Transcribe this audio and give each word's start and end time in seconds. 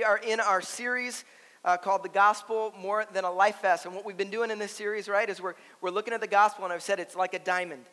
we 0.00 0.04
are 0.04 0.16
in 0.16 0.40
our 0.40 0.62
series 0.62 1.26
uh, 1.62 1.76
called 1.76 2.02
The 2.02 2.08
Gospel 2.08 2.72
More 2.80 3.04
Than 3.12 3.24
a 3.24 3.30
Life 3.30 3.60
Vest. 3.60 3.84
And 3.84 3.94
what 3.94 4.06
we've 4.06 4.16
been 4.16 4.30
doing 4.30 4.50
in 4.50 4.58
this 4.58 4.72
series, 4.72 5.10
right, 5.10 5.28
is 5.28 5.42
we're, 5.42 5.56
we're 5.82 5.90
looking 5.90 6.14
at 6.14 6.22
the 6.22 6.26
gospel, 6.26 6.64
and 6.64 6.72
I've 6.72 6.82
said 6.82 6.98
it's 6.98 7.14
like 7.14 7.34
a 7.34 7.38
diamond. 7.38 7.84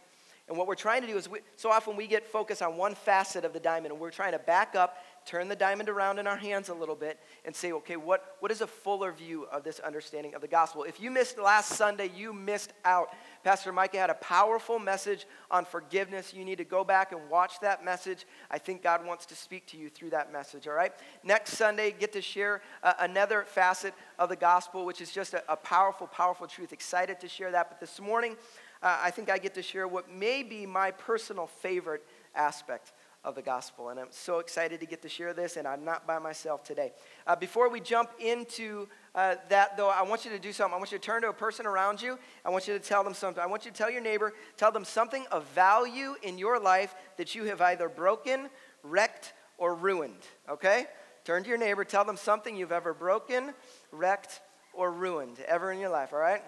And 0.47 0.57
what 0.57 0.67
we're 0.67 0.75
trying 0.75 1.01
to 1.01 1.07
do 1.07 1.17
is, 1.17 1.27
we, 1.27 1.39
so 1.57 1.69
often 1.69 1.97
we 1.97 2.07
get 2.07 2.25
focused 2.25 2.61
on 2.61 2.77
one 2.77 2.95
facet 2.95 3.43
of 3.43 3.51
the 3.51 3.59
diamond, 3.59 3.91
and 3.91 3.99
we're 3.99 4.09
trying 4.09 4.31
to 4.31 4.39
back 4.39 4.73
up, 4.73 4.95
turn 5.27 5.47
the 5.47 5.55
diamond 5.55 5.89
around 5.89 6.17
in 6.17 6.25
our 6.25 6.37
hands 6.37 6.69
a 6.69 6.73
little 6.73 6.95
bit, 6.95 7.19
and 7.45 7.55
say, 7.55 7.71
okay, 7.73 7.97
what, 7.97 8.37
what 8.39 8.51
is 8.51 8.61
a 8.61 8.67
fuller 8.67 9.11
view 9.11 9.43
of 9.51 9.63
this 9.63 9.79
understanding 9.79 10.33
of 10.33 10.41
the 10.41 10.47
gospel? 10.47 10.83
If 10.83 10.99
you 10.99 11.11
missed 11.11 11.37
last 11.37 11.73
Sunday, 11.73 12.09
you 12.15 12.33
missed 12.33 12.73
out. 12.85 13.09
Pastor 13.43 13.71
Micah 13.71 13.97
had 13.99 14.09
a 14.09 14.15
powerful 14.15 14.79
message 14.79 15.27
on 15.51 15.65
forgiveness. 15.65 16.33
You 16.33 16.45
need 16.45 16.57
to 16.57 16.63
go 16.63 16.83
back 16.83 17.11
and 17.11 17.29
watch 17.29 17.59
that 17.59 17.83
message. 17.83 18.25
I 18.49 18.57
think 18.57 18.81
God 18.81 19.05
wants 19.05 19.25
to 19.27 19.35
speak 19.35 19.67
to 19.67 19.77
you 19.77 19.89
through 19.89 20.11
that 20.11 20.31
message, 20.31 20.67
all 20.67 20.73
right? 20.73 20.93
Next 21.23 21.53
Sunday, 21.53 21.91
get 21.91 22.13
to 22.13 22.21
share 22.21 22.61
uh, 22.81 22.93
another 22.99 23.43
facet 23.47 23.93
of 24.17 24.29
the 24.29 24.35
gospel, 24.35 24.85
which 24.85 25.01
is 25.01 25.11
just 25.11 25.33
a, 25.33 25.43
a 25.51 25.55
powerful, 25.55 26.07
powerful 26.07 26.47
truth. 26.47 26.73
Excited 26.73 27.19
to 27.19 27.27
share 27.27 27.51
that. 27.51 27.69
But 27.69 27.79
this 27.79 27.99
morning, 27.99 28.37
uh, 28.81 28.99
I 29.01 29.11
think 29.11 29.29
I 29.29 29.37
get 29.37 29.53
to 29.55 29.61
share 29.61 29.87
what 29.87 30.11
may 30.11 30.43
be 30.43 30.65
my 30.65 30.91
personal 30.91 31.47
favorite 31.47 32.03
aspect 32.35 32.93
of 33.23 33.35
the 33.35 33.41
gospel. 33.41 33.89
And 33.89 33.99
I'm 33.99 34.07
so 34.11 34.39
excited 34.39 34.79
to 34.79 34.85
get 34.85 35.01
to 35.01 35.09
share 35.09 35.33
this, 35.33 35.57
and 35.57 35.67
I'm 35.67 35.83
not 35.83 36.07
by 36.07 36.19
myself 36.19 36.63
today. 36.63 36.93
Uh, 37.25 37.35
before 37.35 37.69
we 37.69 37.79
jump 37.79 38.09
into 38.19 38.87
uh, 39.15 39.35
that, 39.49 39.75
though, 39.75 39.89
I 39.89 40.03
want 40.03 40.25
you 40.25 40.31
to 40.31 40.39
do 40.39 40.53
something. 40.53 40.73
I 40.73 40.77
want 40.77 40.91
you 40.91 40.97
to 40.97 41.03
turn 41.03 41.23
to 41.23 41.29
a 41.29 41.33
person 41.33 41.65
around 41.65 42.01
you. 42.01 42.17
I 42.45 42.49
want 42.49 42.67
you 42.67 42.73
to 42.73 42.79
tell 42.79 43.03
them 43.03 43.13
something. 43.13 43.43
I 43.43 43.47
want 43.47 43.65
you 43.65 43.71
to 43.71 43.77
tell 43.77 43.91
your 43.91 44.01
neighbor, 44.01 44.33
tell 44.55 44.71
them 44.71 44.85
something 44.85 45.25
of 45.31 45.45
value 45.47 46.15
in 46.23 46.37
your 46.37 46.59
life 46.59 46.95
that 47.17 47.35
you 47.35 47.43
have 47.45 47.61
either 47.61 47.89
broken, 47.89 48.49
wrecked, 48.83 49.33
or 49.57 49.75
ruined. 49.75 50.25
Okay? 50.49 50.85
Turn 51.25 51.43
to 51.43 51.49
your 51.49 51.57
neighbor, 51.57 51.83
tell 51.83 52.05
them 52.05 52.15
something 52.15 52.55
you've 52.55 52.71
ever 52.71 52.93
broken, 52.93 53.53
wrecked, 53.91 54.39
or 54.73 54.91
ruined 54.91 55.39
ever 55.47 55.71
in 55.71 55.79
your 55.79 55.89
life, 55.89 56.13
all 56.13 56.19
right? 56.19 56.43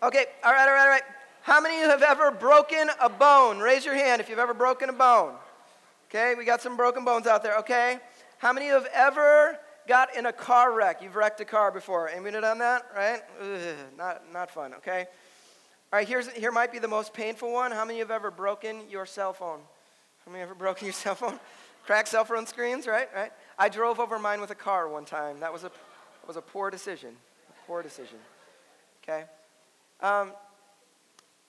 Okay, 0.00 0.26
all 0.44 0.52
right, 0.52 0.68
all 0.68 0.74
right, 0.74 0.82
all 0.82 0.88
right. 0.88 1.02
How 1.42 1.60
many 1.60 1.76
of 1.76 1.82
you 1.82 1.88
have 1.88 2.02
ever 2.02 2.30
broken 2.30 2.88
a 3.00 3.08
bone? 3.08 3.58
Raise 3.58 3.84
your 3.84 3.94
hand 3.94 4.20
if 4.20 4.28
you've 4.28 4.38
ever 4.38 4.54
broken 4.54 4.88
a 4.88 4.92
bone. 4.92 5.34
Okay, 6.08 6.34
we 6.36 6.44
got 6.44 6.62
some 6.62 6.76
broken 6.76 7.04
bones 7.04 7.26
out 7.26 7.42
there, 7.42 7.58
okay? 7.58 7.98
How 8.38 8.52
many 8.52 8.66
of 8.66 8.68
you 8.68 8.74
have 8.74 8.92
ever 8.94 9.58
got 9.88 10.14
in 10.14 10.26
a 10.26 10.32
car 10.32 10.72
wreck? 10.72 11.02
You've 11.02 11.16
wrecked 11.16 11.40
a 11.40 11.44
car 11.44 11.72
before. 11.72 12.08
Anybody 12.08 12.40
done 12.40 12.58
that, 12.58 12.86
right? 12.94 13.22
Ugh, 13.42 13.76
not, 13.96 14.22
not 14.32 14.50
fun, 14.52 14.74
okay? 14.74 15.06
All 15.92 15.98
right, 15.98 16.06
here's, 16.06 16.28
here 16.28 16.52
might 16.52 16.70
be 16.70 16.78
the 16.78 16.86
most 16.86 17.12
painful 17.12 17.52
one. 17.52 17.72
How 17.72 17.84
many 17.84 17.94
of 18.00 18.06
you 18.08 18.12
have 18.12 18.22
ever 18.22 18.30
broken 18.30 18.88
your 18.88 19.04
cell 19.04 19.32
phone? 19.32 19.58
How 20.24 20.30
many 20.30 20.42
ever 20.42 20.54
broken 20.54 20.86
your 20.86 20.92
cell 20.94 21.16
phone? 21.16 21.40
Cracked 21.84 22.08
cell 22.08 22.24
phone 22.24 22.46
screens, 22.46 22.86
right? 22.86 23.08
Right? 23.12 23.32
I 23.58 23.68
drove 23.68 23.98
over 23.98 24.18
mine 24.18 24.40
with 24.40 24.50
a 24.50 24.54
car 24.54 24.88
one 24.88 25.06
time. 25.06 25.40
That 25.40 25.52
was 25.52 25.64
a, 25.64 25.70
that 25.70 26.28
was 26.28 26.36
a 26.36 26.42
poor 26.42 26.70
decision. 26.70 27.16
A 27.50 27.66
poor 27.66 27.82
decision. 27.82 28.18
Okay? 29.02 29.24
Um, 30.00 30.32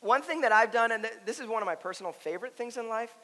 one 0.01 0.21
thing 0.21 0.41
that 0.41 0.51
I've 0.51 0.71
done, 0.71 0.91
and 0.91 1.03
th- 1.03 1.15
this 1.25 1.39
is 1.39 1.47
one 1.47 1.61
of 1.61 1.65
my 1.65 1.75
personal 1.75 2.11
favorite 2.11 2.55
things 2.55 2.77
in 2.77 2.87
life, 2.87 3.15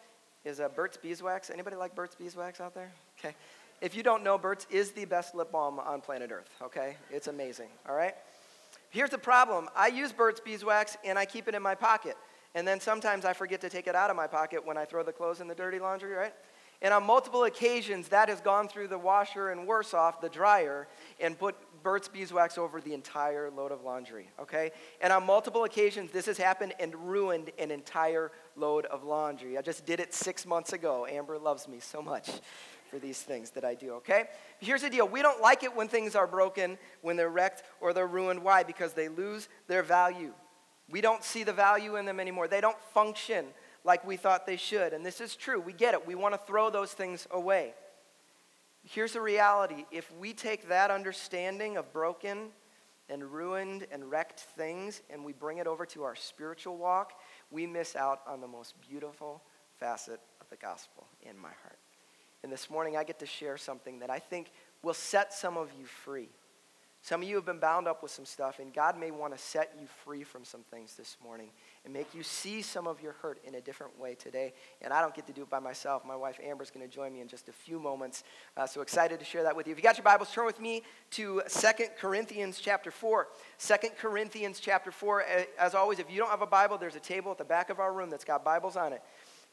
is 0.43 0.59
uh, 0.59 0.69
Burt's 0.69 0.97
Beeswax. 0.97 1.49
Anybody 1.49 1.75
like 1.75 1.95
Burt's 1.95 2.15
Beeswax 2.15 2.59
out 2.61 2.73
there? 2.73 2.91
Okay. 3.19 3.35
If 3.81 3.95
you 3.95 4.03
don't 4.03 4.23
know, 4.23 4.37
Burt's 4.37 4.67
is 4.69 4.91
the 4.91 5.05
best 5.05 5.35
lip 5.35 5.51
balm 5.51 5.79
on 5.79 6.01
planet 6.01 6.31
Earth, 6.31 6.49
okay? 6.61 6.95
It's 7.11 7.27
amazing, 7.27 7.69
all 7.87 7.95
right? 7.95 8.15
Here's 8.89 9.09
the 9.09 9.17
problem 9.17 9.69
I 9.75 9.87
use 9.87 10.13
Burt's 10.13 10.39
Beeswax 10.39 10.97
and 11.03 11.19
I 11.19 11.25
keep 11.25 11.47
it 11.47 11.55
in 11.55 11.61
my 11.61 11.75
pocket. 11.75 12.15
And 12.53 12.65
then 12.65 12.79
sometimes 12.79 13.25
I 13.25 13.33
forget 13.33 13.59
to 13.61 13.69
take 13.69 13.87
it 13.87 13.95
out 13.95 14.09
of 14.09 14.15
my 14.15 14.27
pocket 14.27 14.65
when 14.65 14.77
I 14.77 14.85
throw 14.85 15.03
the 15.03 15.11
clothes 15.11 15.41
in 15.41 15.47
the 15.49 15.55
dirty 15.55 15.79
laundry, 15.79 16.13
right? 16.13 16.33
And 16.81 16.93
on 16.93 17.03
multiple 17.03 17.43
occasions, 17.43 18.07
that 18.09 18.29
has 18.29 18.39
gone 18.39 18.67
through 18.67 18.87
the 18.87 18.97
washer 18.97 19.49
and 19.49 19.67
worse 19.67 19.93
off, 19.93 20.21
the 20.21 20.29
dryer, 20.29 20.87
and 21.19 21.37
put 21.37 21.55
Burt's 21.85 22.07
Beeswax 22.07 22.57
over 22.57 22.81
the 22.81 22.95
entire 22.95 23.51
load 23.51 23.71
of 23.71 23.83
laundry, 23.83 24.27
okay? 24.39 24.71
And 25.01 25.13
on 25.13 25.23
multiple 25.23 25.65
occasions, 25.65 26.09
this 26.09 26.25
has 26.25 26.35
happened 26.35 26.73
and 26.79 26.95
ruined 26.95 27.51
an 27.59 27.69
entire 27.69 28.31
load 28.55 28.87
of 28.87 29.03
laundry. 29.03 29.55
I 29.55 29.61
just 29.61 29.85
did 29.85 29.99
it 29.99 30.11
six 30.11 30.47
months 30.47 30.73
ago. 30.73 31.05
Amber 31.05 31.37
loves 31.37 31.67
me 31.67 31.79
so 31.79 32.01
much 32.01 32.31
for 32.89 32.97
these 32.97 33.21
things 33.21 33.51
that 33.51 33.63
I 33.63 33.75
do, 33.75 33.91
okay? 33.97 34.23
Here's 34.57 34.81
the 34.81 34.89
deal 34.89 35.07
we 35.07 35.21
don't 35.21 35.43
like 35.43 35.61
it 35.61 35.75
when 35.75 35.87
things 35.87 36.15
are 36.15 36.25
broken, 36.25 36.79
when 37.03 37.17
they're 37.17 37.29
wrecked, 37.29 37.61
or 37.79 37.93
they're 37.93 38.07
ruined. 38.07 38.41
Why? 38.41 38.63
Because 38.63 38.93
they 38.93 39.07
lose 39.07 39.47
their 39.67 39.83
value. 39.83 40.33
We 40.89 41.01
don't 41.01 41.23
see 41.23 41.43
the 41.43 41.53
value 41.53 41.97
in 41.97 42.05
them 42.07 42.19
anymore. 42.19 42.47
They 42.47 42.61
don't 42.61 42.81
function 42.95 43.45
like 43.83 44.03
we 44.07 44.17
thought 44.17 44.47
they 44.47 44.57
should. 44.57 44.91
And 44.91 45.05
this 45.05 45.21
is 45.21 45.35
true. 45.35 45.61
We 45.61 45.71
get 45.71 45.93
it. 45.93 46.07
We 46.07 46.15
want 46.15 46.33
to 46.33 46.39
throw 46.47 46.71
those 46.71 46.93
things 46.93 47.27
away. 47.29 47.75
Here's 48.87 49.13
the 49.13 49.21
reality 49.21 49.85
if 49.91 50.11
we 50.15 50.33
take 50.33 50.69
that 50.69 50.91
understanding 50.91 51.75
of 51.75 51.91
broken 51.91 52.49
and 53.09 53.23
ruined 53.23 53.87
and 53.91 54.09
wrecked 54.09 54.39
things 54.39 55.01
and 55.09 55.25
we 55.25 55.33
bring 55.33 55.57
it 55.57 55.65
over 55.65 55.85
to 55.87 56.03
our 56.03 56.15
spiritual 56.15 56.77
walk, 56.77 57.13
we 57.49 57.65
miss 57.65 57.95
out 57.95 58.21
on 58.27 58.41
the 58.41 58.47
most 58.47 58.75
beautiful 58.87 59.41
facet 59.79 60.19
of 60.39 60.49
the 60.49 60.55
gospel 60.55 61.07
in 61.21 61.37
my 61.37 61.49
heart. 61.63 61.79
And 62.43 62.51
this 62.51 62.69
morning, 62.69 62.95
I 62.95 63.03
get 63.03 63.17
to 63.19 63.25
share 63.25 63.57
something 63.57 63.99
that 63.99 64.11
I 64.11 64.19
think 64.19 64.51
will 64.83 64.93
set 64.93 65.33
some 65.33 65.57
of 65.57 65.71
you 65.77 65.85
free. 65.85 66.29
Some 67.01 67.23
of 67.23 67.27
you 67.27 67.35
have 67.35 67.45
been 67.45 67.59
bound 67.59 67.87
up 67.87 68.03
with 68.03 68.11
some 68.11 68.25
stuff, 68.25 68.59
and 68.59 68.71
God 68.71 68.99
may 68.99 69.09
want 69.09 69.35
to 69.35 69.41
set 69.41 69.73
you 69.79 69.87
free 70.03 70.23
from 70.23 70.43
some 70.43 70.61
things 70.69 70.95
this 70.95 71.17
morning 71.23 71.49
and 71.85 71.93
make 71.93 72.13
you 72.15 72.23
see 72.23 72.63
some 72.63 72.87
of 72.87 73.01
your 73.01 73.13
hurt 73.13 73.39
in 73.45 73.55
a 73.55 73.61
different 73.61 73.97
way 73.99 74.15
today. 74.15 74.53
And 74.81 74.91
I 74.91 75.01
don't 75.01 75.13
get 75.13 75.27
to 75.27 75.33
do 75.33 75.43
it 75.43 75.49
by 75.49 75.59
myself. 75.59 76.03
My 76.03 76.15
wife 76.15 76.39
Amber's 76.43 76.71
going 76.71 76.85
to 76.85 76.93
join 76.93 77.13
me 77.13 77.21
in 77.21 77.27
just 77.27 77.47
a 77.47 77.53
few 77.53 77.79
moments. 77.79 78.23
Uh, 78.57 78.65
so 78.65 78.81
excited 78.81 79.19
to 79.19 79.25
share 79.25 79.43
that 79.43 79.55
with 79.55 79.67
you. 79.67 79.71
If 79.71 79.77
you 79.77 79.83
got 79.83 79.97
your 79.97 80.03
Bibles, 80.03 80.31
turn 80.31 80.47
with 80.47 80.59
me 80.59 80.81
to 81.11 81.43
Second 81.47 81.89
Corinthians 81.99 82.59
chapter 82.59 82.89
4. 82.89 83.27
2 83.59 83.75
Corinthians 83.99 84.59
chapter 84.59 84.91
4. 84.91 85.25
As 85.59 85.75
always, 85.75 85.99
if 85.99 86.11
you 86.11 86.17
don't 86.17 86.29
have 86.29 86.41
a 86.41 86.47
Bible, 86.47 86.77
there's 86.77 86.95
a 86.95 86.99
table 86.99 87.31
at 87.31 87.37
the 87.37 87.45
back 87.45 87.69
of 87.69 87.79
our 87.79 87.93
room 87.93 88.09
that's 88.09 88.25
got 88.25 88.43
Bibles 88.43 88.75
on 88.75 88.91
it. 88.91 89.01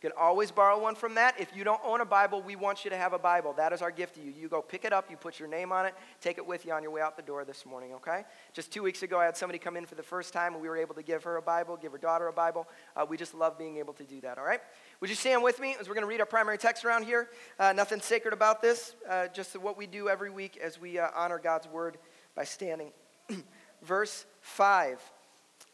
You 0.03 0.11
can 0.11 0.19
always 0.19 0.51
borrow 0.51 0.81
one 0.81 0.97
from 0.97 1.15
that. 1.15 1.39
If 1.39 1.55
you 1.55 1.63
don't 1.63 1.81
own 1.85 2.01
a 2.01 2.05
Bible, 2.05 2.43
we 2.43 2.57
want 2.57 2.85
you 2.85 2.91
to 2.91 2.97
have 2.97 3.13
a 3.13 3.21
Bible. 3.21 3.53
That 3.53 3.73
is 3.73 3.83
our 3.83 3.93
gift 3.93 4.17
to 4.17 4.21
you. 4.21 4.33
You 4.37 4.49
go 4.49 4.61
pick 4.61 4.85
it 4.85 4.93
up, 4.93 5.09
you 5.09 5.17
put 5.17 5.39
your 5.39 5.49
name 5.49 5.71
on 5.71 5.87
it, 5.87 5.95
take 6.21 6.39
it 6.39 6.47
with 6.47 6.67
you 6.67 6.73
on 6.73 6.83
your 6.83 6.91
way 6.91 7.01
out 7.01 7.17
the 7.17 7.23
door 7.23 7.45
this 7.45 7.65
morning, 7.65 7.93
okay? 7.95 8.25
Just 8.53 8.73
two 8.73 8.83
weeks 8.83 9.05
ago, 9.05 9.21
I 9.21 9.27
had 9.27 9.37
somebody 9.37 9.61
come 9.61 9.77
in 9.77 9.87
for 9.87 9.95
the 9.95 10.03
first 10.03 10.33
time, 10.33 10.55
and 10.55 10.63
we 10.63 10.69
were 10.69 10.77
able 10.77 10.97
to 10.97 11.05
give 11.05 11.23
her 11.23 11.37
a 11.37 11.43
Bible, 11.43 11.77
give 11.81 11.93
her 11.93 11.99
daughter 11.99 12.27
a 12.27 12.33
Bible. 12.33 12.67
Uh, 12.97 13.07
we 13.09 13.17
just 13.17 13.33
love 13.33 13.57
being 13.57 13.77
able 13.77 13.93
to 13.95 14.03
do 14.03 14.21
that, 14.23 14.39
all 14.39 14.45
right? 14.45 14.61
Would 14.99 15.09
you 15.09 15.15
stand 15.15 15.41
with 15.41 15.61
me 15.61 15.77
as 15.79 15.87
we're 15.87 15.95
going 15.95 16.03
to 16.03 16.11
read 16.11 16.19
our 16.19 16.27
primary 16.27 16.59
text 16.59 16.85
around 16.85 17.05
here? 17.05 17.29
Uh, 17.61 17.73
nothing 17.73 18.01
sacred 18.01 18.35
about 18.35 18.61
this, 18.61 18.97
uh, 19.09 19.29
just 19.29 19.57
what 19.57 19.79
we 19.79 19.87
do 19.87 20.09
every 20.09 20.31
week 20.31 20.57
as 20.57 20.81
we 20.81 20.99
uh, 20.99 21.11
honor 21.15 21.39
God's 21.39 21.69
word 21.69 21.99
by 22.35 22.43
standing. 22.43 22.91
Verse 23.85 24.27
5 24.41 25.01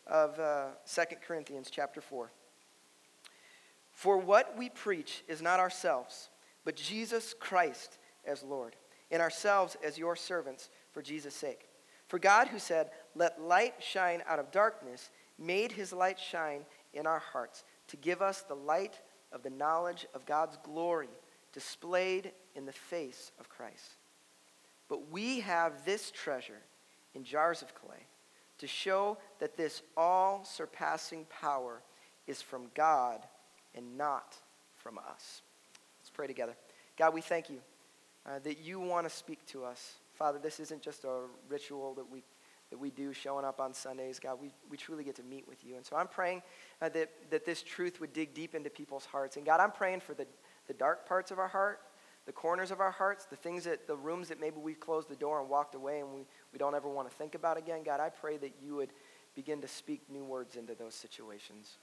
of 0.06 0.38
uh, 0.38 0.66
2 0.86 1.02
Corinthians 1.26 1.70
chapter 1.70 2.02
4. 2.02 2.30
For 3.98 4.16
what 4.16 4.56
we 4.56 4.68
preach 4.68 5.24
is 5.26 5.42
not 5.42 5.58
ourselves, 5.58 6.30
but 6.64 6.76
Jesus 6.76 7.34
Christ 7.34 7.98
as 8.24 8.44
Lord, 8.44 8.76
and 9.10 9.20
ourselves 9.20 9.76
as 9.84 9.98
your 9.98 10.14
servants 10.14 10.70
for 10.92 11.02
Jesus' 11.02 11.34
sake. 11.34 11.68
For 12.06 12.20
God, 12.20 12.46
who 12.46 12.60
said, 12.60 12.90
Let 13.16 13.42
light 13.42 13.74
shine 13.80 14.22
out 14.28 14.38
of 14.38 14.52
darkness, 14.52 15.10
made 15.36 15.72
his 15.72 15.92
light 15.92 16.16
shine 16.16 16.60
in 16.94 17.08
our 17.08 17.18
hearts 17.18 17.64
to 17.88 17.96
give 17.96 18.22
us 18.22 18.42
the 18.42 18.54
light 18.54 19.00
of 19.32 19.42
the 19.42 19.50
knowledge 19.50 20.06
of 20.14 20.24
God's 20.24 20.58
glory 20.62 21.08
displayed 21.52 22.30
in 22.54 22.66
the 22.66 22.72
face 22.72 23.32
of 23.40 23.48
Christ. 23.48 23.96
But 24.88 25.10
we 25.10 25.40
have 25.40 25.84
this 25.84 26.12
treasure 26.12 26.62
in 27.16 27.24
jars 27.24 27.62
of 27.62 27.74
clay 27.74 28.06
to 28.58 28.68
show 28.68 29.18
that 29.40 29.56
this 29.56 29.82
all 29.96 30.44
surpassing 30.44 31.26
power 31.40 31.82
is 32.28 32.40
from 32.40 32.66
God 32.76 33.26
and 33.74 33.96
not 33.96 34.36
from 34.76 34.98
us. 34.98 35.42
Let's 36.00 36.10
pray 36.10 36.26
together. 36.26 36.56
God, 36.96 37.14
we 37.14 37.20
thank 37.20 37.50
you 37.50 37.58
uh, 38.26 38.38
that 38.40 38.58
you 38.58 38.80
want 38.80 39.08
to 39.08 39.14
speak 39.14 39.44
to 39.46 39.64
us. 39.64 39.94
Father, 40.14 40.38
this 40.38 40.60
isn't 40.60 40.82
just 40.82 41.04
a 41.04 41.20
ritual 41.48 41.94
that 41.94 42.10
we, 42.10 42.24
that 42.70 42.78
we 42.78 42.90
do 42.90 43.12
showing 43.12 43.44
up 43.44 43.60
on 43.60 43.72
Sundays. 43.72 44.18
God, 44.18 44.38
we, 44.40 44.52
we 44.68 44.76
truly 44.76 45.04
get 45.04 45.16
to 45.16 45.22
meet 45.22 45.46
with 45.46 45.64
you. 45.64 45.76
And 45.76 45.86
so 45.86 45.96
I'm 45.96 46.08
praying 46.08 46.42
uh, 46.82 46.88
that, 46.90 47.10
that 47.30 47.44
this 47.44 47.62
truth 47.62 48.00
would 48.00 48.12
dig 48.12 48.34
deep 48.34 48.54
into 48.54 48.70
people's 48.70 49.04
hearts. 49.04 49.36
And 49.36 49.46
God, 49.46 49.60
I'm 49.60 49.70
praying 49.70 50.00
for 50.00 50.14
the, 50.14 50.26
the 50.66 50.74
dark 50.74 51.06
parts 51.06 51.30
of 51.30 51.38
our 51.38 51.48
heart, 51.48 51.80
the 52.26 52.32
corners 52.32 52.70
of 52.70 52.80
our 52.80 52.90
hearts, 52.90 53.26
the 53.26 53.36
things 53.36 53.64
that, 53.64 53.86
the 53.86 53.96
rooms 53.96 54.28
that 54.28 54.40
maybe 54.40 54.56
we've 54.60 54.80
closed 54.80 55.08
the 55.08 55.16
door 55.16 55.40
and 55.40 55.48
walked 55.48 55.74
away 55.74 56.00
and 56.00 56.12
we, 56.12 56.26
we 56.52 56.58
don't 56.58 56.74
ever 56.74 56.88
want 56.88 57.08
to 57.08 57.16
think 57.16 57.34
about 57.34 57.56
again. 57.56 57.82
God, 57.84 58.00
I 58.00 58.08
pray 58.08 58.36
that 58.38 58.54
you 58.60 58.74
would 58.74 58.90
begin 59.34 59.60
to 59.60 59.68
speak 59.68 60.02
new 60.10 60.24
words 60.24 60.56
into 60.56 60.74
those 60.74 60.94
situations. 60.94 61.78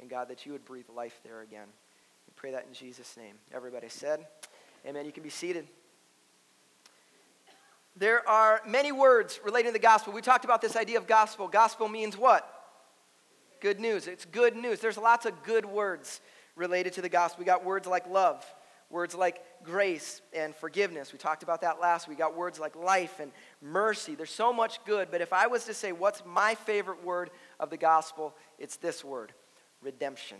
And 0.00 0.10
God, 0.10 0.28
that 0.28 0.46
you 0.46 0.52
would 0.52 0.64
breathe 0.64 0.86
life 0.94 1.20
there 1.24 1.40
again. 1.40 1.68
We 2.26 2.32
pray 2.36 2.50
that 2.52 2.66
in 2.66 2.74
Jesus' 2.74 3.16
name. 3.16 3.36
Everybody 3.52 3.88
said, 3.88 4.26
Amen. 4.86 5.04
You 5.04 5.12
can 5.12 5.22
be 5.22 5.30
seated. 5.30 5.66
There 7.96 8.28
are 8.28 8.60
many 8.66 8.92
words 8.92 9.40
relating 9.42 9.70
to 9.70 9.72
the 9.72 9.78
gospel. 9.78 10.12
We 10.12 10.20
talked 10.20 10.44
about 10.44 10.60
this 10.60 10.76
idea 10.76 10.98
of 10.98 11.06
gospel. 11.06 11.48
Gospel 11.48 11.88
means 11.88 12.16
what? 12.16 12.46
Good 13.60 13.80
news. 13.80 14.06
It's 14.06 14.26
good 14.26 14.54
news. 14.54 14.80
There's 14.80 14.98
lots 14.98 15.24
of 15.24 15.42
good 15.42 15.64
words 15.64 16.20
related 16.56 16.92
to 16.94 17.02
the 17.02 17.08
gospel. 17.08 17.40
We 17.40 17.46
got 17.46 17.64
words 17.64 17.86
like 17.86 18.06
love, 18.06 18.44
words 18.90 19.14
like 19.14 19.42
grace 19.64 20.20
and 20.34 20.54
forgiveness. 20.54 21.12
We 21.12 21.18
talked 21.18 21.42
about 21.42 21.62
that 21.62 21.80
last. 21.80 22.06
We 22.06 22.16
got 22.16 22.36
words 22.36 22.60
like 22.60 22.76
life 22.76 23.18
and 23.18 23.32
mercy. 23.62 24.14
There's 24.14 24.30
so 24.30 24.52
much 24.52 24.84
good, 24.84 25.08
but 25.10 25.22
if 25.22 25.32
I 25.32 25.46
was 25.46 25.64
to 25.64 25.74
say 25.74 25.92
what's 25.92 26.22
my 26.26 26.54
favorite 26.54 27.02
word 27.02 27.30
of 27.58 27.70
the 27.70 27.78
gospel, 27.78 28.34
it's 28.58 28.76
this 28.76 29.02
word 29.02 29.32
redemption. 29.82 30.38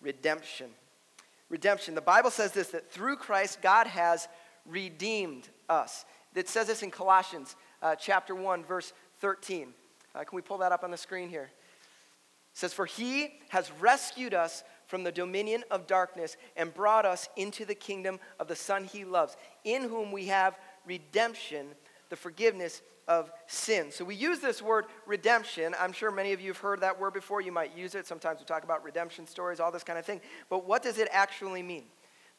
Redemption. 0.00 0.70
Redemption. 1.48 1.94
The 1.94 2.00
Bible 2.00 2.30
says 2.30 2.52
this 2.52 2.68
that 2.68 2.90
through 2.90 3.16
Christ, 3.16 3.62
God 3.62 3.86
has 3.86 4.28
redeemed 4.66 5.48
us. 5.68 6.04
It 6.34 6.48
says 6.48 6.66
this 6.68 6.82
in 6.82 6.90
Colossians 6.90 7.56
uh, 7.82 7.96
chapter 7.96 8.34
1, 8.34 8.64
verse 8.64 8.92
13. 9.20 9.72
Uh, 10.14 10.24
can 10.24 10.36
we 10.36 10.42
pull 10.42 10.58
that 10.58 10.72
up 10.72 10.84
on 10.84 10.90
the 10.90 10.96
screen 10.96 11.28
here? 11.28 11.50
It 12.52 12.58
says, 12.58 12.72
For 12.72 12.86
he 12.86 13.40
has 13.48 13.70
rescued 13.80 14.34
us 14.34 14.62
from 14.86 15.04
the 15.04 15.12
dominion 15.12 15.64
of 15.70 15.86
darkness 15.86 16.36
and 16.56 16.72
brought 16.72 17.04
us 17.04 17.28
into 17.36 17.64
the 17.64 17.74
kingdom 17.74 18.18
of 18.40 18.48
the 18.48 18.56
Son 18.56 18.84
he 18.84 19.04
loves, 19.04 19.36
in 19.64 19.82
whom 19.82 20.12
we 20.12 20.26
have 20.26 20.58
redemption, 20.86 21.68
the 22.08 22.16
forgiveness 22.16 22.82
of 23.08 23.32
sin. 23.46 23.90
So 23.90 24.04
we 24.04 24.14
use 24.14 24.38
this 24.38 24.62
word 24.62 24.84
redemption. 25.06 25.74
I'm 25.80 25.92
sure 25.92 26.10
many 26.10 26.32
of 26.32 26.40
you 26.40 26.48
have 26.48 26.58
heard 26.58 26.82
that 26.82 27.00
word 27.00 27.14
before. 27.14 27.40
You 27.40 27.50
might 27.50 27.76
use 27.76 27.94
it. 27.94 28.06
Sometimes 28.06 28.38
we 28.38 28.44
talk 28.44 28.62
about 28.62 28.84
redemption 28.84 29.26
stories, 29.26 29.58
all 29.58 29.72
this 29.72 29.82
kind 29.82 29.98
of 29.98 30.04
thing. 30.04 30.20
But 30.50 30.66
what 30.66 30.82
does 30.82 30.98
it 30.98 31.08
actually 31.10 31.62
mean? 31.62 31.84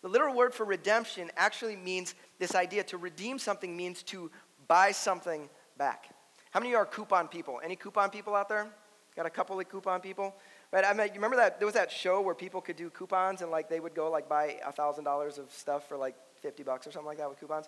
The 0.02 0.08
literal 0.08 0.36
word 0.36 0.54
for 0.54 0.66
redemption 0.66 1.30
actually 1.36 1.76
means 1.76 2.16
this 2.38 2.56
idea 2.56 2.84
to 2.86 2.98
redeem 2.98 3.40
something 3.40 3.76
means 3.76 4.04
to 4.04 4.32
buy 4.68 4.92
something 4.92 5.50
back. 5.78 6.10
How 6.52 6.60
many 6.60 6.74
are 6.76 6.86
coupon 6.86 7.28
people? 7.28 7.60
Any 7.64 7.76
coupon 7.76 8.12
people 8.12 8.36
out 8.36 8.48
there? 8.48 8.68
Got 9.16 9.26
a 9.26 9.30
couple 9.30 9.60
of 9.60 9.68
coupon 9.68 10.00
people? 10.00 10.36
Right? 10.72 10.86
I 10.86 10.94
mean, 10.94 11.08
you 11.08 11.16
remember 11.16 11.38
that 11.38 11.60
there 11.60 11.66
was 11.66 11.76
that 11.76 11.92
show 11.92 12.22
where 12.22 12.36
people 12.36 12.62
could 12.62 12.76
do 12.76 12.90
coupons 12.92 13.42
and 13.42 13.50
like 13.52 13.70
they 13.70 13.80
would 13.80 13.96
go 13.96 14.10
like 14.10 14.30
buy 14.30 14.58
a 14.66 14.72
thousand 14.72 15.04
dollars 15.04 15.38
of 15.40 15.52
stuff 15.52 15.90
for 15.90 15.98
like 15.98 16.16
50 16.42 16.64
bucks 16.64 16.88
or 16.88 16.92
something 16.92 17.08
like 17.08 17.18
that 17.18 17.28
with 17.30 17.40
coupons. 17.40 17.68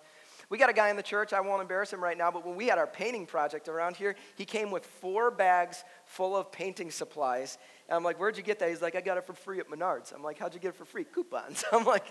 We 0.52 0.58
got 0.58 0.68
a 0.68 0.74
guy 0.74 0.90
in 0.90 0.96
the 0.96 1.02
church, 1.02 1.32
I 1.32 1.40
won't 1.40 1.62
embarrass 1.62 1.94
him 1.94 2.04
right 2.04 2.18
now, 2.18 2.30
but 2.30 2.46
when 2.46 2.56
we 2.56 2.66
had 2.66 2.76
our 2.76 2.86
painting 2.86 3.24
project 3.24 3.68
around 3.68 3.96
here, 3.96 4.14
he 4.34 4.44
came 4.44 4.70
with 4.70 4.84
four 4.84 5.30
bags 5.30 5.82
full 6.04 6.36
of 6.36 6.52
painting 6.52 6.90
supplies. 6.90 7.56
And 7.88 7.96
I'm 7.96 8.04
like, 8.04 8.20
where'd 8.20 8.36
you 8.36 8.42
get 8.42 8.58
that? 8.58 8.68
He's 8.68 8.82
like, 8.82 8.94
I 8.94 9.00
got 9.00 9.16
it 9.16 9.24
for 9.24 9.32
free 9.32 9.60
at 9.60 9.70
Menards. 9.70 10.14
I'm 10.14 10.22
like, 10.22 10.38
how'd 10.38 10.52
you 10.52 10.60
get 10.60 10.68
it 10.68 10.74
for 10.74 10.84
free? 10.84 11.04
Coupons. 11.04 11.64
I'm 11.72 11.86
like, 11.86 12.04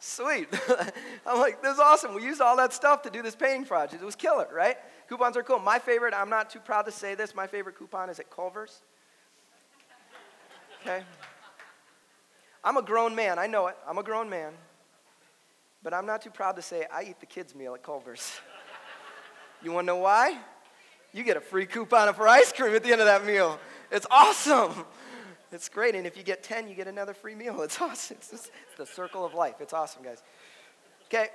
sweet. 0.00 0.48
I'm 1.26 1.38
like, 1.38 1.60
this 1.60 1.74
is 1.74 1.80
awesome. 1.80 2.14
We 2.14 2.22
used 2.22 2.40
all 2.40 2.56
that 2.56 2.72
stuff 2.72 3.02
to 3.02 3.10
do 3.10 3.20
this 3.20 3.36
painting 3.36 3.66
project. 3.66 4.02
It 4.02 4.06
was 4.06 4.16
killer, 4.16 4.48
right? 4.50 4.78
Coupons 5.06 5.36
are 5.36 5.42
cool. 5.42 5.58
My 5.58 5.78
favorite, 5.78 6.14
I'm 6.14 6.30
not 6.30 6.48
too 6.48 6.60
proud 6.60 6.86
to 6.86 6.92
say 6.92 7.14
this, 7.14 7.34
my 7.34 7.46
favorite 7.46 7.76
coupon 7.76 8.08
is 8.08 8.18
at 8.18 8.30
Culver's. 8.30 8.80
Okay? 10.80 11.02
I'm 12.64 12.78
a 12.78 12.82
grown 12.82 13.14
man. 13.14 13.38
I 13.38 13.48
know 13.48 13.66
it. 13.66 13.76
I'm 13.86 13.98
a 13.98 14.02
grown 14.02 14.30
man. 14.30 14.54
But 15.82 15.94
I'm 15.94 16.06
not 16.06 16.22
too 16.22 16.30
proud 16.30 16.56
to 16.56 16.62
say 16.62 16.86
I 16.92 17.02
eat 17.02 17.20
the 17.20 17.26
kids' 17.26 17.54
meal 17.54 17.74
at 17.74 17.82
Culver's. 17.82 18.30
you 19.62 19.72
want 19.72 19.84
to 19.84 19.86
know 19.86 19.96
why? 19.96 20.38
You 21.12 21.24
get 21.24 21.36
a 21.36 21.40
free 21.40 21.66
coupon 21.66 22.12
for 22.14 22.26
ice 22.28 22.52
cream 22.52 22.74
at 22.74 22.82
the 22.82 22.92
end 22.92 23.00
of 23.00 23.06
that 23.06 23.26
meal. 23.26 23.58
It's 23.90 24.06
awesome. 24.10 24.72
It's 25.50 25.68
great. 25.68 25.94
And 25.94 26.06
if 26.06 26.16
you 26.16 26.22
get 26.22 26.42
10, 26.42 26.68
you 26.68 26.74
get 26.74 26.88
another 26.88 27.12
free 27.12 27.34
meal. 27.34 27.60
It's 27.62 27.80
awesome. 27.80 28.16
It's, 28.18 28.30
just, 28.30 28.50
it's 28.68 28.78
the 28.78 28.86
circle 28.86 29.24
of 29.24 29.34
life. 29.34 29.56
It's 29.60 29.72
awesome, 29.72 30.02
guys. 30.02 30.22
Okay. 31.06 31.28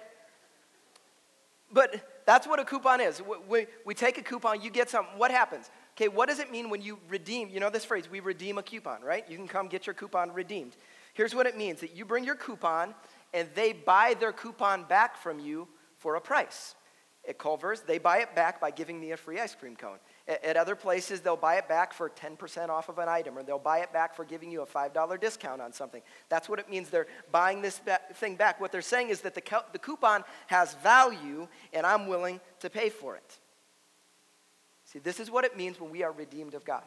But 1.71 2.23
that's 2.25 2.47
what 2.47 2.59
a 2.59 2.65
coupon 2.65 3.01
is. 3.01 3.21
We, 3.47 3.67
we 3.85 3.93
take 3.93 4.17
a 4.17 4.23
coupon, 4.23 4.61
you 4.61 4.69
get 4.69 4.89
something. 4.89 5.17
What 5.17 5.31
happens? 5.31 5.69
Okay, 5.95 6.07
what 6.07 6.29
does 6.29 6.39
it 6.39 6.51
mean 6.51 6.69
when 6.69 6.81
you 6.81 6.99
redeem? 7.09 7.49
You 7.49 7.59
know 7.59 7.69
this 7.69 7.83
phrase, 7.83 8.09
we 8.09 8.19
redeem 8.19 8.57
a 8.57 8.63
coupon, 8.63 9.01
right? 9.01 9.25
You 9.29 9.35
can 9.35 9.47
come 9.47 9.67
get 9.67 9.87
your 9.87 9.93
coupon 9.93 10.31
redeemed. 10.31 10.75
Here's 11.13 11.33
what 11.33 11.47
it 11.47 11.57
means 11.57 11.81
that 11.81 11.95
you 11.95 12.05
bring 12.05 12.23
your 12.23 12.35
coupon 12.35 12.93
and 13.33 13.49
they 13.55 13.73
buy 13.73 14.15
their 14.19 14.31
coupon 14.31 14.83
back 14.83 15.17
from 15.17 15.39
you 15.39 15.67
for 15.97 16.15
a 16.15 16.21
price. 16.21 16.75
At 17.27 17.37
Culver's, 17.37 17.81
they 17.81 17.97
buy 17.97 18.19
it 18.19 18.33
back 18.35 18.61
by 18.61 18.71
giving 18.71 19.01
me 19.01 19.11
a 19.11 19.17
free 19.17 19.37
ice 19.37 19.53
cream 19.53 19.75
cone. 19.75 19.97
At, 20.29 20.45
at 20.45 20.57
other 20.57 20.75
places, 20.75 21.19
they'll 21.19 21.35
buy 21.35 21.55
it 21.55 21.67
back 21.67 21.93
for 21.93 22.09
10% 22.09 22.69
off 22.69 22.87
of 22.87 22.99
an 22.99 23.09
item, 23.09 23.37
or 23.37 23.43
they'll 23.43 23.59
buy 23.59 23.79
it 23.79 23.91
back 23.91 24.15
for 24.15 24.23
giving 24.23 24.49
you 24.49 24.61
a 24.61 24.65
$5 24.65 25.19
discount 25.19 25.61
on 25.61 25.73
something. 25.73 26.01
That's 26.29 26.47
what 26.47 26.57
it 26.57 26.69
means 26.69 26.89
they're 26.89 27.07
buying 27.31 27.61
this 27.61 27.79
ba- 27.79 27.99
thing 28.13 28.35
back. 28.35 28.61
What 28.61 28.71
they're 28.71 28.81
saying 28.81 29.09
is 29.09 29.21
that 29.21 29.35
the, 29.35 29.41
co- 29.41 29.65
the 29.73 29.79
coupon 29.79 30.23
has 30.47 30.75
value, 30.75 31.49
and 31.73 31.85
I'm 31.85 32.07
willing 32.07 32.39
to 32.61 32.69
pay 32.69 32.89
for 32.89 33.17
it. 33.17 33.39
See, 34.85 34.99
this 34.99 35.19
is 35.19 35.29
what 35.29 35.43
it 35.43 35.57
means 35.57 35.81
when 35.81 35.91
we 35.91 36.03
are 36.03 36.13
redeemed 36.13 36.53
of 36.53 36.63
God. 36.63 36.83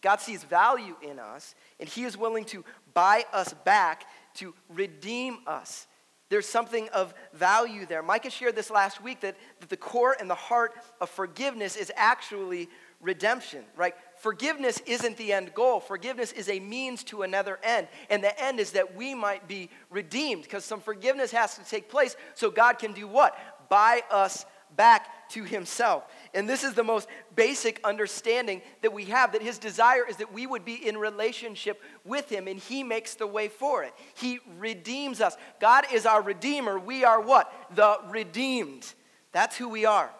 God 0.00 0.20
sees 0.20 0.44
value 0.44 0.96
in 1.02 1.18
us, 1.18 1.54
and 1.78 1.88
He 1.88 2.04
is 2.04 2.16
willing 2.16 2.44
to 2.46 2.64
buy 2.94 3.24
us 3.32 3.54
back 3.64 4.06
to 4.34 4.54
redeem 4.68 5.38
us. 5.46 5.86
There's 6.30 6.48
something 6.48 6.88
of 6.88 7.14
value 7.32 7.86
there. 7.86 8.02
Micah 8.02 8.30
shared 8.30 8.56
this 8.56 8.70
last 8.70 9.02
week 9.02 9.20
that, 9.20 9.36
that 9.60 9.68
the 9.68 9.76
core 9.76 10.16
and 10.18 10.28
the 10.28 10.34
heart 10.34 10.72
of 11.00 11.10
forgiveness 11.10 11.76
is 11.76 11.92
actually 11.96 12.68
redemption, 13.00 13.62
right? 13.76 13.94
Forgiveness 14.16 14.80
isn't 14.86 15.16
the 15.16 15.32
end 15.32 15.52
goal. 15.54 15.78
Forgiveness 15.78 16.32
is 16.32 16.48
a 16.48 16.58
means 16.58 17.04
to 17.04 17.22
another 17.22 17.60
end. 17.62 17.86
And 18.08 18.24
the 18.24 18.42
end 18.42 18.58
is 18.58 18.72
that 18.72 18.96
we 18.96 19.14
might 19.14 19.46
be 19.46 19.68
redeemed 19.90 20.42
because 20.42 20.64
some 20.64 20.80
forgiveness 20.80 21.30
has 21.30 21.56
to 21.56 21.64
take 21.64 21.88
place 21.88 22.16
so 22.34 22.50
God 22.50 22.78
can 22.78 22.92
do 22.92 23.06
what? 23.06 23.38
Buy 23.68 24.02
us 24.10 24.46
back 24.76 25.28
to 25.30 25.44
himself. 25.44 26.04
And 26.34 26.48
this 26.48 26.64
is 26.64 26.74
the 26.74 26.82
most 26.82 27.08
basic 27.36 27.80
understanding 27.84 28.60
that 28.82 28.92
we 28.92 29.04
have 29.04 29.32
that 29.32 29.42
his 29.42 29.56
desire 29.56 30.04
is 30.06 30.16
that 30.16 30.32
we 30.32 30.46
would 30.46 30.64
be 30.64 30.74
in 30.86 30.98
relationship 30.98 31.80
with 32.04 32.28
him 32.28 32.48
and 32.48 32.58
he 32.58 32.82
makes 32.82 33.14
the 33.14 33.26
way 33.26 33.46
for 33.46 33.84
it. 33.84 33.94
He 34.16 34.40
redeems 34.58 35.20
us. 35.20 35.36
God 35.60 35.84
is 35.92 36.06
our 36.06 36.20
redeemer. 36.20 36.76
We 36.78 37.04
are 37.04 37.20
what? 37.20 37.52
The 37.76 37.98
redeemed. 38.08 38.92
That's 39.30 39.56
who 39.56 39.68
we 39.68 39.84
are. 39.84 40.10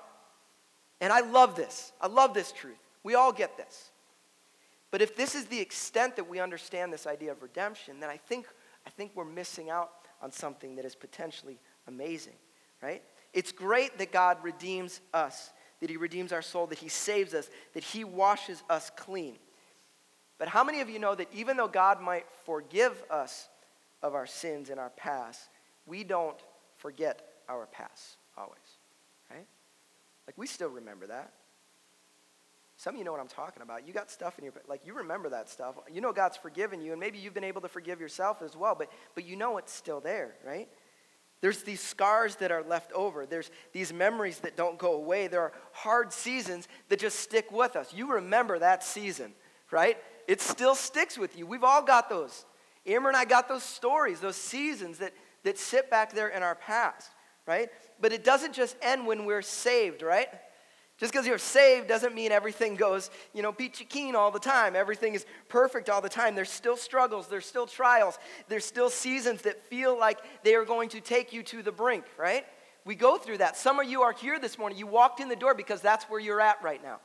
And 1.00 1.12
I 1.12 1.20
love 1.20 1.56
this. 1.56 1.92
I 2.00 2.06
love 2.06 2.32
this 2.32 2.52
truth. 2.52 2.78
We 3.02 3.16
all 3.16 3.32
get 3.32 3.56
this. 3.56 3.90
But 4.92 5.02
if 5.02 5.16
this 5.16 5.34
is 5.34 5.46
the 5.46 5.58
extent 5.58 6.14
that 6.14 6.28
we 6.28 6.38
understand 6.38 6.92
this 6.92 7.08
idea 7.08 7.32
of 7.32 7.42
redemption, 7.42 7.98
then 7.98 8.08
I 8.08 8.16
think, 8.16 8.46
I 8.86 8.90
think 8.90 9.10
we're 9.16 9.24
missing 9.24 9.68
out 9.68 9.90
on 10.22 10.30
something 10.30 10.76
that 10.76 10.84
is 10.84 10.94
potentially 10.94 11.58
amazing, 11.88 12.36
right? 12.80 13.02
It's 13.32 13.50
great 13.50 13.98
that 13.98 14.12
God 14.12 14.38
redeems 14.44 15.00
us, 15.12 15.50
that 15.80 15.90
He 15.90 15.96
redeems 15.96 16.32
our 16.32 16.42
soul, 16.42 16.66
that 16.68 16.78
He 16.78 16.88
saves 16.88 17.34
us, 17.34 17.48
that 17.74 17.84
He 17.84 18.04
washes 18.04 18.62
us 18.68 18.90
clean. 18.96 19.36
But 20.38 20.48
how 20.48 20.64
many 20.64 20.80
of 20.80 20.90
you 20.90 20.98
know 20.98 21.14
that 21.14 21.28
even 21.32 21.56
though 21.56 21.68
God 21.68 22.00
might 22.00 22.26
forgive 22.44 23.02
us 23.10 23.48
of 24.02 24.14
our 24.14 24.26
sins 24.26 24.70
in 24.70 24.78
our 24.78 24.90
past, 24.90 25.48
we 25.86 26.04
don't 26.04 26.38
forget 26.76 27.20
our 27.48 27.66
past 27.66 28.16
always, 28.36 28.58
right? 29.30 29.46
Like 30.26 30.36
we 30.36 30.46
still 30.46 30.70
remember 30.70 31.06
that. 31.06 31.32
Some 32.76 32.94
of 32.94 32.98
you 32.98 33.04
know 33.04 33.12
what 33.12 33.20
I'm 33.20 33.28
talking 33.28 33.62
about. 33.62 33.86
You 33.86 33.92
got 33.92 34.10
stuff 34.10 34.38
in 34.38 34.44
your 34.44 34.52
like 34.68 34.80
you 34.84 34.94
remember 34.94 35.30
that 35.30 35.48
stuff. 35.48 35.76
You 35.90 36.00
know 36.00 36.12
God's 36.12 36.36
forgiven 36.36 36.80
you, 36.80 36.90
and 36.92 37.00
maybe 37.00 37.18
you've 37.18 37.34
been 37.34 37.44
able 37.44 37.60
to 37.60 37.68
forgive 37.68 38.00
yourself 38.00 38.42
as 38.42 38.56
well, 38.56 38.74
but 38.74 38.90
but 39.14 39.24
you 39.24 39.36
know 39.36 39.58
it's 39.58 39.72
still 39.72 40.00
there, 40.00 40.34
right? 40.44 40.68
There's 41.40 41.62
these 41.62 41.80
scars 41.80 42.36
that 42.36 42.50
are 42.50 42.62
left 42.62 42.92
over. 42.92 43.26
There's 43.26 43.50
these 43.72 43.92
memories 43.92 44.38
that 44.40 44.56
don't 44.56 44.78
go 44.78 44.94
away. 44.94 45.26
There 45.26 45.42
are 45.42 45.52
hard 45.72 46.12
seasons 46.12 46.68
that 46.88 46.98
just 46.98 47.20
stick 47.20 47.52
with 47.52 47.76
us. 47.76 47.92
You 47.92 48.14
remember 48.14 48.58
that 48.58 48.82
season, 48.82 49.32
right? 49.70 49.98
It 50.26 50.40
still 50.40 50.74
sticks 50.74 51.18
with 51.18 51.36
you. 51.38 51.46
We've 51.46 51.64
all 51.64 51.82
got 51.82 52.08
those. 52.08 52.46
Amber 52.86 53.08
and 53.08 53.16
I 53.16 53.24
got 53.24 53.48
those 53.48 53.62
stories, 53.62 54.20
those 54.20 54.36
seasons 54.36 54.98
that, 54.98 55.12
that 55.42 55.58
sit 55.58 55.90
back 55.90 56.12
there 56.12 56.28
in 56.28 56.42
our 56.42 56.54
past, 56.54 57.10
right? 57.46 57.68
But 58.00 58.12
it 58.12 58.24
doesn't 58.24 58.54
just 58.54 58.76
end 58.82 59.06
when 59.06 59.24
we're 59.24 59.42
saved, 59.42 60.02
right? 60.02 60.28
Just 60.98 61.12
because 61.12 61.26
you're 61.26 61.38
saved 61.38 61.88
doesn't 61.88 62.14
mean 62.14 62.30
everything 62.30 62.76
goes, 62.76 63.10
you 63.32 63.42
know, 63.42 63.52
peachy 63.52 63.84
keen 63.84 64.14
all 64.14 64.30
the 64.30 64.38
time. 64.38 64.76
Everything 64.76 65.14
is 65.14 65.26
perfect 65.48 65.90
all 65.90 66.00
the 66.00 66.08
time. 66.08 66.36
There's 66.36 66.50
still 66.50 66.76
struggles, 66.76 67.26
there's 67.26 67.46
still 67.46 67.66
trials, 67.66 68.18
there's 68.48 68.64
still 68.64 68.90
seasons 68.90 69.42
that 69.42 69.64
feel 69.64 69.98
like 69.98 70.20
they 70.44 70.54
are 70.54 70.64
going 70.64 70.88
to 70.90 71.00
take 71.00 71.32
you 71.32 71.42
to 71.44 71.62
the 71.62 71.72
brink, 71.72 72.04
right? 72.16 72.46
We 72.84 72.94
go 72.94 73.16
through 73.16 73.38
that. 73.38 73.56
Some 73.56 73.80
of 73.80 73.88
you 73.88 74.02
are 74.02 74.12
here 74.12 74.38
this 74.38 74.56
morning. 74.56 74.78
You 74.78 74.86
walked 74.86 75.18
in 75.18 75.28
the 75.28 75.36
door 75.36 75.54
because 75.54 75.80
that's 75.80 76.04
where 76.04 76.20
you're 76.20 76.40
at 76.40 76.62
right 76.62 76.82
now. 76.82 77.00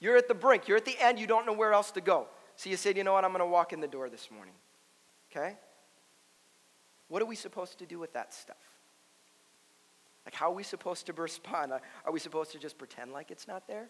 You're 0.00 0.16
at 0.16 0.26
the 0.26 0.34
brink, 0.34 0.68
you're 0.68 0.76
at 0.76 0.84
the 0.84 0.96
end, 1.00 1.18
you 1.18 1.26
don't 1.26 1.46
know 1.46 1.52
where 1.52 1.72
else 1.72 1.90
to 1.92 2.00
go. 2.00 2.26
So 2.56 2.70
you 2.70 2.76
said, 2.76 2.96
you 2.96 3.04
know 3.04 3.12
what, 3.12 3.24
I'm 3.24 3.30
going 3.30 3.40
to 3.40 3.46
walk 3.46 3.72
in 3.72 3.80
the 3.80 3.88
door 3.88 4.08
this 4.08 4.30
morning. 4.32 4.54
Okay? 5.30 5.56
What 7.08 7.22
are 7.22 7.26
we 7.26 7.36
supposed 7.36 7.78
to 7.78 7.86
do 7.86 7.98
with 7.98 8.12
that 8.14 8.34
stuff? 8.34 8.56
Like, 10.28 10.34
how 10.34 10.50
are 10.50 10.54
we 10.54 10.62
supposed 10.62 11.06
to 11.06 11.14
respond? 11.14 11.72
Are 11.72 12.12
we 12.12 12.20
supposed 12.20 12.52
to 12.52 12.58
just 12.58 12.76
pretend 12.76 13.12
like 13.12 13.30
it's 13.30 13.48
not 13.48 13.66
there? 13.66 13.88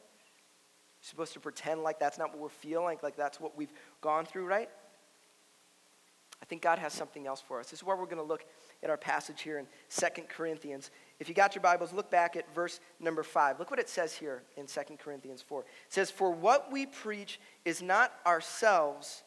Supposed 1.01 1.33
to 1.33 1.41
pretend 1.41 1.83
like 1.83 1.99
that's 1.99 2.17
not 2.17 2.31
what 2.31 2.39
we're 2.39 2.49
feeling, 2.49 2.85
like, 2.85 3.03
like 3.03 3.17
that's 3.17 3.41
what 3.41 3.59
we've 3.59 3.73
gone 4.03 4.25
through, 4.25 4.47
right? 4.47 4.71
I 6.41 6.45
think 6.45 6.63
God 6.63 6.79
has 6.79 6.93
something 6.93 7.27
else 7.27 7.41
for 7.41 7.59
us. 7.59 7.71
This 7.71 7.81
is 7.81 7.85
where 7.85 7.97
we're 7.97 8.05
going 8.05 8.19
to 8.19 8.23
look 8.23 8.45
at 8.85 8.89
our 8.89 8.97
passage 8.97 9.43
here 9.43 9.59
in 9.59 9.67
Second 9.89 10.29
Corinthians. 10.29 10.93
If 11.19 11.29
you 11.29 11.35
got 11.35 11.57
your 11.57 11.63
Bibles, 11.63 11.93
look 11.93 12.09
back 12.09 12.37
at 12.37 12.55
verse 12.55 12.79
number 13.01 13.25
5. 13.25 13.59
Look 13.59 13.73
what 13.73 13.81
it 13.81 13.89
says 13.89 14.15
here 14.15 14.45
in 14.57 14.69
Second 14.69 15.01
Corinthians 15.01 15.43
4. 15.43 15.63
It 15.63 15.67
says, 15.89 16.09
For 16.09 16.31
what 16.31 16.71
we 16.71 16.87
preach 16.87 17.41
is 17.65 17.83
not 17.83 18.13
ourselves. 18.25 19.25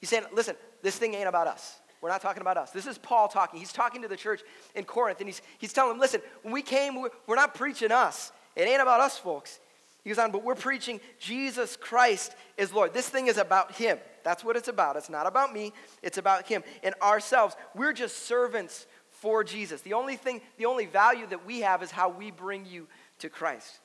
He's 0.00 0.08
saying, 0.08 0.24
listen, 0.32 0.56
this 0.82 0.98
thing 0.98 1.14
ain't 1.14 1.28
about 1.28 1.46
us. 1.46 1.78
We're 2.00 2.08
not 2.08 2.22
talking 2.22 2.40
about 2.40 2.56
us. 2.56 2.70
This 2.70 2.86
is 2.86 2.96
Paul 2.96 3.28
talking. 3.28 3.60
He's 3.60 3.72
talking 3.72 4.02
to 4.02 4.08
the 4.08 4.16
church 4.16 4.40
in 4.74 4.84
Corinth, 4.84 5.20
and 5.20 5.28
he's, 5.28 5.42
he's 5.58 5.72
telling 5.72 5.92
them, 5.92 6.00
listen, 6.00 6.22
when 6.42 6.54
we 6.54 6.62
came, 6.62 7.00
we're, 7.26 7.34
not 7.34 7.54
preaching 7.54 7.92
us. 7.92 8.32
It 8.56 8.62
ain't 8.62 8.80
about 8.80 9.00
us, 9.00 9.18
folks. 9.18 9.60
He 10.02 10.08
goes 10.08 10.18
on, 10.18 10.32
but 10.32 10.42
we're 10.42 10.54
preaching 10.54 10.98
Jesus 11.18 11.76
Christ 11.76 12.34
is 12.56 12.72
Lord. 12.72 12.94
This 12.94 13.08
thing 13.08 13.26
is 13.26 13.36
about 13.36 13.72
Him. 13.72 13.98
That's 14.24 14.42
what 14.42 14.56
it's 14.56 14.68
about. 14.68 14.96
It's 14.96 15.10
not 15.10 15.26
about 15.26 15.52
me, 15.52 15.72
it's 16.02 16.18
about 16.18 16.46
Him 16.46 16.62
and 16.82 16.94
ourselves. 17.02 17.54
We're 17.74 17.92
just 17.92 18.24
servants 18.24 18.86
for 19.10 19.44
Jesus. 19.44 19.82
The 19.82 19.92
only 19.92 20.16
thing, 20.16 20.40
the 20.56 20.66
only 20.66 20.86
value 20.86 21.26
that 21.26 21.44
we 21.44 21.60
have 21.60 21.82
is 21.82 21.90
how 21.90 22.08
we 22.08 22.30
bring 22.30 22.64
you 22.64 22.88
to 23.18 23.28
Christ. 23.28 23.80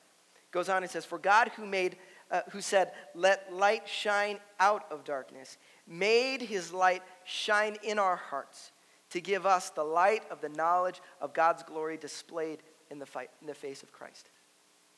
Goes 0.50 0.70
on 0.70 0.82
and 0.82 0.90
says, 0.90 1.04
For 1.04 1.18
God 1.18 1.50
who 1.56 1.66
made, 1.66 1.96
uh, 2.30 2.40
who 2.50 2.62
said, 2.62 2.92
Let 3.14 3.52
light 3.52 3.86
shine 3.86 4.38
out 4.58 4.86
of 4.90 5.04
darkness, 5.04 5.58
made 5.86 6.42
his 6.42 6.72
light 6.72 7.02
shine 7.24 7.76
in 7.82 7.98
our 7.98 8.16
hearts 8.16 8.72
to 9.10 9.20
give 9.20 9.46
us 9.46 9.70
the 9.70 9.84
light 9.84 10.22
of 10.30 10.40
the 10.40 10.48
knowledge 10.48 11.00
of 11.20 11.32
God's 11.32 11.62
glory 11.62 11.96
displayed 11.96 12.62
in 12.90 12.98
the, 12.98 13.06
fight, 13.06 13.30
in 13.40 13.46
the 13.46 13.54
face 13.54 13.82
of 13.82 13.92
Christ. 13.92 14.30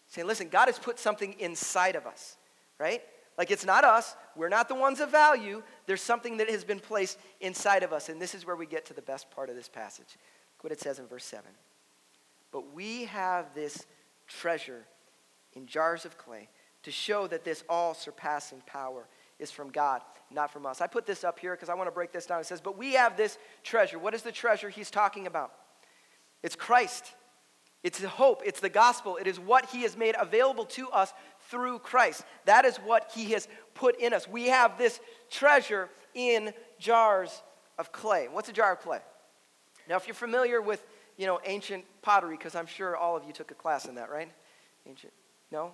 Saying, 0.09 0.27
listen, 0.27 0.49
God 0.49 0.67
has 0.67 0.79
put 0.79 0.99
something 0.99 1.35
inside 1.39 1.95
of 1.95 2.07
us, 2.07 2.37
right? 2.79 3.03
Like 3.37 3.51
it's 3.51 3.65
not 3.65 3.85
us. 3.85 4.17
We're 4.35 4.49
not 4.49 4.69
the 4.69 4.75
ones 4.75 5.01
of 5.01 5.11
value. 5.11 5.63
There's 5.87 6.01
something 6.03 6.39
that 6.39 6.51
has 6.51 6.65
been 6.65 6.81
placed 6.81 7.19
inside 7.41 7.83
of 7.83 7.93
us. 7.93 8.09
And 8.09 8.21
this 8.21 8.35
is 8.35 8.47
where 8.47 8.57
we 8.57 8.67
get 8.67 8.87
to 8.87 8.95
the 8.95 9.03
best 9.03 9.31
part 9.31 9.51
of 9.51 9.57
this 9.57 9.69
passage. 9.69 10.17
Look 10.57 10.65
what 10.65 10.73
it 10.73 10.81
says 10.81 10.99
in 10.99 11.07
verse 11.07 11.25
7. 11.25 11.45
But 12.51 12.75
we 12.75 13.05
have 13.05 13.55
this 13.55 13.87
treasure 14.27 14.85
in 15.55 15.67
jars 15.67 16.05
of 16.05 16.19
clay 16.19 16.49
to 16.83 16.91
show 16.91 17.27
that 17.27 17.45
this 17.45 17.63
all 17.69 17.95
surpassing 17.95 18.63
power 18.67 19.07
is 19.39 19.51
from 19.51 19.71
God, 19.71 20.03
not 20.31 20.53
from 20.53 20.67
us. 20.67 20.81
I 20.81 20.87
put 20.87 21.07
this 21.07 21.25
up 21.25 21.39
here 21.39 21.55
because 21.55 21.69
I 21.69 21.75
want 21.75 21.87
to 21.87 21.93
break 21.93 22.13
this 22.13 22.27
down. 22.27 22.41
It 22.41 22.47
says, 22.47 22.61
But 22.61 22.77
we 22.77 22.95
have 22.95 23.17
this 23.17 23.39
treasure. 23.63 23.99
What 23.99 24.15
is 24.15 24.23
the 24.23 24.33
treasure 24.33 24.69
he's 24.69 24.91
talking 24.91 25.27
about? 25.27 25.53
It's 26.43 26.57
Christ. 26.57 27.13
It's 27.85 28.01
the 28.01 28.09
hope. 28.09 28.43
It's 28.45 28.61
the 28.61 28.69
gospel. 28.69 29.17
It 29.17 29.27
is 29.27 29.39
what 29.39 29.67
he 29.67 29.83
has 29.83 29.97
made 29.97 30.17
available 30.19 30.65
to 30.67 30.89
us 30.91 31.13
through 31.49 31.79
Christ. 31.79 32.25
That 32.45 32.65
is 32.65 32.77
what 32.79 33.11
he 33.15 33.27
has 33.33 33.47
put 33.75 34.01
in 34.01 34.13
us. 34.13 34.27
We 34.29 34.49
have 34.49 34.77
this 34.79 35.01
treasure 35.31 35.89
in 36.15 36.53
jars 36.81 37.43
of 37.79 37.93
clay. 37.93 38.27
What's 38.31 38.49
a 38.49 38.53
jar 38.53 38.73
of 38.73 38.81
clay? 38.81 38.99
Now, 39.89 39.97
if 39.97 40.07
you're 40.07 40.15
familiar 40.15 40.61
with, 40.61 40.85
you 41.17 41.27
know, 41.27 41.41
ancient 41.45 41.85
pottery, 42.03 42.37
because 42.37 42.57
I'm 42.57 42.67
sure 42.67 42.97
all 42.97 43.17
of 43.17 43.25
you 43.25 43.33
took 43.33 43.53
a 43.53 43.55
class 43.55 43.87
in 43.87 43.95
that, 43.95 44.11
right? 44.11 44.31
Ancient. 44.87 45.13
No? 45.51 45.73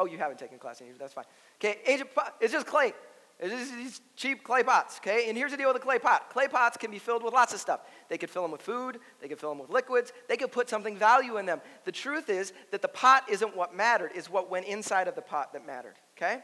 Oh, 0.00 0.06
you 0.06 0.16
haven't 0.16 0.38
taken 0.38 0.58
class 0.58 0.80
in. 0.80 0.86
That's 0.98 1.12
fine. 1.12 1.26
Okay, 1.58 1.78
it's 1.84 2.52
just 2.52 2.66
clay. 2.66 2.94
It's 3.38 3.52
just 3.52 3.74
these 3.74 4.00
cheap 4.16 4.42
clay 4.42 4.62
pots, 4.62 4.98
okay? 4.98 5.28
And 5.28 5.36
here's 5.36 5.50
the 5.50 5.56
deal 5.56 5.68
with 5.68 5.76
a 5.76 5.84
clay 5.84 5.98
pot. 5.98 6.30
Clay 6.30 6.46
pots 6.46 6.76
can 6.76 6.90
be 6.90 6.98
filled 6.98 7.22
with 7.22 7.34
lots 7.34 7.54
of 7.54 7.60
stuff. 7.60 7.80
They 8.08 8.18
could 8.18 8.30
fill 8.30 8.42
them 8.42 8.50
with 8.50 8.62
food, 8.62 8.98
they 9.20 9.28
could 9.28 9.38
fill 9.38 9.50
them 9.50 9.58
with 9.58 9.70
liquids, 9.70 10.12
they 10.28 10.36
could 10.36 10.52
put 10.52 10.68
something 10.68 10.96
value 10.96 11.38
in 11.38 11.46
them. 11.46 11.60
The 11.84 11.92
truth 11.92 12.28
is 12.28 12.52
that 12.70 12.82
the 12.82 12.88
pot 12.88 13.24
isn't 13.30 13.56
what 13.56 13.74
mattered, 13.74 14.12
it's 14.14 14.28
what 14.28 14.50
went 14.50 14.66
inside 14.66 15.08
of 15.08 15.14
the 15.14 15.22
pot 15.22 15.54
that 15.54 15.66
mattered, 15.66 15.94
okay? 16.16 16.40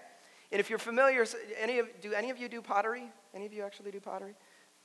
And 0.52 0.60
if 0.60 0.70
you're 0.70 0.78
familiar, 0.78 1.26
any 1.58 1.80
of, 1.80 1.88
do 2.00 2.14
any 2.14 2.30
of 2.30 2.38
you 2.38 2.48
do 2.48 2.62
pottery? 2.62 3.10
Any 3.34 3.44
of 3.44 3.52
you 3.52 3.62
actually 3.62 3.90
do 3.90 4.00
pottery? 4.00 4.34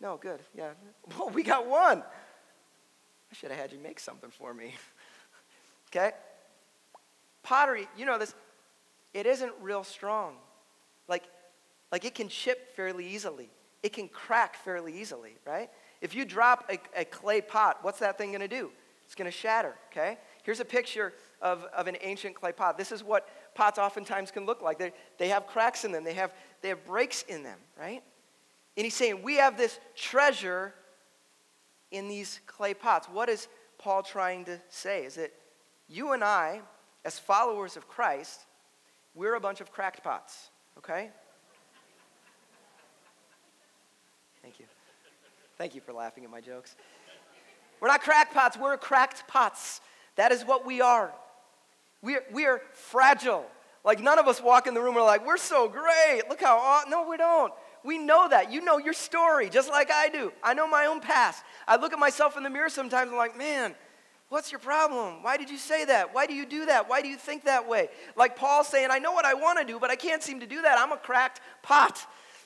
No, 0.01 0.17
good, 0.17 0.41
yeah. 0.53 0.71
Well, 1.17 1.29
we 1.29 1.43
got 1.43 1.65
one. 1.65 1.99
I 1.99 3.35
should 3.35 3.51
have 3.51 3.59
had 3.59 3.71
you 3.71 3.79
make 3.79 3.99
something 3.99 4.31
for 4.31 4.53
me. 4.53 4.75
okay? 5.89 6.11
Pottery, 7.43 7.87
you 7.97 8.05
know 8.05 8.17
this, 8.17 8.35
it 9.13 9.25
isn't 9.25 9.53
real 9.61 9.83
strong. 9.83 10.35
Like, 11.07 11.23
like 11.91 12.05
it 12.05 12.15
can 12.15 12.29
chip 12.29 12.75
fairly 12.75 13.07
easily. 13.07 13.49
It 13.83 13.93
can 13.93 14.07
crack 14.07 14.55
fairly 14.55 14.99
easily, 14.99 15.35
right? 15.45 15.69
If 16.01 16.15
you 16.15 16.25
drop 16.25 16.69
a, 16.71 17.01
a 17.01 17.05
clay 17.05 17.41
pot, 17.41 17.79
what's 17.81 17.99
that 17.99 18.17
thing 18.17 18.37
to 18.37 18.47
do? 18.47 18.71
It's 19.05 19.15
to 19.15 19.29
shatter, 19.29 19.75
okay? 19.91 20.17
Here's 20.43 20.61
a 20.61 20.65
picture 20.65 21.13
of, 21.41 21.65
of 21.75 21.87
an 21.87 21.97
ancient 22.01 22.33
clay 22.33 22.53
pot. 22.53 22.77
This 22.77 22.93
is 22.93 23.03
what 23.03 23.27
pots 23.55 23.77
oftentimes 23.77 24.31
can 24.31 24.45
look 24.45 24.61
like. 24.61 24.79
They, 24.79 24.93
they 25.17 25.27
have 25.27 25.47
cracks 25.47 25.83
in 25.83 25.91
them, 25.91 26.05
they 26.05 26.13
have, 26.13 26.33
they 26.61 26.69
have 26.69 26.85
breaks 26.85 27.23
in 27.23 27.43
them, 27.43 27.59
right? 27.77 28.01
And 28.77 28.85
he's 28.85 28.95
saying, 28.95 29.21
We 29.21 29.35
have 29.35 29.57
this 29.57 29.79
treasure 29.95 30.73
in 31.91 32.07
these 32.07 32.39
clay 32.47 32.73
pots. 32.73 33.07
What 33.07 33.27
is 33.27 33.49
Paul 33.77 34.01
trying 34.01 34.45
to 34.45 34.61
say? 34.69 35.03
Is 35.03 35.15
that 35.15 35.33
you 35.89 36.13
and 36.13 36.23
I, 36.23 36.61
as 37.03 37.19
followers 37.19 37.75
of 37.75 37.89
Christ, 37.89 38.45
we're 39.15 39.35
a 39.35 39.39
bunch 39.39 39.61
of 39.61 39.71
cracked 39.71 40.03
pots, 40.03 40.49
okay? 40.77 41.09
Thank 44.41 44.59
you. 44.59 44.65
Thank 45.57 45.75
you 45.75 45.81
for 45.81 45.93
laughing 45.93 46.23
at 46.23 46.31
my 46.31 46.41
jokes. 46.41 46.75
We're 47.79 47.87
not 47.87 48.01
crackpots, 48.01 48.57
we're 48.57 48.77
cracked 48.77 49.27
pots. 49.27 49.81
That 50.15 50.31
is 50.31 50.43
what 50.43 50.65
we 50.65 50.81
are. 50.81 51.13
We're, 52.01 52.23
we 52.31 52.45
are 52.45 52.61
fragile. 52.73 53.45
Like 53.83 53.99
none 53.99 54.19
of 54.19 54.27
us 54.27 54.41
walk 54.41 54.67
in 54.67 54.73
the 54.73 54.81
room 54.81 54.95
and 54.95 54.99
are 54.99 55.05
like, 55.05 55.25
we're 55.25 55.37
so 55.37 55.67
great. 55.67 56.23
Look 56.29 56.41
how, 56.41 56.57
aw-. 56.57 56.83
no, 56.89 57.07
we 57.07 57.17
don't. 57.17 57.53
We 57.83 57.97
know 57.97 58.27
that. 58.29 58.51
You 58.51 58.61
know 58.61 58.77
your 58.77 58.93
story 58.93 59.49
just 59.49 59.69
like 59.69 59.89
I 59.91 60.09
do. 60.09 60.31
I 60.43 60.53
know 60.53 60.67
my 60.67 60.85
own 60.85 61.01
past. 61.01 61.43
I 61.67 61.77
look 61.77 61.93
at 61.93 61.99
myself 61.99 62.37
in 62.37 62.43
the 62.43 62.49
mirror 62.49 62.69
sometimes 62.69 63.11
and 63.11 63.13
I'm 63.13 63.17
like, 63.17 63.37
man, 63.37 63.73
What's 64.31 64.49
your 64.49 64.59
problem? 64.59 65.23
Why 65.23 65.35
did 65.35 65.49
you 65.49 65.57
say 65.57 65.83
that? 65.83 66.13
Why 66.13 66.25
do 66.25 66.33
you 66.33 66.45
do 66.45 66.67
that? 66.67 66.87
Why 66.87 67.01
do 67.01 67.09
you 67.09 67.17
think 67.17 67.43
that 67.43 67.67
way? 67.67 67.89
Like 68.15 68.37
Paul 68.37 68.63
saying, 68.63 68.87
I 68.89 68.97
know 68.97 69.11
what 69.11 69.25
I 69.25 69.33
want 69.33 69.59
to 69.59 69.65
do, 69.65 69.77
but 69.77 69.91
I 69.91 69.97
can't 69.97 70.23
seem 70.23 70.39
to 70.39 70.45
do 70.45 70.61
that. 70.61 70.79
I'm 70.79 70.93
a 70.93 70.97
cracked 70.97 71.41
pot. 71.63 71.99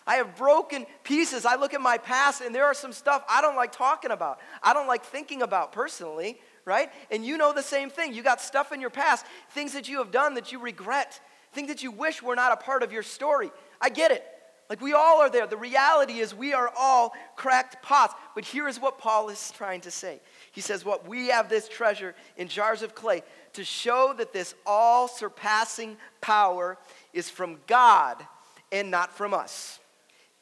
I 0.08 0.16
have 0.16 0.36
broken 0.36 0.88
pieces. 1.04 1.46
I 1.46 1.58
look 1.58 1.76
at 1.76 1.82
my 1.82 2.00
past 2.00 2.42
and 2.42 2.56
there 2.56 2.66
are 2.66 2.74
some 2.74 2.92
stuff 2.92 3.24
I 3.30 3.40
don't 3.40 3.56
like 3.56 3.72
talking 3.72 4.10
about. 4.10 4.40
I 4.64 4.74
don't 4.74 4.88
like 4.88 5.04
thinking 5.04 5.44
about 5.44 5.74
personally, 5.74 6.40
right? 6.66 6.90
And 7.12 7.24
you 7.24 7.38
know 7.38 7.54
the 7.54 7.62
same 7.62 7.92
thing. 7.92 8.16
You 8.16 8.24
got 8.24 8.42
stuff 8.42 8.72
in 8.72 8.82
your 8.82 8.90
past, 8.90 9.24
things 9.52 9.74
that 9.74 9.88
you 9.88 10.00
have 10.00 10.10
done 10.10 10.34
that 10.34 10.52
you 10.52 10.58
regret, 10.58 11.20
things 11.54 11.68
that 11.68 11.84
you 11.84 11.92
wish 11.92 12.24
were 12.24 12.36
not 12.36 12.52
a 12.52 12.58
part 12.58 12.82
of 12.82 12.92
your 12.92 13.04
story. 13.04 13.52
I 13.80 13.90
get 13.90 14.10
it. 14.10 14.26
Like 14.70 14.82
we 14.82 14.94
all 14.94 15.22
are 15.22 15.30
there. 15.30 15.46
The 15.46 15.58
reality 15.58 16.20
is 16.20 16.34
we 16.34 16.54
are 16.54 16.72
all 16.78 17.14
cracked 17.36 17.84
pots. 17.84 18.16
But 18.34 18.46
here 18.46 18.68
is 18.68 18.80
what 18.80 18.98
Paul 18.98 19.30
is 19.30 19.52
trying 19.52 19.82
to 19.82 19.92
say. 19.92 20.20
He 20.52 20.62
says, 20.62 20.84
What 20.84 21.08
we 21.08 21.28
have 21.28 21.50
this 21.50 21.68
treasure 21.68 22.16
in 22.38 22.48
jars 22.48 22.82
of 22.82 22.96
clay 22.96 23.22
to 23.54 23.64
show 23.64 24.14
that 24.18 24.34
this 24.34 24.56
all 24.66 25.08
surpassing 25.08 25.98
power 26.20 26.78
is 27.14 27.30
from 27.30 27.60
God 27.68 28.26
and 28.72 28.90
not 28.90 29.16
from 29.16 29.34
us. 29.34 29.80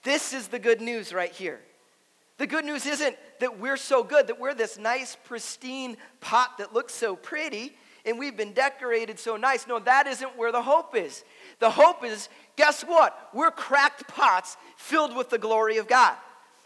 This 0.03 0.33
is 0.33 0.47
the 0.47 0.59
good 0.59 0.81
news 0.81 1.13
right 1.13 1.31
here. 1.31 1.59
The 2.37 2.47
good 2.47 2.65
news 2.65 2.85
isn't 2.85 3.15
that 3.39 3.59
we're 3.59 3.77
so 3.77 4.03
good, 4.03 4.27
that 4.27 4.39
we're 4.39 4.53
this 4.53 4.77
nice, 4.77 5.15
pristine 5.23 5.97
pot 6.19 6.57
that 6.57 6.73
looks 6.73 6.93
so 6.93 7.15
pretty 7.15 7.73
and 8.05 8.19
we've 8.19 8.35
been 8.35 8.53
decorated 8.53 9.19
so 9.19 9.37
nice. 9.37 9.67
No, 9.67 9.79
that 9.79 10.07
isn't 10.07 10.37
where 10.37 10.51
the 10.51 10.61
hope 10.61 10.95
is. 10.95 11.23
The 11.63 11.70
hope 11.70 12.03
is 12.03 12.27
guess 12.58 12.82
what? 12.84 13.17
We're 13.34 13.50
cracked 13.50 14.10
pots 14.10 14.58
filled 14.75 15.15
with 15.15 15.29
the 15.29 15.38
glory 15.38 15.77
of 15.77 15.88
God. 15.88 16.13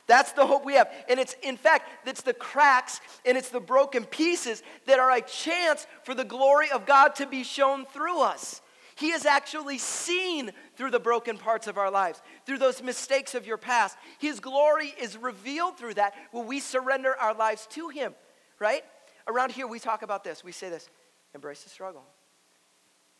That's 0.07 0.31
the 0.31 0.47
hope 0.47 0.65
we 0.65 0.73
have. 0.73 0.91
And 1.07 1.19
it's, 1.19 1.35
in 1.43 1.55
fact, 1.55 1.87
it's 2.07 2.23
the 2.23 2.33
cracks 2.33 2.99
and 3.23 3.37
it's 3.37 3.49
the 3.49 3.59
broken 3.59 4.05
pieces 4.05 4.63
that 4.87 4.97
are 4.97 5.11
a 5.11 5.21
chance 5.21 5.85
for 6.03 6.15
the 6.15 6.23
glory 6.23 6.71
of 6.71 6.87
God 6.87 7.13
to 7.17 7.27
be 7.27 7.43
shown 7.43 7.85
through 7.85 8.21
us. 8.21 8.59
He 8.95 9.11
is 9.11 9.27
actually 9.27 9.77
seen 9.77 10.49
through 10.75 10.89
the 10.89 10.99
broken 10.99 11.37
parts 11.37 11.67
of 11.67 11.77
our 11.77 11.91
lives, 11.91 12.19
through 12.47 12.57
those 12.57 12.81
mistakes 12.81 13.35
of 13.35 13.45
your 13.45 13.57
past. 13.57 13.95
His 14.17 14.39
glory 14.39 14.95
is 14.99 15.15
revealed 15.15 15.77
through 15.77 15.93
that 15.93 16.15
when 16.31 16.47
we 16.47 16.59
surrender 16.59 17.15
our 17.21 17.35
lives 17.35 17.67
to 17.73 17.89
Him, 17.89 18.15
right? 18.57 18.81
Around 19.27 19.51
here, 19.51 19.67
we 19.67 19.77
talk 19.77 20.01
about 20.01 20.23
this. 20.23 20.43
We 20.43 20.53
say 20.53 20.71
this 20.71 20.89
embrace 21.35 21.61
the 21.61 21.69
struggle. 21.69 22.03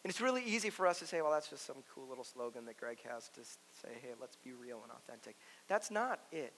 And 0.07 0.11
it's 0.13 0.21
really 0.21 0.43
easy 0.45 0.69
for 0.69 0.87
us 0.87 0.99
to 0.99 1.05
say, 1.05 1.21
well, 1.21 1.33
that's 1.33 1.49
just 1.49 1.65
some 1.65 1.75
cool 1.93 2.07
little 2.07 2.23
slogan 2.23 2.63
that 2.67 2.77
Greg 2.77 2.99
has 3.11 3.27
to 3.27 3.41
say, 3.43 3.89
hey, 4.01 4.11
let's 4.21 4.37
be 4.37 4.53
real 4.53 4.79
and 4.81 4.89
authentic. 4.89 5.35
That's 5.67 5.91
not 5.91 6.21
it. 6.31 6.53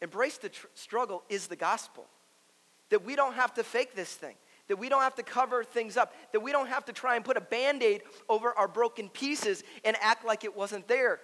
Embrace 0.00 0.38
the 0.38 0.50
tr- 0.50 0.68
struggle 0.74 1.24
is 1.28 1.48
the 1.48 1.56
gospel. 1.56 2.06
That 2.90 3.04
we 3.04 3.16
don't 3.16 3.32
have 3.32 3.52
to 3.54 3.64
fake 3.64 3.96
this 3.96 4.14
thing. 4.14 4.36
That 4.68 4.76
we 4.76 4.88
don't 4.88 5.02
have 5.02 5.16
to 5.16 5.24
cover 5.24 5.64
things 5.64 5.96
up. 5.96 6.14
That 6.30 6.38
we 6.38 6.52
don't 6.52 6.68
have 6.68 6.84
to 6.84 6.92
try 6.92 7.16
and 7.16 7.24
put 7.24 7.36
a 7.36 7.40
band 7.40 7.82
aid 7.82 8.02
over 8.28 8.52
our 8.52 8.68
broken 8.68 9.08
pieces 9.08 9.64
and 9.84 9.96
act 10.00 10.24
like 10.24 10.44
it 10.44 10.56
wasn't 10.56 10.86
there. 10.86 11.18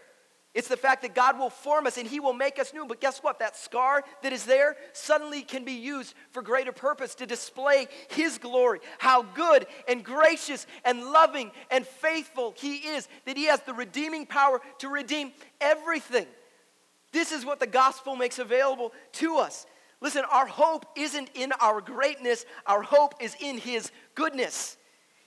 It's 0.55 0.69
the 0.69 0.77
fact 0.77 1.01
that 1.01 1.15
God 1.15 1.39
will 1.39 1.49
form 1.49 1.87
us 1.87 1.97
and 1.97 2.07
He 2.07 2.21
will 2.21 2.35
make 2.35 2.59
us 2.59 2.75
new. 2.75 2.85
But 2.85 3.01
guess 3.01 3.21
what? 3.21 3.39
That 3.39 3.57
scar 3.57 4.05
that 4.23 4.35
is 4.35 4.45
there 4.45 4.77
suddenly 4.93 5.43
can 5.43 5.65
be 5.65 5.73
used 5.73 6.15
for 6.31 6.43
greater 6.43 6.73
purpose 6.73 7.15
to 7.17 7.27
display 7.27 7.89
His 8.09 8.37
glory. 8.37 8.81
How 8.99 9.23
good 9.23 9.67
and 9.89 10.05
gracious 10.05 10.67
and 10.85 11.05
loving 11.05 11.53
and 11.71 11.87
faithful 11.87 12.55
He 12.59 12.77
is, 12.77 13.09
that 13.25 13.39
He 13.39 13.47
has 13.47 13.61
the 13.63 13.73
redeeming 13.73 14.27
power 14.27 14.61
to 14.79 14.89
redeem 14.89 15.33
everything. 15.59 16.27
This 17.13 17.33
is 17.33 17.47
what 17.47 17.59
the 17.59 17.67
gospel 17.67 18.15
makes 18.15 18.39
available 18.39 18.93
to 19.13 19.39
us. 19.39 19.67
Listen, 20.03 20.25
our 20.31 20.47
hope 20.47 20.85
isn't 20.97 21.31
in 21.35 21.53
our 21.61 21.81
greatness, 21.81 22.45
our 22.67 22.83
hope 22.83 23.15
is 23.21 23.37
in 23.41 23.57
His 23.57 23.91
goodness. 24.15 24.77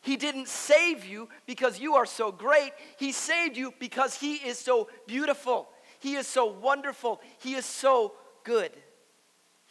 He 0.05 0.17
didn't 0.17 0.47
save 0.47 1.03
you 1.03 1.29
because 1.47 1.79
you 1.79 1.95
are 1.95 2.05
so 2.05 2.31
great. 2.31 2.73
He 2.99 3.11
saved 3.11 3.57
you 3.57 3.73
because 3.79 4.13
He 4.15 4.35
is 4.35 4.59
so 4.59 4.87
beautiful. 5.07 5.67
He 5.99 6.13
is 6.13 6.27
so 6.27 6.45
wonderful. 6.45 7.19
He 7.39 7.55
is 7.55 7.65
so 7.65 8.13
good. 8.43 8.69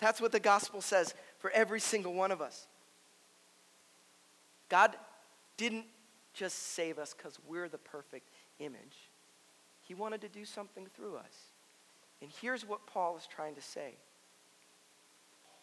That's 0.01 0.21
what 0.21 0.33
the 0.33 0.41
gospel 0.41 0.81
says 0.81 1.15
for 1.39 1.53
every 1.53 1.79
single 1.79 2.15
one 2.15 2.33
of 2.33 2.43
us. 2.43 2.67
God 4.69 4.97
didn't 5.57 5.85
just 6.33 6.73
save 6.73 6.99
us 6.99 7.15
because 7.15 7.39
we're 7.47 7.69
the 7.69 7.79
perfect 7.79 8.29
image, 8.59 9.11
He 9.83 9.95
wanted 9.95 10.21
to 10.23 10.29
do 10.29 10.45
something 10.45 10.89
through 10.97 11.15
us. 11.15 11.53
And 12.21 12.31
here's 12.41 12.67
what 12.67 12.89
Paul 12.89 13.17
is 13.17 13.29
trying 13.29 13.55
to 13.55 13.63
say 13.63 13.95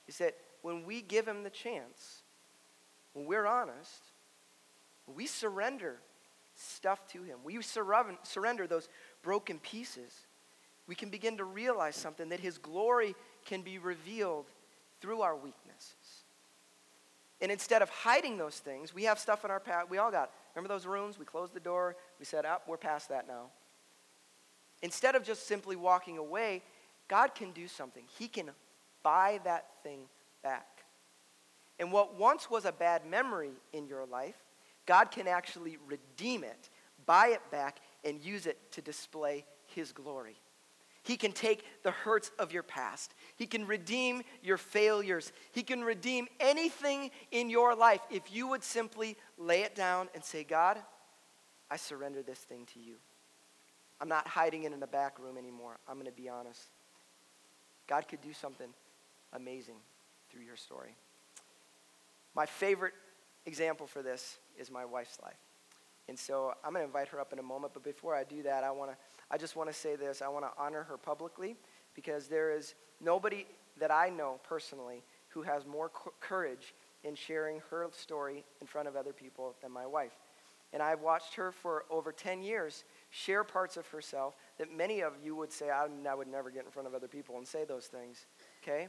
is 0.07 0.17
that 0.19 0.37
when 0.61 0.85
we 0.85 1.01
give 1.01 1.27
Him 1.27 1.43
the 1.43 1.49
chance, 1.49 2.21
when 3.11 3.25
we're 3.25 3.45
honest, 3.45 4.10
we 5.15 5.27
surrender 5.27 5.97
stuff 6.55 7.07
to 7.09 7.23
Him. 7.23 7.39
We 7.43 7.59
surrender 7.61 8.67
those 8.67 8.89
broken 9.23 9.59
pieces. 9.59 10.13
We 10.87 10.95
can 10.95 11.09
begin 11.09 11.37
to 11.37 11.43
realize 11.43 11.95
something 11.95 12.29
that 12.29 12.39
His 12.39 12.57
glory 12.57 13.15
can 13.45 13.61
be 13.61 13.77
revealed 13.77 14.45
through 14.99 15.21
our 15.21 15.35
weaknesses. 15.35 16.25
And 17.41 17.51
instead 17.51 17.81
of 17.81 17.89
hiding 17.89 18.37
those 18.37 18.59
things, 18.59 18.93
we 18.93 19.03
have 19.05 19.17
stuff 19.17 19.43
in 19.43 19.51
our 19.51 19.59
past. 19.59 19.89
We 19.89 19.97
all 19.97 20.11
got, 20.11 20.29
remember 20.55 20.71
those 20.71 20.85
rooms? 20.85 21.17
We 21.17 21.25
closed 21.25 21.53
the 21.53 21.59
door. 21.59 21.95
We 22.19 22.25
said, 22.25 22.45
up, 22.45 22.63
oh, 22.65 22.71
we're 22.71 22.77
past 22.77 23.09
that 23.09 23.27
now. 23.27 23.47
Instead 24.83 25.15
of 25.15 25.23
just 25.23 25.47
simply 25.47 25.75
walking 25.75 26.17
away, 26.19 26.61
God 27.07 27.33
can 27.33 27.51
do 27.51 27.67
something. 27.67 28.03
He 28.19 28.27
can 28.27 28.51
buy 29.01 29.39
that 29.43 29.65
thing 29.81 30.01
back. 30.43 30.67
And 31.79 31.91
what 31.91 32.19
once 32.19 32.49
was 32.49 32.65
a 32.65 32.71
bad 32.71 33.05
memory 33.09 33.53
in 33.73 33.87
your 33.87 34.05
life 34.05 34.35
God 34.85 35.11
can 35.11 35.27
actually 35.27 35.77
redeem 35.87 36.43
it, 36.43 36.69
buy 37.05 37.27
it 37.27 37.41
back, 37.51 37.79
and 38.03 38.21
use 38.21 38.45
it 38.45 38.57
to 38.73 38.81
display 38.81 39.45
His 39.67 39.91
glory. 39.91 40.37
He 41.03 41.17
can 41.17 41.31
take 41.31 41.65
the 41.83 41.91
hurts 41.91 42.31
of 42.37 42.51
your 42.51 42.61
past. 42.61 43.15
He 43.35 43.47
can 43.47 43.65
redeem 43.65 44.21
your 44.43 44.57
failures. 44.57 45.31
He 45.51 45.63
can 45.63 45.83
redeem 45.83 46.27
anything 46.39 47.09
in 47.31 47.49
your 47.49 47.75
life 47.75 48.01
if 48.11 48.31
you 48.31 48.47
would 48.47 48.63
simply 48.63 49.17
lay 49.37 49.61
it 49.61 49.73
down 49.73 50.09
and 50.13 50.23
say, 50.23 50.43
God, 50.43 50.77
I 51.71 51.77
surrender 51.77 52.21
this 52.21 52.37
thing 52.37 52.67
to 52.73 52.79
you. 52.79 52.95
I'm 53.99 54.09
not 54.09 54.27
hiding 54.27 54.63
it 54.63 54.73
in 54.73 54.79
the 54.79 54.87
back 54.87 55.17
room 55.19 55.37
anymore. 55.37 55.77
I'm 55.87 55.95
going 55.95 56.05
to 56.05 56.11
be 56.11 56.29
honest. 56.29 56.69
God 57.87 58.07
could 58.07 58.21
do 58.21 58.33
something 58.33 58.69
amazing 59.33 59.77
through 60.29 60.43
your 60.43 60.55
story. 60.55 60.95
My 62.35 62.45
favorite 62.45 62.93
example 63.45 63.87
for 63.87 64.01
this 64.01 64.37
is 64.57 64.71
my 64.71 64.85
wife's 64.85 65.19
life. 65.21 65.39
And 66.07 66.17
so 66.17 66.53
I'm 66.63 66.73
going 66.73 66.83
to 66.83 66.87
invite 66.87 67.07
her 67.09 67.19
up 67.19 67.31
in 67.31 67.39
a 67.39 67.43
moment, 67.43 67.73
but 67.73 67.83
before 67.83 68.15
I 68.15 68.23
do 68.23 68.43
that, 68.43 68.63
I 68.63 68.71
want 68.71 68.91
to 68.91 68.97
I 69.31 69.37
just 69.37 69.55
want 69.55 69.69
to 69.69 69.75
say 69.75 69.95
this. 69.95 70.21
I 70.21 70.27
want 70.27 70.43
to 70.43 70.51
honor 70.61 70.83
her 70.83 70.97
publicly 70.97 71.55
because 71.95 72.27
there 72.27 72.51
is 72.51 72.75
nobody 72.99 73.45
that 73.79 73.89
I 73.89 74.09
know 74.09 74.39
personally 74.43 75.03
who 75.29 75.41
has 75.43 75.65
more 75.65 75.89
courage 76.19 76.73
in 77.03 77.15
sharing 77.15 77.61
her 77.69 77.87
story 77.91 78.43
in 78.59 78.67
front 78.67 78.89
of 78.89 78.97
other 78.97 79.13
people 79.13 79.55
than 79.61 79.71
my 79.71 79.85
wife. 79.85 80.11
And 80.73 80.81
I've 80.81 81.01
watched 81.01 81.35
her 81.35 81.51
for 81.51 81.85
over 81.89 82.11
10 82.11 82.43
years 82.43 82.83
share 83.09 83.43
parts 83.43 83.75
of 83.77 83.87
herself 83.87 84.35
that 84.57 84.75
many 84.75 85.01
of 85.01 85.13
you 85.23 85.35
would 85.35 85.51
say, 85.51 85.69
I, 85.69 85.87
I 86.09 86.15
would 86.15 86.27
never 86.27 86.49
get 86.49 86.65
in 86.65 86.71
front 86.71 86.87
of 86.87 86.93
other 86.93 87.07
people 87.07 87.37
and 87.37 87.47
say 87.47 87.65
those 87.65 87.87
things. 87.87 88.25
Okay? 88.63 88.87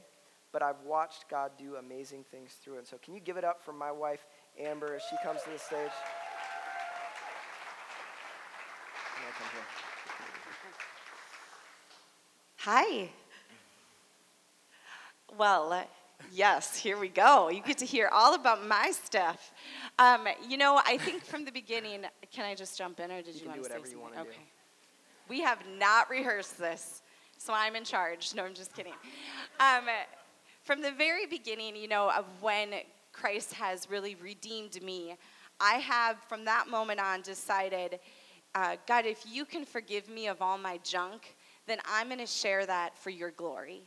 But 0.53 0.62
I've 0.62 0.81
watched 0.85 1.29
God 1.29 1.53
do 1.59 1.77
amazing 1.77 2.24
things 2.31 2.53
through 2.62 2.79
it. 2.79 2.87
So 2.87 2.98
can 2.98 3.14
you 3.14 3.20
give 3.20 3.37
it 3.37 3.44
up 3.44 3.62
for 3.64 3.72
my 3.72 3.90
wife, 3.90 4.27
Amber 4.64 4.94
as 4.94 5.03
she 5.09 5.16
comes 5.22 5.42
to 5.42 5.51
the 5.51 5.59
stage. 5.59 5.90
Hi. 12.59 13.11
Well, 15.37 15.72
uh, 15.72 15.83
yes, 16.33 16.77
here 16.77 16.96
we 16.96 17.09
go. 17.09 17.48
You 17.48 17.61
get 17.62 17.79
to 17.79 17.87
hear 17.87 18.09
all 18.12 18.35
about 18.35 18.66
my 18.66 18.92
stuff. 18.92 19.53
Um, 19.98 20.29
you 20.48 20.57
know, 20.57 20.81
I 20.85 20.96
think 20.98 21.25
from 21.25 21.44
the 21.44 21.51
beginning, 21.51 22.05
can 22.33 22.44
I 22.44 22.55
just 22.55 22.79
jump 22.79 23.01
in 23.01 23.11
or 23.11 23.22
did 23.22 23.35
you, 23.35 23.42
you 23.42 23.48
want 23.48 23.64
to 23.64 23.68
say 23.68 23.75
something? 23.75 24.18
okay. 24.20 24.31
Do. 24.31 24.37
We 25.29 25.40
have 25.40 25.59
not 25.79 26.09
rehearsed 26.11 26.59
this, 26.59 27.03
so 27.38 27.53
I'm 27.53 27.75
in 27.75 27.85
charge. 27.85 28.33
No, 28.35 28.44
I'm 28.44 28.55
just 28.55 28.75
kidding. 28.75 28.92
Um, 29.59 29.85
from 30.62 30.83
the 30.83 30.92
very 30.92 31.27
beginning, 31.27 31.75
you 31.75 31.88
know, 31.88 32.11
of 32.11 32.27
when 32.40 32.75
Christ 33.12 33.53
has 33.55 33.88
really 33.90 34.14
redeemed 34.16 34.83
me, 34.83 35.16
I 35.61 35.75
have 35.75 36.16
from 36.29 36.44
that 36.46 36.68
moment 36.68 36.98
on 36.98 37.22
decided, 37.22 38.01
uh, 38.55 38.77
God, 38.88 39.07
if 39.07 39.22
you 39.31 39.44
can 39.44 39.64
forgive 39.64 40.09
me 40.09 40.27
of 40.27 40.42
all 40.42 40.59
my 40.59 40.81
junk, 40.83 41.37
then 41.66 41.79
I'm 41.88 42.09
going 42.09 42.18
to 42.18 42.27
share 42.27 42.66
that 42.66 42.98
for 42.98 43.11
your 43.11 43.31
glory. 43.31 43.83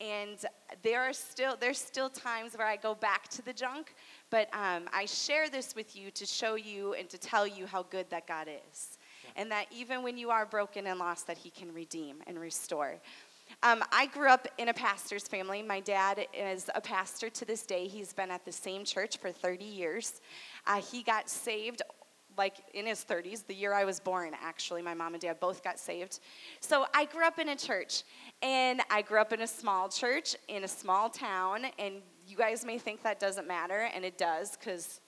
And 0.00 0.38
there 0.82 1.02
are 1.02 1.12
still 1.12 1.56
there's 1.58 1.78
still 1.78 2.10
times 2.10 2.56
where 2.56 2.66
I 2.66 2.76
go 2.76 2.94
back 2.94 3.28
to 3.28 3.42
the 3.42 3.52
junk, 3.52 3.94
but 4.30 4.48
um, 4.52 4.84
I 4.92 5.06
share 5.06 5.48
this 5.48 5.74
with 5.74 5.96
you 5.96 6.10
to 6.10 6.26
show 6.26 6.54
you 6.54 6.92
and 6.94 7.08
to 7.08 7.18
tell 7.18 7.46
you 7.46 7.66
how 7.66 7.82
good 7.84 8.08
that 8.10 8.26
God 8.26 8.46
is, 8.46 8.98
yeah. 9.24 9.30
and 9.36 9.50
that 9.50 9.66
even 9.70 10.02
when 10.02 10.18
you 10.18 10.28
are 10.28 10.44
broken 10.44 10.86
and 10.86 10.98
lost, 10.98 11.26
that 11.28 11.38
He 11.38 11.48
can 11.48 11.72
redeem 11.72 12.16
and 12.26 12.38
restore. 12.38 12.96
Um, 13.62 13.82
I 13.92 14.06
grew 14.06 14.28
up 14.28 14.46
in 14.58 14.68
a 14.68 14.74
pastor's 14.74 15.26
family. 15.26 15.62
My 15.62 15.80
dad 15.80 16.26
is 16.32 16.70
a 16.74 16.80
pastor 16.80 17.30
to 17.30 17.44
this 17.44 17.64
day. 17.64 17.86
He's 17.86 18.12
been 18.12 18.30
at 18.30 18.44
the 18.44 18.52
same 18.52 18.84
church 18.84 19.18
for 19.18 19.32
30 19.32 19.64
years. 19.64 20.20
Uh, 20.66 20.80
he 20.80 21.02
got 21.02 21.28
saved 21.28 21.82
like 22.38 22.56
in 22.74 22.86
his 22.86 23.04
30s, 23.04 23.46
the 23.46 23.54
year 23.54 23.72
I 23.72 23.84
was 23.84 24.00
born, 24.00 24.32
actually. 24.40 24.82
My 24.82 24.94
mom 24.94 25.14
and 25.14 25.20
dad 25.20 25.40
both 25.40 25.62
got 25.64 25.78
saved. 25.78 26.20
So 26.60 26.86
I 26.94 27.06
grew 27.06 27.24
up 27.24 27.38
in 27.38 27.48
a 27.48 27.56
church, 27.56 28.02
and 28.42 28.82
I 28.90 29.02
grew 29.02 29.20
up 29.20 29.32
in 29.32 29.42
a 29.42 29.46
small 29.46 29.88
church 29.88 30.36
in 30.48 30.64
a 30.64 30.68
small 30.68 31.08
town. 31.08 31.66
And 31.78 31.96
you 32.26 32.36
guys 32.36 32.64
may 32.64 32.78
think 32.78 33.02
that 33.02 33.20
doesn't 33.20 33.48
matter, 33.48 33.88
and 33.94 34.04
it 34.04 34.18
does, 34.18 34.56
because 34.56 35.00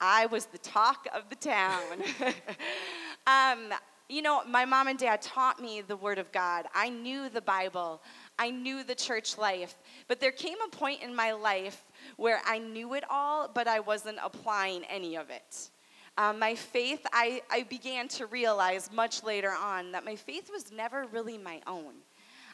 I 0.00 0.26
was 0.26 0.46
the 0.46 0.58
talk 0.58 1.06
of 1.14 1.28
the 1.28 1.36
town. 1.36 2.02
um, 3.26 3.74
you 4.10 4.22
know, 4.22 4.42
my 4.46 4.64
mom 4.64 4.88
and 4.88 4.98
dad 4.98 5.22
taught 5.22 5.60
me 5.60 5.80
the 5.80 5.96
Word 5.96 6.18
of 6.18 6.30
God. 6.32 6.66
I 6.74 6.88
knew 6.88 7.28
the 7.28 7.40
Bible, 7.40 8.02
I 8.38 8.50
knew 8.50 8.82
the 8.82 8.94
church 8.94 9.38
life. 9.38 9.74
But 10.08 10.20
there 10.20 10.32
came 10.32 10.56
a 10.66 10.76
point 10.76 11.02
in 11.02 11.14
my 11.14 11.32
life 11.32 11.84
where 12.16 12.40
I 12.44 12.58
knew 12.58 12.94
it 12.94 13.04
all, 13.08 13.48
but 13.52 13.68
I 13.68 13.80
wasn't 13.80 14.18
applying 14.22 14.84
any 14.84 15.16
of 15.16 15.30
it. 15.30 15.70
Um, 16.18 16.38
my 16.38 16.54
faith, 16.54 17.06
I, 17.12 17.42
I 17.50 17.62
began 17.62 18.08
to 18.08 18.26
realize 18.26 18.90
much 18.92 19.22
later 19.22 19.52
on 19.52 19.92
that 19.92 20.04
my 20.04 20.16
faith 20.16 20.50
was 20.52 20.72
never 20.72 21.06
really 21.12 21.38
my 21.38 21.60
own. 21.66 21.94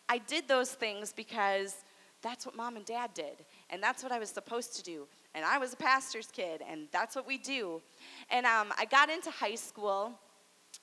I 0.08 0.18
did 0.18 0.46
those 0.46 0.70
things 0.72 1.12
because 1.12 1.74
that's 2.22 2.46
what 2.46 2.54
mom 2.56 2.76
and 2.76 2.84
dad 2.84 3.14
did, 3.14 3.44
and 3.70 3.82
that's 3.82 4.02
what 4.02 4.12
I 4.12 4.18
was 4.18 4.30
supposed 4.30 4.76
to 4.76 4.82
do. 4.82 5.06
And 5.34 5.44
I 5.44 5.58
was 5.58 5.72
a 5.72 5.76
pastor's 5.76 6.28
kid, 6.28 6.62
and 6.68 6.88
that's 6.92 7.16
what 7.16 7.26
we 7.26 7.38
do. 7.38 7.82
And 8.30 8.46
um, 8.46 8.72
I 8.78 8.84
got 8.84 9.10
into 9.10 9.30
high 9.30 9.54
school 9.54 10.18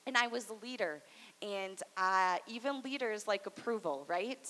and 0.06 0.16
I 0.16 0.26
was 0.26 0.50
a 0.50 0.54
leader. 0.64 1.02
And 1.42 1.80
uh, 1.96 2.36
even 2.46 2.80
leaders 2.82 3.26
like 3.26 3.46
approval, 3.46 4.04
right? 4.08 4.46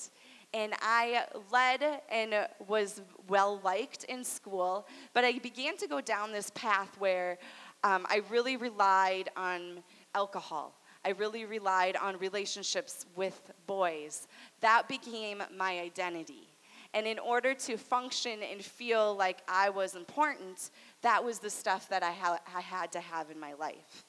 And 0.53 0.73
I 0.81 1.25
led 1.53 2.03
and 2.11 2.47
was 2.69 3.03
well 3.29 3.61
liked 3.65 4.05
in 4.05 4.25
school, 4.25 4.87
but 5.13 5.25
I 5.25 5.39
began 5.39 5.77
to 5.79 5.89
go 5.89 6.01
down 6.01 6.33
this 6.33 6.51
path 6.51 6.95
where 6.99 7.39
um, 7.83 8.07
I 8.09 8.23
really 8.31 8.57
relied 8.57 9.31
on 9.37 9.83
alcohol. 10.15 10.75
I 11.05 11.11
really 11.11 11.45
relied 11.45 11.97
on 11.97 12.19
relationships 12.19 13.05
with 13.15 13.53
boys. 13.67 14.27
That 14.61 14.89
became 14.89 15.43
my 15.55 15.81
identity. 15.81 16.49
And 16.95 17.07
in 17.07 17.19
order 17.19 17.55
to 17.55 17.77
function 17.77 18.39
and 18.49 18.65
feel 18.65 19.17
like 19.17 19.39
I 19.49 19.69
was 19.69 19.97
important, 19.97 20.71
that 21.03 21.23
was 21.23 21.41
the 21.41 21.51
stuff 21.51 21.89
that 21.89 22.05
I, 22.05 22.13
ha- 22.13 22.39
I 22.55 22.61
had 22.61 22.93
to 22.93 23.01
have 23.01 23.31
in 23.31 23.39
my 23.39 23.55
life 23.55 24.05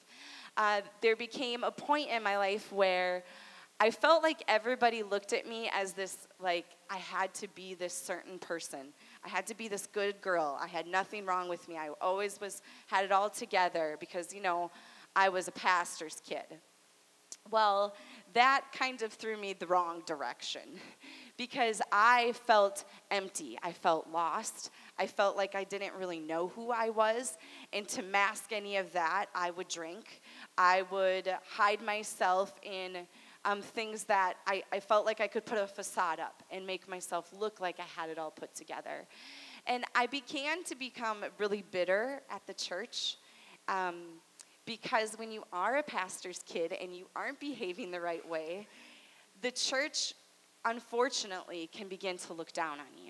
uh, 0.56 0.80
there 1.00 1.16
became 1.16 1.64
a 1.64 1.70
point 1.70 2.10
in 2.10 2.22
my 2.22 2.36
life 2.38 2.72
where 2.72 3.24
I 3.78 3.90
felt 3.90 4.22
like 4.22 4.42
everybody 4.48 5.02
looked 5.02 5.34
at 5.34 5.46
me 5.46 5.70
as 5.72 5.92
this, 5.92 6.28
like, 6.40 6.64
I 6.88 6.96
had 6.96 7.34
to 7.34 7.48
be 7.48 7.74
this 7.74 7.92
certain 7.92 8.38
person. 8.38 8.94
I 9.22 9.28
had 9.28 9.46
to 9.48 9.54
be 9.54 9.68
this 9.68 9.86
good 9.86 10.20
girl. 10.22 10.58
I 10.58 10.66
had 10.66 10.86
nothing 10.86 11.26
wrong 11.26 11.48
with 11.48 11.68
me. 11.68 11.76
I 11.76 11.90
always 12.00 12.40
was, 12.40 12.62
had 12.86 13.04
it 13.04 13.12
all 13.12 13.28
together 13.28 13.96
because, 14.00 14.32
you 14.32 14.40
know, 14.40 14.70
I 15.14 15.28
was 15.28 15.46
a 15.46 15.52
pastor's 15.52 16.22
kid. 16.26 16.58
Well, 17.50 17.94
that 18.32 18.64
kind 18.72 19.02
of 19.02 19.12
threw 19.12 19.36
me 19.36 19.52
the 19.52 19.66
wrong 19.66 20.02
direction 20.06 20.62
because 21.36 21.82
I 21.92 22.32
felt 22.46 22.84
empty. 23.10 23.58
I 23.62 23.72
felt 23.72 24.08
lost. 24.10 24.70
I 24.98 25.06
felt 25.06 25.36
like 25.36 25.54
I 25.54 25.64
didn't 25.64 25.94
really 25.94 26.20
know 26.20 26.48
who 26.48 26.70
I 26.70 26.90
was. 26.90 27.36
And 27.72 27.86
to 27.88 28.02
mask 28.02 28.52
any 28.52 28.76
of 28.76 28.92
that, 28.92 29.26
I 29.34 29.50
would 29.50 29.68
drink. 29.68 30.20
I 30.56 30.82
would 30.90 31.28
hide 31.48 31.82
myself 31.82 32.54
in 32.62 33.06
um, 33.44 33.62
things 33.62 34.04
that 34.04 34.34
I, 34.46 34.62
I 34.72 34.80
felt 34.80 35.06
like 35.06 35.20
I 35.20 35.26
could 35.26 35.44
put 35.44 35.58
a 35.58 35.66
facade 35.66 36.18
up 36.18 36.42
and 36.50 36.66
make 36.66 36.88
myself 36.88 37.32
look 37.38 37.60
like 37.60 37.78
I 37.78 38.00
had 38.00 38.10
it 38.10 38.18
all 38.18 38.30
put 38.30 38.54
together. 38.54 39.06
And 39.66 39.84
I 39.94 40.06
began 40.06 40.64
to 40.64 40.74
become 40.74 41.24
really 41.38 41.64
bitter 41.70 42.22
at 42.30 42.46
the 42.46 42.54
church. 42.54 43.16
Um, 43.68 44.20
because 44.64 45.16
when 45.16 45.30
you 45.30 45.44
are 45.52 45.76
a 45.76 45.82
pastor's 45.82 46.40
kid 46.44 46.72
and 46.72 46.94
you 46.94 47.06
aren't 47.14 47.38
behaving 47.38 47.92
the 47.92 48.00
right 48.00 48.28
way, 48.28 48.66
the 49.42 49.52
church, 49.52 50.12
unfortunately, 50.64 51.68
can 51.72 51.86
begin 51.86 52.16
to 52.18 52.32
look 52.32 52.52
down 52.52 52.80
on 52.80 53.04
you. 53.04 53.05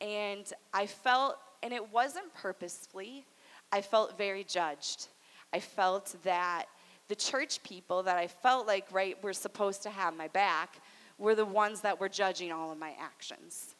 And 0.00 0.50
I 0.72 0.86
felt, 0.86 1.38
and 1.62 1.72
it 1.72 1.92
wasn't 1.92 2.32
purposefully, 2.34 3.24
I 3.72 3.80
felt 3.80 4.16
very 4.16 4.44
judged. 4.44 5.08
I 5.52 5.60
felt 5.60 6.14
that 6.24 6.66
the 7.08 7.16
church 7.16 7.62
people 7.62 8.02
that 8.02 8.16
I 8.16 8.26
felt 8.26 8.66
like, 8.66 8.86
right, 8.92 9.20
were 9.22 9.32
supposed 9.32 9.82
to 9.84 9.90
have 9.90 10.16
my 10.16 10.28
back 10.28 10.80
were 11.18 11.34
the 11.34 11.44
ones 11.44 11.80
that 11.80 11.98
were 11.98 12.08
judging 12.08 12.52
all 12.52 12.70
of 12.70 12.78
my 12.78 12.94
actions. 13.00 13.74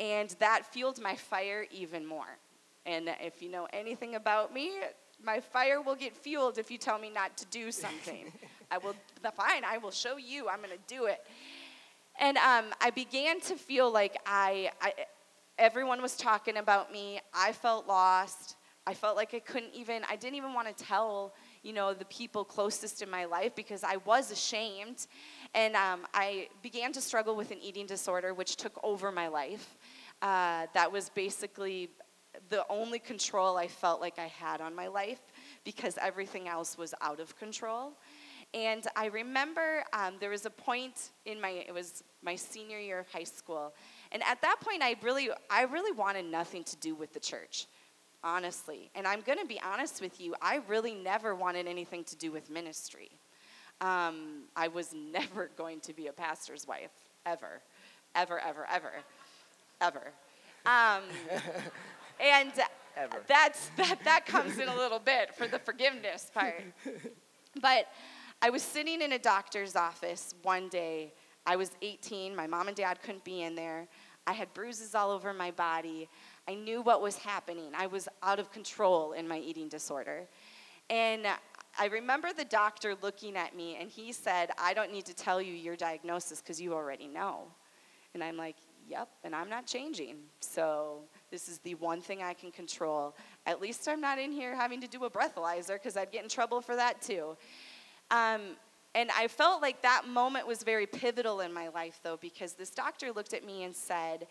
And 0.00 0.30
that 0.40 0.66
fueled 0.66 1.00
my 1.00 1.14
fire 1.14 1.66
even 1.70 2.04
more. 2.04 2.38
And 2.86 3.10
if 3.20 3.42
you 3.42 3.50
know 3.50 3.68
anything 3.72 4.16
about 4.16 4.52
me, 4.52 4.72
my 5.22 5.40
fire 5.40 5.80
will 5.80 5.94
get 5.94 6.16
fueled 6.16 6.58
if 6.58 6.70
you 6.70 6.78
tell 6.78 6.98
me 6.98 7.10
not 7.10 7.36
to 7.38 7.46
do 7.46 7.70
something. 7.84 8.32
I 8.70 8.78
will, 8.78 8.94
fine, 9.36 9.64
I 9.64 9.78
will 9.78 9.90
show 9.90 10.16
you. 10.16 10.48
I'm 10.48 10.58
going 10.58 10.70
to 10.70 10.94
do 10.94 11.06
it. 11.06 11.24
And 12.18 12.36
um, 12.38 12.66
I 12.80 12.90
began 12.90 13.40
to 13.42 13.56
feel 13.56 13.90
like 13.90 14.16
I, 14.24 14.70
I, 14.80 14.92
everyone 15.58 16.02
was 16.02 16.16
talking 16.16 16.56
about 16.56 16.92
me. 16.92 17.20
I 17.32 17.52
felt 17.52 17.86
lost. 17.86 18.56
I 18.86 18.92
felt 18.92 19.16
like 19.16 19.32
I 19.32 19.38
couldn't 19.38 19.74
even, 19.74 20.02
I 20.10 20.16
didn't 20.16 20.36
even 20.36 20.52
want 20.52 20.76
to 20.76 20.84
tell, 20.84 21.34
you 21.62 21.72
know, 21.72 21.94
the 21.94 22.04
people 22.06 22.44
closest 22.44 23.00
in 23.00 23.10
my 23.10 23.24
life 23.24 23.54
because 23.54 23.82
I 23.82 23.96
was 24.04 24.30
ashamed. 24.30 25.06
And 25.54 25.74
um, 25.74 26.06
I 26.12 26.48
began 26.62 26.92
to 26.92 27.00
struggle 27.00 27.34
with 27.34 27.50
an 27.50 27.58
eating 27.62 27.86
disorder, 27.86 28.34
which 28.34 28.56
took 28.56 28.78
over 28.82 29.10
my 29.10 29.28
life. 29.28 29.78
Uh, 30.20 30.66
that 30.74 30.92
was 30.92 31.08
basically 31.08 31.88
the 32.50 32.66
only 32.68 32.98
control 32.98 33.56
I 33.56 33.68
felt 33.68 34.00
like 34.00 34.18
I 34.18 34.26
had 34.26 34.60
on 34.60 34.74
my 34.74 34.88
life 34.88 35.20
because 35.64 35.96
everything 36.00 36.48
else 36.48 36.76
was 36.76 36.92
out 37.00 37.20
of 37.20 37.38
control. 37.38 37.92
And 38.52 38.86
I 38.94 39.06
remember 39.06 39.82
um, 39.92 40.14
there 40.20 40.30
was 40.30 40.46
a 40.46 40.50
point 40.50 41.10
in 41.24 41.40
my, 41.40 41.64
it 41.66 41.72
was 41.72 42.04
my 42.22 42.36
senior 42.36 42.78
year 42.78 43.00
of 43.00 43.08
high 43.10 43.24
school. 43.24 43.74
And 44.14 44.22
at 44.22 44.40
that 44.42 44.60
point, 44.60 44.80
I 44.80 44.94
really, 45.02 45.28
I 45.50 45.62
really 45.64 45.92
wanted 45.92 46.24
nothing 46.24 46.62
to 46.64 46.76
do 46.76 46.94
with 46.94 47.12
the 47.12 47.20
church, 47.20 47.66
honestly. 48.22 48.90
And 48.94 49.06
I'm 49.06 49.20
going 49.22 49.38
to 49.38 49.44
be 49.44 49.60
honest 49.60 50.00
with 50.00 50.20
you, 50.20 50.36
I 50.40 50.60
really 50.68 50.94
never 50.94 51.34
wanted 51.34 51.66
anything 51.66 52.04
to 52.04 52.16
do 52.16 52.30
with 52.30 52.48
ministry. 52.48 53.10
Um, 53.80 54.44
I 54.54 54.68
was 54.68 54.94
never 55.12 55.50
going 55.56 55.80
to 55.80 55.92
be 55.92 56.06
a 56.06 56.12
pastor's 56.12 56.66
wife, 56.66 56.92
ever, 57.26 57.60
ever, 58.14 58.38
ever, 58.38 58.66
ever, 58.72 58.92
ever. 59.80 60.12
Um, 60.64 61.02
and 62.20 62.52
Ever. 62.96 63.22
that's 63.26 63.70
that 63.76 63.98
that 64.04 64.24
comes 64.24 64.58
in 64.58 64.68
a 64.68 64.76
little 64.76 65.00
bit 65.00 65.34
for 65.34 65.48
the 65.48 65.58
forgiveness 65.58 66.30
part. 66.32 66.62
But 67.60 67.88
I 68.40 68.50
was 68.50 68.62
sitting 68.62 69.02
in 69.02 69.12
a 69.12 69.18
doctor's 69.18 69.74
office 69.74 70.34
one 70.42 70.68
day. 70.68 71.12
I 71.46 71.56
was 71.56 71.72
18. 71.82 72.34
My 72.34 72.46
mom 72.46 72.68
and 72.68 72.76
dad 72.76 73.02
couldn't 73.02 73.24
be 73.24 73.42
in 73.42 73.54
there. 73.54 73.88
I 74.26 74.32
had 74.32 74.52
bruises 74.54 74.94
all 74.94 75.10
over 75.10 75.32
my 75.32 75.50
body. 75.50 76.08
I 76.48 76.54
knew 76.54 76.82
what 76.82 77.02
was 77.02 77.16
happening. 77.16 77.72
I 77.76 77.86
was 77.86 78.08
out 78.22 78.38
of 78.38 78.50
control 78.50 79.12
in 79.12 79.28
my 79.28 79.38
eating 79.38 79.68
disorder. 79.68 80.26
And 80.90 81.26
I 81.78 81.86
remember 81.86 82.28
the 82.32 82.44
doctor 82.44 82.94
looking 83.02 83.36
at 83.36 83.56
me 83.56 83.76
and 83.80 83.90
he 83.90 84.12
said, 84.12 84.50
I 84.58 84.74
don't 84.74 84.92
need 84.92 85.06
to 85.06 85.14
tell 85.14 85.42
you 85.42 85.52
your 85.52 85.76
diagnosis 85.76 86.40
because 86.40 86.60
you 86.60 86.72
already 86.72 87.08
know. 87.08 87.48
And 88.14 88.22
I'm 88.22 88.36
like, 88.36 88.56
yep, 88.88 89.08
and 89.24 89.34
I'm 89.34 89.48
not 89.48 89.66
changing. 89.66 90.16
So 90.40 91.00
this 91.30 91.48
is 91.48 91.58
the 91.58 91.74
one 91.76 92.00
thing 92.00 92.22
I 92.22 92.32
can 92.32 92.52
control. 92.52 93.16
At 93.46 93.60
least 93.60 93.88
I'm 93.88 94.00
not 94.00 94.18
in 94.18 94.30
here 94.30 94.54
having 94.54 94.80
to 94.82 94.86
do 94.86 95.04
a 95.04 95.10
breathalyzer 95.10 95.74
because 95.74 95.96
I'd 95.96 96.12
get 96.12 96.22
in 96.22 96.28
trouble 96.28 96.60
for 96.60 96.76
that 96.76 97.02
too. 97.02 97.36
Um, 98.10 98.56
and 98.94 99.10
I 99.16 99.26
felt 99.28 99.60
like 99.60 99.82
that 99.82 100.06
moment 100.06 100.46
was 100.46 100.62
very 100.62 100.86
pivotal 100.86 101.40
in 101.40 101.52
my 101.52 101.68
life, 101.68 102.00
though, 102.02 102.16
because 102.20 102.52
this 102.52 102.70
doctor 102.70 103.12
looked 103.12 103.34
at 103.34 103.44
me 103.44 103.64
and 103.64 103.74
said, 103.74 104.28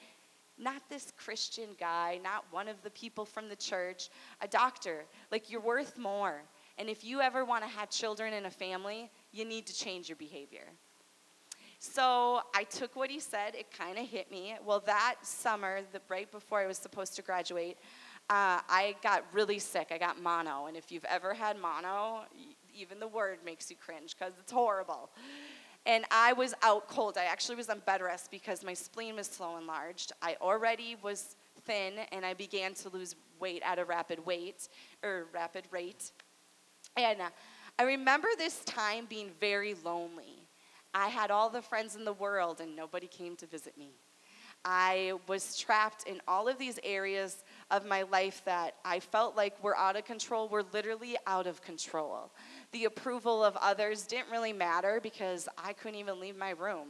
Not 0.57 0.81
this 0.89 1.11
Christian 1.17 1.69
guy, 1.77 2.19
not 2.23 2.45
one 2.51 2.67
of 2.67 2.81
the 2.81 2.89
people 2.91 3.25
from 3.25 3.49
the 3.49 3.55
church, 3.55 4.09
a 4.41 4.47
doctor. 4.47 5.03
Like, 5.31 5.51
you're 5.51 5.61
worth 5.61 5.97
more. 5.97 6.43
And 6.77 6.89
if 6.89 7.03
you 7.03 7.21
ever 7.21 7.43
want 7.43 7.63
to 7.63 7.69
have 7.69 7.89
children 7.89 8.33
in 8.33 8.45
a 8.45 8.51
family, 8.51 9.11
you 9.31 9.45
need 9.45 9.67
to 9.67 9.75
change 9.75 10.07
your 10.07 10.15
behavior. 10.15 10.65
So 11.77 12.41
I 12.55 12.63
took 12.63 12.95
what 12.95 13.09
he 13.09 13.19
said. 13.19 13.55
It 13.55 13.67
kind 13.77 13.97
of 13.97 14.07
hit 14.07 14.31
me. 14.31 14.55
Well, 14.65 14.79
that 14.85 15.15
summer, 15.21 15.81
the, 15.91 15.99
right 16.07 16.31
before 16.31 16.61
I 16.61 16.65
was 16.65 16.77
supposed 16.77 17.17
to 17.17 17.21
graduate, 17.21 17.77
uh, 18.29 18.63
I 18.69 18.95
got 19.03 19.25
really 19.33 19.59
sick. 19.59 19.89
I 19.91 19.97
got 19.97 20.21
mono. 20.21 20.67
And 20.67 20.77
if 20.77 20.93
you've 20.93 21.03
ever 21.05 21.33
had 21.33 21.59
mono, 21.59 22.21
even 22.75 22.99
the 22.99 23.07
word 23.07 23.39
makes 23.45 23.69
you 23.69 23.75
cringe 23.75 24.15
because 24.17 24.33
it's 24.39 24.51
horrible. 24.51 25.09
And 25.85 26.05
I 26.11 26.33
was 26.33 26.53
out 26.61 26.87
cold. 26.87 27.17
I 27.17 27.25
actually 27.25 27.55
was 27.55 27.69
on 27.69 27.79
bed 27.85 28.01
rest 28.01 28.31
because 28.31 28.63
my 28.63 28.73
spleen 28.73 29.15
was 29.15 29.27
slow 29.27 29.57
enlarged. 29.57 30.13
I 30.21 30.37
already 30.41 30.95
was 31.01 31.35
thin 31.65 31.93
and 32.11 32.25
I 32.25 32.33
began 32.33 32.73
to 32.75 32.89
lose 32.89 33.15
weight 33.39 33.61
at 33.65 33.79
a 33.79 33.85
rapid 33.85 34.25
weight 34.25 34.69
or 35.03 35.27
rapid 35.33 35.65
rate. 35.71 36.11
And 36.95 37.21
uh, 37.21 37.29
I 37.77 37.83
remember 37.83 38.27
this 38.37 38.63
time 38.63 39.05
being 39.09 39.31
very 39.39 39.75
lonely. 39.83 40.47
I 40.93 41.07
had 41.07 41.31
all 41.31 41.49
the 41.49 41.61
friends 41.61 41.95
in 41.95 42.05
the 42.05 42.13
world 42.13 42.61
and 42.61 42.75
nobody 42.75 43.07
came 43.07 43.35
to 43.37 43.45
visit 43.45 43.77
me. 43.77 43.89
I 44.65 45.13
was 45.27 45.57
trapped 45.57 46.07
in 46.07 46.21
all 46.27 46.47
of 46.47 46.57
these 46.57 46.79
areas 46.83 47.43
of 47.69 47.85
my 47.85 48.03
life 48.03 48.41
that 48.45 48.75
I 48.85 49.01
felt 49.01 49.35
like 49.35 49.61
were 49.61 49.75
out 49.75 49.97
of 49.97 50.05
control, 50.05 50.47
were 50.47 50.63
literally 50.71 51.17
out 51.27 51.47
of 51.47 51.61
control. 51.61 52.31
The 52.73 52.85
approval 52.85 53.43
of 53.43 53.55
others 53.57 54.05
didn't 54.05 54.29
really 54.31 54.53
matter 54.53 54.99
because 55.01 55.47
I 55.57 55.73
couldn't 55.73 55.99
even 55.99 56.19
leave 56.19 56.35
my 56.35 56.51
room. 56.51 56.89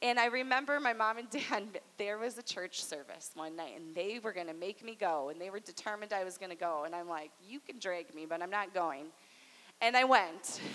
And 0.00 0.20
I 0.20 0.26
remember 0.26 0.78
my 0.78 0.92
mom 0.92 1.18
and 1.18 1.28
dad, 1.50 1.80
there 1.96 2.18
was 2.18 2.38
a 2.38 2.42
church 2.42 2.84
service 2.84 3.32
one 3.34 3.56
night, 3.56 3.72
and 3.76 3.94
they 3.94 4.20
were 4.22 4.32
going 4.32 4.46
to 4.46 4.54
make 4.54 4.84
me 4.84 4.96
go, 4.98 5.30
and 5.30 5.40
they 5.40 5.50
were 5.50 5.60
determined 5.60 6.12
I 6.12 6.24
was 6.24 6.38
going 6.38 6.50
to 6.50 6.56
go. 6.56 6.84
And 6.84 6.94
I'm 6.94 7.08
like, 7.08 7.30
you 7.46 7.58
can 7.58 7.78
drag 7.78 8.14
me, 8.14 8.26
but 8.26 8.40
I'm 8.42 8.50
not 8.50 8.72
going. 8.72 9.06
And 9.80 9.96
I 9.96 10.04
went. 10.04 10.60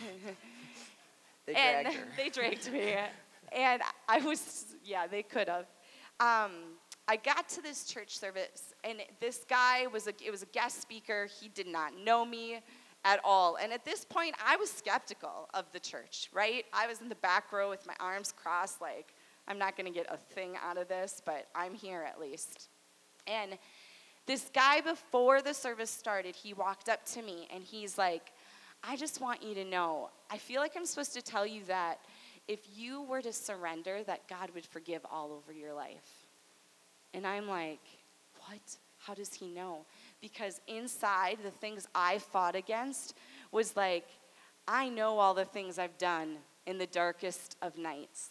They 1.46 1.56
and 1.56 1.86
dragged 1.86 1.98
her. 1.98 2.08
they 2.18 2.30
dragged 2.30 2.72
me. 2.72 2.96
And 3.52 3.82
I 4.08 4.20
was, 4.20 4.76
yeah, 4.84 5.08
they 5.08 5.24
could 5.24 5.50
have. 5.50 5.66
Um, 6.20 6.52
I 7.06 7.18
got 7.18 7.50
to 7.50 7.62
this 7.62 7.84
church 7.84 8.18
service, 8.18 8.74
and 8.86 9.00
this 9.20 9.42
guy 9.50 9.88
was 9.88 10.08
a, 10.08 10.14
it 10.26 10.32
was 10.32 10.42
a 10.42 10.48
guest 10.48 10.82
speaker. 10.82 11.28
He 11.42 11.50
did 11.50 11.68
not 11.68 11.98
know 11.98 12.24
me 12.24 12.62
at 13.06 13.20
all. 13.24 13.58
And 13.62 13.74
at 13.74 13.86
this 13.86 14.06
point, 14.06 14.36
I 14.46 14.56
was 14.56 14.72
skeptical 14.72 15.50
of 15.54 15.66
the 15.72 15.80
church, 15.80 16.30
right? 16.34 16.66
I 16.74 16.88
was 16.88 17.02
in 17.02 17.10
the 17.10 17.16
back 17.16 17.52
row 17.52 17.70
with 17.70 17.86
my 17.86 17.96
arms 18.00 18.34
crossed, 18.36 18.82
like, 18.82 19.14
I'm 19.48 19.60
not 19.60 19.76
going 19.76 19.92
to 19.92 19.94
get 19.94 20.08
a 20.10 20.18
thing 20.18 20.54
out 20.64 20.78
of 20.78 20.88
this, 20.88 21.22
but 21.26 21.48
I'm 21.54 21.74
here 21.74 22.06
at 22.08 22.20
least. 22.20 22.70
And 23.28 23.58
this 24.26 24.50
guy, 24.54 24.80
before 24.80 25.42
the 25.42 25.54
service 25.54 25.92
started, 25.92 26.36
he 26.36 26.54
walked 26.54 26.88
up 26.88 27.06
to 27.08 27.22
me 27.22 27.48
and 27.54 27.64
he's 27.64 27.98
like, 27.98 28.32
I 28.84 28.96
just 28.96 29.20
want 29.22 29.44
you 29.44 29.54
to 29.56 29.66
know, 29.66 30.10
I 30.30 30.38
feel 30.38 30.62
like 30.62 30.74
I'm 30.76 30.86
supposed 30.86 31.14
to 31.14 31.22
tell 31.22 31.46
you 31.46 31.64
that 31.68 32.00
if 32.48 32.60
you 32.76 33.02
were 33.04 33.22
to 33.22 33.32
surrender, 33.32 34.04
that 34.04 34.28
God 34.28 34.50
would 34.54 34.66
forgive 34.66 35.06
all 35.10 35.32
over 35.32 35.54
your 35.54 35.74
life. 35.74 36.28
And 37.14 37.26
I'm 37.26 37.48
like, 37.48 37.80
what? 38.48 38.62
How 39.00 39.14
does 39.14 39.34
he 39.34 39.48
know? 39.48 39.86
Because 40.24 40.62
inside, 40.70 41.40
the 41.44 41.52
things 41.52 41.86
I 41.94 42.18
fought 42.20 42.56
against 42.56 43.14
was 43.52 43.76
like, 43.76 44.06
I 44.66 44.88
know 44.88 45.20
all 45.20 45.34
the 45.34 45.44
things 45.44 45.78
I've 45.78 45.98
done 45.98 46.38
in 46.66 46.78
the 46.78 46.88
darkest 46.88 47.58
of 47.62 47.78
nights. 47.78 48.30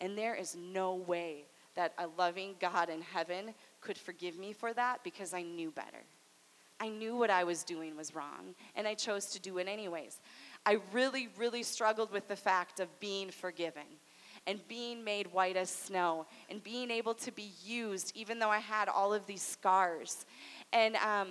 And 0.00 0.18
there 0.18 0.34
is 0.34 0.56
no 0.56 0.96
way 0.96 1.44
that 1.76 1.94
a 1.98 2.08
loving 2.18 2.56
God 2.60 2.88
in 2.88 3.00
heaven 3.00 3.54
could 3.80 3.96
forgive 3.96 4.40
me 4.40 4.52
for 4.52 4.72
that 4.72 5.04
because 5.04 5.32
I 5.32 5.42
knew 5.42 5.70
better. 5.70 6.02
I 6.80 6.88
knew 6.88 7.14
what 7.14 7.30
I 7.30 7.44
was 7.44 7.62
doing 7.62 7.96
was 7.96 8.12
wrong, 8.12 8.56
and 8.74 8.88
I 8.88 8.94
chose 8.94 9.26
to 9.26 9.40
do 9.40 9.58
it 9.58 9.68
anyways. 9.68 10.18
I 10.66 10.78
really, 10.92 11.28
really 11.38 11.62
struggled 11.62 12.10
with 12.10 12.26
the 12.26 12.34
fact 12.34 12.80
of 12.80 12.88
being 12.98 13.30
forgiven 13.30 13.84
and 14.46 14.66
being 14.68 15.04
made 15.04 15.32
white 15.32 15.56
as 15.56 15.70
snow 15.70 16.26
and 16.48 16.62
being 16.62 16.90
able 16.90 17.14
to 17.14 17.32
be 17.32 17.50
used, 17.64 18.12
even 18.16 18.38
though 18.38 18.50
I 18.50 18.58
had 18.58 18.88
all 18.88 19.12
of 19.12 19.26
these 19.26 19.42
scars. 19.42 20.24
And 20.72 20.96
um, 20.96 21.28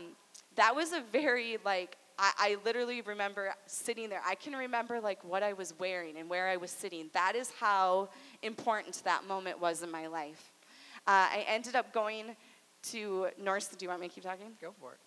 that 0.56 0.76
was 0.76 0.94
a 0.94 1.02
very, 1.12 1.58
like, 1.66 1.98
I, 2.18 2.32
I 2.38 2.58
literally 2.66 3.02
remember 3.02 3.54
sitting 3.66 4.10
there. 4.10 4.22
I 4.26 4.36
can 4.36 4.54
remember 4.54 5.00
like 5.00 5.24
what 5.24 5.42
I 5.42 5.54
was 5.54 5.74
wearing 5.80 6.18
and 6.18 6.30
where 6.30 6.48
I 6.48 6.58
was 6.58 6.72
sitting. 6.72 7.10
That 7.14 7.36
is 7.36 7.52
how 7.60 8.10
important 8.42 9.02
that 9.06 9.26
moment 9.28 9.60
was 9.60 9.84
in 9.84 9.92
my 9.92 10.08
life. 10.08 10.52
Uh, 11.08 11.28
I 11.32 11.46
ended 11.48 11.76
up 11.76 11.94
going 11.94 12.36
to 12.84 13.28
North. 13.42 13.78
Do 13.78 13.86
you 13.86 13.90
want 13.90 14.02
me 14.02 14.10
to 14.10 14.14
keep 14.14 14.24
talking? 14.24 14.52
Go 14.62 14.74
for 14.80 14.94
it. 14.94 15.00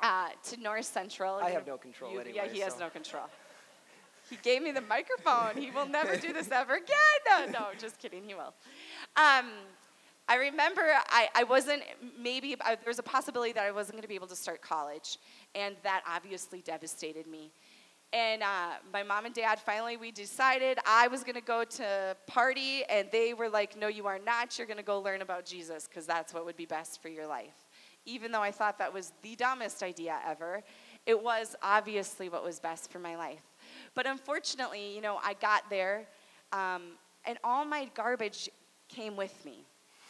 Uh, 0.00 0.28
to 0.50 0.60
North 0.60 0.86
Central. 0.86 1.36
I 1.36 1.50
have 1.50 1.66
no 1.66 1.76
control 1.76 2.12
You- 2.12 2.20
anyway, 2.20 2.36
Yeah, 2.46 2.52
he 2.52 2.60
has 2.60 2.78
no 2.78 2.88
control. 2.88 3.24
He 4.32 4.38
gave 4.42 4.62
me 4.62 4.72
the 4.72 4.80
microphone. 4.80 5.60
He 5.62 5.70
will 5.70 5.84
never 5.84 6.16
do 6.16 6.32
this 6.32 6.50
ever 6.50 6.76
again. 6.76 6.96
No, 7.28 7.46
no, 7.52 7.66
just 7.78 7.98
kidding. 7.98 8.24
He 8.24 8.32
will. 8.32 8.54
Um, 9.14 9.50
I 10.26 10.36
remember 10.36 10.80
I, 10.80 11.28
I 11.34 11.44
wasn't, 11.44 11.82
maybe, 12.18 12.56
I, 12.62 12.76
there 12.76 12.86
was 12.86 12.98
a 12.98 13.02
possibility 13.02 13.52
that 13.52 13.64
I 13.64 13.72
wasn't 13.72 13.96
going 13.96 14.02
to 14.02 14.08
be 14.08 14.14
able 14.14 14.28
to 14.28 14.36
start 14.36 14.62
college, 14.62 15.18
and 15.54 15.76
that 15.82 16.02
obviously 16.08 16.62
devastated 16.62 17.26
me. 17.26 17.52
And 18.14 18.42
uh, 18.42 18.76
my 18.90 19.02
mom 19.02 19.26
and 19.26 19.34
dad 19.34 19.60
finally, 19.60 19.98
we 19.98 20.12
decided 20.12 20.78
I 20.86 21.08
was 21.08 21.24
going 21.24 21.34
to 21.34 21.42
go 21.42 21.64
to 21.64 22.16
party, 22.26 22.84
and 22.88 23.08
they 23.12 23.34
were 23.34 23.50
like, 23.50 23.78
No, 23.78 23.88
you 23.88 24.06
are 24.06 24.18
not. 24.18 24.56
You're 24.56 24.66
going 24.66 24.78
to 24.78 24.82
go 24.82 24.98
learn 24.98 25.20
about 25.20 25.44
Jesus 25.44 25.88
because 25.88 26.06
that's 26.06 26.32
what 26.32 26.46
would 26.46 26.56
be 26.56 26.66
best 26.66 27.02
for 27.02 27.10
your 27.10 27.26
life. 27.26 27.66
Even 28.06 28.32
though 28.32 28.40
I 28.40 28.50
thought 28.50 28.78
that 28.78 28.94
was 28.94 29.12
the 29.20 29.36
dumbest 29.36 29.82
idea 29.82 30.18
ever, 30.26 30.62
it 31.04 31.22
was 31.22 31.54
obviously 31.62 32.30
what 32.30 32.42
was 32.42 32.60
best 32.60 32.90
for 32.90 32.98
my 32.98 33.16
life. 33.16 33.42
But 33.94 34.06
unfortunately, 34.06 34.94
you 34.94 35.00
know, 35.00 35.18
I 35.22 35.34
got 35.34 35.68
there, 35.68 36.06
um, 36.52 36.82
and 37.24 37.38
all 37.44 37.64
my 37.64 37.88
garbage 37.94 38.48
came 38.88 39.16
with 39.16 39.44
me, 39.44 39.64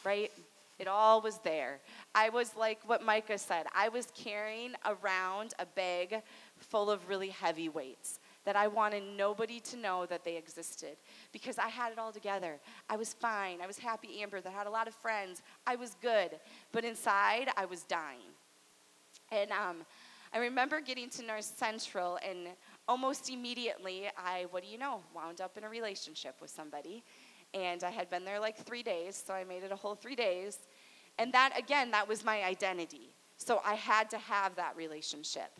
right? 0.04 0.30
It 0.78 0.88
all 0.88 1.20
was 1.20 1.38
there. 1.38 1.78
I 2.14 2.28
was 2.30 2.56
like 2.56 2.80
what 2.88 3.04
Micah 3.04 3.38
said 3.38 3.66
I 3.74 3.88
was 3.88 4.08
carrying 4.16 4.72
around 4.84 5.54
a 5.58 5.66
bag 5.66 6.22
full 6.58 6.90
of 6.90 7.08
really 7.08 7.28
heavy 7.28 7.68
weights 7.68 8.18
that 8.44 8.56
I 8.56 8.66
wanted 8.66 9.04
nobody 9.16 9.60
to 9.60 9.76
know 9.76 10.06
that 10.06 10.24
they 10.24 10.36
existed 10.36 10.96
because 11.32 11.58
I 11.58 11.68
had 11.68 11.92
it 11.92 11.98
all 11.98 12.10
together. 12.10 12.58
I 12.90 12.96
was 12.96 13.12
fine. 13.12 13.60
I 13.60 13.66
was 13.66 13.78
happy 13.78 14.20
Amber 14.20 14.40
that 14.40 14.52
had 14.52 14.66
a 14.66 14.70
lot 14.70 14.88
of 14.88 14.94
friends. 14.94 15.42
I 15.66 15.76
was 15.76 15.94
good. 16.02 16.32
But 16.72 16.84
inside, 16.84 17.50
I 17.56 17.64
was 17.66 17.82
dying. 17.82 18.32
And 19.30 19.52
um, 19.52 19.76
I 20.34 20.38
remember 20.38 20.80
getting 20.80 21.08
to 21.10 21.22
North 21.22 21.44
Central, 21.44 22.18
and 22.28 22.48
almost 22.92 23.30
immediately, 23.30 24.02
I, 24.18 24.44
what 24.50 24.62
do 24.62 24.68
you 24.68 24.76
know, 24.76 25.00
wound 25.14 25.40
up 25.40 25.56
in 25.56 25.64
a 25.64 25.68
relationship 25.70 26.34
with 26.42 26.50
somebody. 26.50 27.02
And 27.54 27.82
I 27.82 27.88
had 27.88 28.10
been 28.10 28.22
there 28.22 28.38
like 28.38 28.58
three 28.58 28.82
days, 28.82 29.22
so 29.26 29.32
I 29.32 29.44
made 29.44 29.62
it 29.62 29.72
a 29.72 29.76
whole 29.76 29.94
three 29.94 30.14
days. 30.14 30.58
And 31.18 31.32
that, 31.32 31.58
again, 31.58 31.90
that 31.92 32.06
was 32.06 32.22
my 32.22 32.44
identity. 32.44 33.14
So 33.38 33.62
I 33.64 33.76
had 33.76 34.10
to 34.10 34.18
have 34.18 34.56
that 34.56 34.76
relationship. 34.76 35.58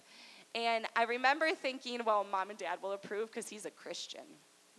And 0.55 0.85
I 0.95 1.05
remember 1.05 1.53
thinking, 1.55 2.01
well, 2.05 2.27
mom 2.31 2.51
and 2.51 2.59
dad 2.59 2.81
will 2.83 2.93
approve 2.93 3.31
because 3.31 3.49
he's 3.49 3.65
a 3.65 3.71
Christian, 3.71 4.29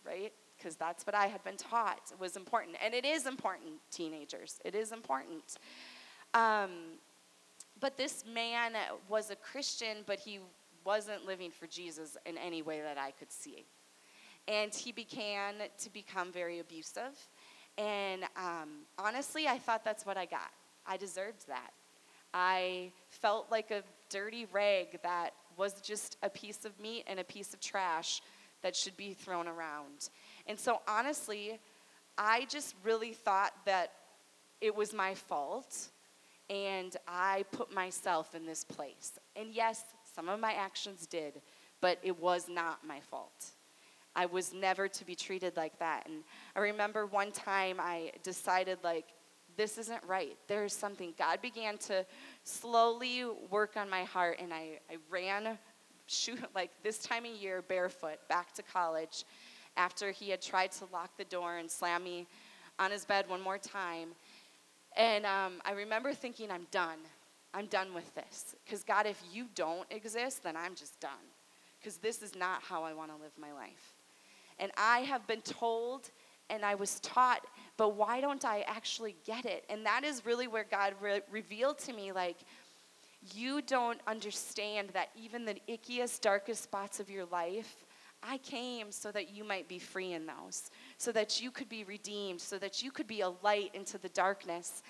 right? 0.05 0.31
Because 0.55 0.75
that's 0.75 1.07
what 1.07 1.15
I 1.15 1.25
had 1.25 1.43
been 1.43 1.57
taught 1.57 2.11
was 2.19 2.37
important. 2.37 2.75
And 2.85 2.93
it 2.93 3.03
is 3.03 3.25
important, 3.25 3.73
teenagers. 3.89 4.59
It 4.63 4.75
is 4.75 4.91
important. 4.91 5.57
Um, 6.35 6.69
but 7.79 7.97
this 7.97 8.23
man 8.31 8.73
was 9.09 9.31
a 9.31 9.35
Christian, 9.35 9.97
but 10.05 10.19
he 10.19 10.39
wasn't 10.85 11.25
living 11.25 11.51
for 11.51 11.67
Jesus 11.67 12.17
in 12.25 12.37
any 12.37 12.61
way 12.61 12.81
that 12.81 12.97
I 12.97 13.11
could 13.11 13.31
see. 13.31 13.65
And 14.47 14.73
he 14.73 14.91
began 14.91 15.55
to 15.79 15.93
become 15.93 16.31
very 16.31 16.59
abusive. 16.59 17.17
And 17.77 18.23
um, 18.35 18.85
honestly, 18.97 19.47
I 19.47 19.57
thought 19.57 19.83
that's 19.83 20.05
what 20.05 20.17
I 20.17 20.25
got. 20.25 20.51
I 20.85 20.97
deserved 20.97 21.47
that. 21.47 21.71
I 22.33 22.91
felt 23.09 23.51
like 23.51 23.71
a 23.71 23.83
dirty 24.09 24.47
rag 24.51 24.99
that 25.03 25.31
was 25.57 25.73
just 25.81 26.17
a 26.23 26.29
piece 26.29 26.65
of 26.65 26.79
meat 26.79 27.03
and 27.07 27.19
a 27.19 27.23
piece 27.23 27.53
of 27.53 27.59
trash 27.59 28.21
that 28.63 28.75
should 28.75 28.97
be 28.97 29.13
thrown 29.13 29.47
around. 29.47 30.09
And 30.47 30.59
so, 30.59 30.81
honestly, 30.87 31.59
I 32.17 32.45
just 32.49 32.75
really 32.83 33.13
thought 33.13 33.53
that 33.65 33.91
it 34.61 34.75
was 34.75 34.93
my 34.93 35.13
fault 35.13 35.89
and 36.49 36.95
I 37.07 37.45
put 37.51 37.73
myself 37.73 38.35
in 38.35 38.45
this 38.45 38.63
place. 38.63 39.13
And 39.35 39.53
yes, 39.53 39.83
some 40.13 40.29
of 40.29 40.39
my 40.39 40.53
actions 40.53 41.07
did, 41.07 41.41
but 41.81 41.99
it 42.03 42.19
was 42.19 42.47
not 42.47 42.85
my 42.85 42.99
fault. 42.99 43.51
I 44.15 44.27
was 44.27 44.53
never 44.53 44.87
to 44.87 45.05
be 45.05 45.15
treated 45.15 45.57
like 45.57 45.77
that. 45.79 46.07
And 46.07 46.23
I 46.55 46.59
remember 46.59 47.05
one 47.05 47.31
time 47.31 47.77
I 47.79 48.11
decided, 48.21 48.77
like, 48.83 49.05
this 49.55 49.77
isn't 49.77 50.03
right. 50.07 50.37
There's 50.47 50.73
something. 50.73 51.13
God 51.17 51.41
began 51.41 51.77
to 51.79 52.05
slowly 52.43 53.25
work 53.49 53.75
on 53.75 53.89
my 53.89 54.03
heart, 54.03 54.37
and 54.39 54.53
I, 54.53 54.79
I 54.89 54.97
ran, 55.09 55.57
shoot, 56.07 56.39
like 56.53 56.71
this 56.83 56.99
time 56.99 57.25
of 57.25 57.31
year, 57.31 57.63
barefoot 57.67 58.19
back 58.29 58.53
to 58.53 58.63
college 58.63 59.25
after 59.77 60.11
he 60.11 60.29
had 60.29 60.41
tried 60.41 60.71
to 60.73 60.85
lock 60.91 61.17
the 61.17 61.25
door 61.25 61.57
and 61.57 61.69
slam 61.69 62.03
me 62.03 62.27
on 62.77 62.91
his 62.91 63.05
bed 63.05 63.27
one 63.27 63.41
more 63.41 63.57
time. 63.57 64.09
And 64.95 65.25
um, 65.25 65.53
I 65.65 65.71
remember 65.71 66.13
thinking, 66.13 66.51
I'm 66.51 66.67
done. 66.71 66.99
I'm 67.53 67.67
done 67.67 67.93
with 67.93 68.13
this. 68.15 68.55
Because, 68.65 68.83
God, 68.83 69.05
if 69.05 69.21
you 69.31 69.47
don't 69.55 69.89
exist, 69.91 70.43
then 70.43 70.57
I'm 70.57 70.75
just 70.75 70.99
done. 70.99 71.11
Because 71.79 71.97
this 71.97 72.21
is 72.21 72.35
not 72.35 72.61
how 72.63 72.83
I 72.83 72.93
want 72.93 73.11
to 73.15 73.21
live 73.21 73.33
my 73.39 73.51
life. 73.51 73.93
And 74.59 74.71
I 74.77 74.99
have 74.99 75.27
been 75.27 75.41
told 75.41 76.09
and 76.49 76.65
I 76.65 76.75
was 76.75 76.99
taught, 76.99 77.45
but 77.77 77.95
why 77.95 78.21
don't 78.21 78.45
I 78.45 78.61
actually 78.61 79.15
get 79.25 79.45
it? 79.45 79.63
And 79.69 79.85
that 79.85 80.03
is 80.03 80.25
really 80.25 80.47
where 80.47 80.65
God 80.69 80.93
re- 81.01 81.21
revealed 81.31 81.79
to 81.79 81.93
me 81.93 82.11
like, 82.11 82.37
you 83.33 83.61
don't 83.61 83.99
understand 84.05 84.89
that 84.89 85.09
even 85.15 85.45
the 85.45 85.55
ickiest, 85.69 86.21
darkest 86.21 86.63
spots 86.63 86.99
of 86.99 87.09
your 87.09 87.25
life, 87.25 87.77
I 88.21 88.37
came 88.37 88.91
so 88.91 89.11
that 89.11 89.33
you 89.33 89.43
might 89.43 89.67
be 89.67 89.79
free 89.79 90.13
in 90.13 90.25
those, 90.25 90.71
so 90.97 91.11
that 91.11 91.41
you 91.41 91.51
could 91.51 91.69
be 91.69 91.83
redeemed, 91.83 92.41
so 92.41 92.57
that 92.57 92.81
you 92.81 92.91
could 92.91 93.07
be 93.07 93.21
a 93.21 93.29
light 93.41 93.71
into 93.73 93.97
the 93.97 94.09
darkness. 94.09 94.81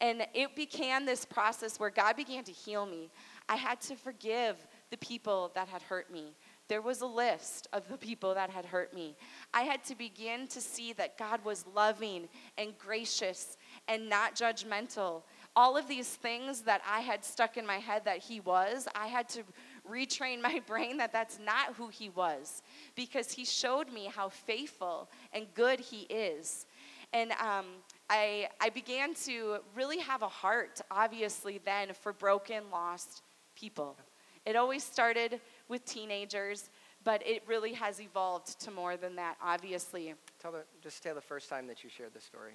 And 0.00 0.26
it 0.34 0.54
began 0.54 1.06
this 1.06 1.24
process 1.24 1.80
where 1.80 1.90
God 1.90 2.16
began 2.16 2.44
to 2.44 2.52
heal 2.52 2.84
me. 2.84 3.10
I 3.48 3.56
had 3.56 3.80
to 3.82 3.96
forgive 3.96 4.56
the 4.90 4.96
people 4.98 5.50
that 5.54 5.68
had 5.68 5.82
hurt 5.82 6.12
me. 6.12 6.34
There 6.68 6.82
was 6.82 7.00
a 7.00 7.06
list 7.06 7.68
of 7.72 7.88
the 7.88 7.96
people 7.96 8.34
that 8.34 8.50
had 8.50 8.66
hurt 8.66 8.92
me. 8.92 9.16
I 9.54 9.62
had 9.62 9.84
to 9.84 9.96
begin 9.96 10.48
to 10.48 10.60
see 10.60 10.92
that 10.94 11.16
God 11.16 11.44
was 11.44 11.64
loving 11.74 12.28
and 12.58 12.76
gracious 12.76 13.56
and 13.86 14.08
not 14.08 14.34
judgmental. 14.34 15.22
All 15.54 15.76
of 15.76 15.86
these 15.86 16.08
things 16.08 16.62
that 16.62 16.82
I 16.86 17.00
had 17.00 17.24
stuck 17.24 17.56
in 17.56 17.64
my 17.64 17.76
head 17.76 18.04
that 18.04 18.18
He 18.18 18.40
was, 18.40 18.88
I 18.96 19.06
had 19.06 19.28
to 19.30 19.42
retrain 19.88 20.42
my 20.42 20.60
brain 20.66 20.96
that 20.96 21.12
that's 21.12 21.38
not 21.38 21.74
who 21.74 21.88
He 21.88 22.08
was 22.10 22.62
because 22.96 23.30
He 23.30 23.44
showed 23.44 23.92
me 23.92 24.10
how 24.14 24.28
faithful 24.28 25.08
and 25.32 25.46
good 25.54 25.78
He 25.78 26.02
is. 26.02 26.66
And 27.12 27.30
um, 27.32 27.66
I, 28.08 28.48
I 28.60 28.68
began 28.70 29.14
to 29.24 29.58
really 29.74 29.98
have 29.98 30.22
a 30.22 30.28
heart, 30.28 30.80
obviously, 30.90 31.60
then 31.64 31.92
for 31.92 32.12
broken, 32.12 32.64
lost 32.70 33.22
people. 33.56 33.96
It 34.44 34.54
always 34.54 34.84
started 34.84 35.40
with 35.68 35.84
teenagers, 35.84 36.70
but 37.02 37.26
it 37.26 37.42
really 37.48 37.72
has 37.72 38.00
evolved 38.00 38.60
to 38.60 38.70
more 38.70 38.96
than 38.96 39.16
that, 39.16 39.36
obviously. 39.42 40.14
Tell 40.40 40.52
the, 40.52 40.64
just 40.82 41.02
tell 41.02 41.16
the 41.16 41.20
first 41.20 41.48
time 41.48 41.66
that 41.66 41.82
you 41.82 41.90
shared 41.90 42.14
the 42.14 42.20
story. 42.20 42.52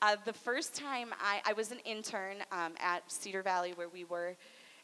Uh, 0.00 0.16
the 0.24 0.32
first 0.32 0.74
time 0.74 1.08
I, 1.20 1.40
I 1.44 1.52
was 1.54 1.72
an 1.72 1.78
intern 1.84 2.36
um, 2.52 2.74
at 2.78 3.10
Cedar 3.10 3.42
Valley 3.42 3.72
where 3.74 3.88
we 3.88 4.04
were, 4.04 4.36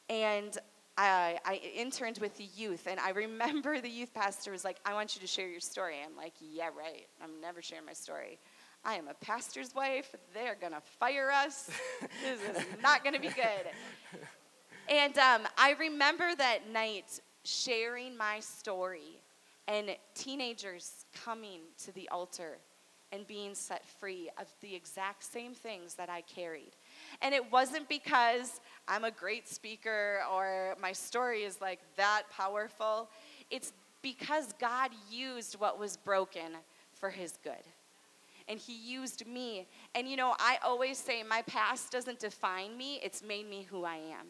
and 0.08 0.58
I, 0.98 1.38
I 1.44 1.54
interned 1.74 2.18
with 2.18 2.36
the 2.36 2.48
youth, 2.56 2.88
and 2.88 2.98
I 2.98 3.10
remember 3.24 3.80
the 3.80 3.88
youth 3.88 4.12
pastor 4.12 4.50
was 4.50 4.64
like, 4.64 4.78
I 4.84 4.92
want 4.92 5.14
you 5.14 5.20
to 5.20 5.26
share 5.28 5.48
your 5.48 5.60
story. 5.60 5.96
I'm 6.04 6.16
like, 6.16 6.34
yeah, 6.40 6.70
right. 6.76 7.06
I'm 7.22 7.40
never 7.40 7.62
sharing 7.62 7.86
my 7.86 7.92
story. 7.92 8.40
I 8.84 8.94
am 8.94 9.08
a 9.08 9.14
pastor's 9.14 9.74
wife. 9.74 10.14
They're 10.32 10.56
going 10.60 10.72
to 10.72 10.80
fire 10.80 11.30
us. 11.30 11.70
this 12.24 12.40
is 12.56 12.64
not 12.82 13.04
going 13.04 13.14
to 13.14 13.20
be 13.20 13.28
good. 13.28 14.24
And 14.88 15.16
um, 15.18 15.42
I 15.56 15.76
remember 15.78 16.34
that 16.36 16.70
night 16.72 17.20
sharing 17.44 18.16
my 18.16 18.40
story 18.40 19.20
and 19.68 19.96
teenagers 20.14 21.04
coming 21.24 21.60
to 21.84 21.92
the 21.92 22.08
altar 22.08 22.58
and 23.12 23.26
being 23.26 23.54
set 23.54 23.84
free 23.84 24.30
of 24.38 24.46
the 24.60 24.74
exact 24.74 25.24
same 25.24 25.52
things 25.52 25.94
that 25.94 26.08
I 26.08 26.22
carried. 26.22 26.72
And 27.22 27.34
it 27.34 27.52
wasn't 27.52 27.88
because 27.88 28.60
I'm 28.88 29.04
a 29.04 29.10
great 29.10 29.48
speaker 29.48 30.20
or 30.32 30.76
my 30.80 30.92
story 30.92 31.42
is 31.42 31.60
like 31.60 31.80
that 31.96 32.22
powerful. 32.30 33.08
It's 33.50 33.72
because 34.02 34.54
God 34.60 34.90
used 35.10 35.58
what 35.58 35.78
was 35.78 35.96
broken 35.96 36.52
for 36.94 37.10
his 37.10 37.38
good. 37.42 37.64
And 38.50 38.58
he 38.58 38.74
used 38.74 39.26
me. 39.26 39.68
And 39.94 40.08
you 40.08 40.16
know, 40.16 40.34
I 40.38 40.58
always 40.64 40.98
say 40.98 41.22
my 41.22 41.42
past 41.42 41.92
doesn't 41.92 42.18
define 42.18 42.76
me, 42.76 43.00
it's 43.02 43.22
made 43.22 43.48
me 43.48 43.66
who 43.70 43.84
I 43.84 43.96
am. 43.96 44.26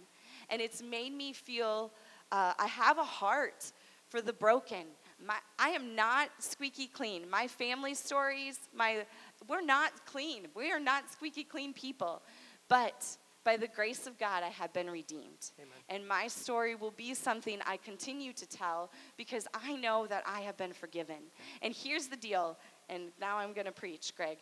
And 0.50 0.60
it's 0.60 0.82
made 0.82 1.12
me 1.12 1.32
feel 1.32 1.90
uh, 2.30 2.52
I 2.58 2.66
have 2.66 2.98
a 2.98 3.04
heart 3.04 3.72
for 4.10 4.20
the 4.20 4.32
broken. 4.32 4.84
My, 5.24 5.36
I 5.58 5.70
am 5.70 5.94
not 5.94 6.28
squeaky 6.38 6.86
clean. 6.86 7.28
My 7.30 7.46
family 7.46 7.94
stories, 7.94 8.58
my, 8.74 9.06
we're 9.48 9.66
not 9.76 9.90
clean. 10.04 10.48
We 10.54 10.70
are 10.70 10.80
not 10.80 11.10
squeaky 11.10 11.44
clean 11.44 11.72
people. 11.72 12.22
But 12.68 13.16
By 13.42 13.56
the 13.56 13.68
grace 13.68 14.06
of 14.06 14.18
God, 14.18 14.42
I 14.42 14.48
have 14.48 14.70
been 14.74 14.90
redeemed. 14.90 15.50
Amen. 15.58 15.72
And 15.88 16.06
my 16.06 16.28
story 16.28 16.74
will 16.74 16.90
be 16.90 17.14
something 17.14 17.58
I 17.66 17.78
continue 17.78 18.34
to 18.34 18.46
tell 18.46 18.90
because 19.16 19.48
I 19.54 19.76
know 19.76 20.06
that 20.08 20.24
I 20.26 20.40
have 20.40 20.58
been 20.58 20.74
forgiven. 20.74 21.16
And 21.62 21.74
here's 21.74 22.08
the 22.08 22.16
deal, 22.16 22.58
and 22.90 23.04
now 23.20 23.38
I'm 23.38 23.52
going 23.52 23.66
to 23.66 23.72
preach, 23.72 24.12
Greg. 24.16 24.38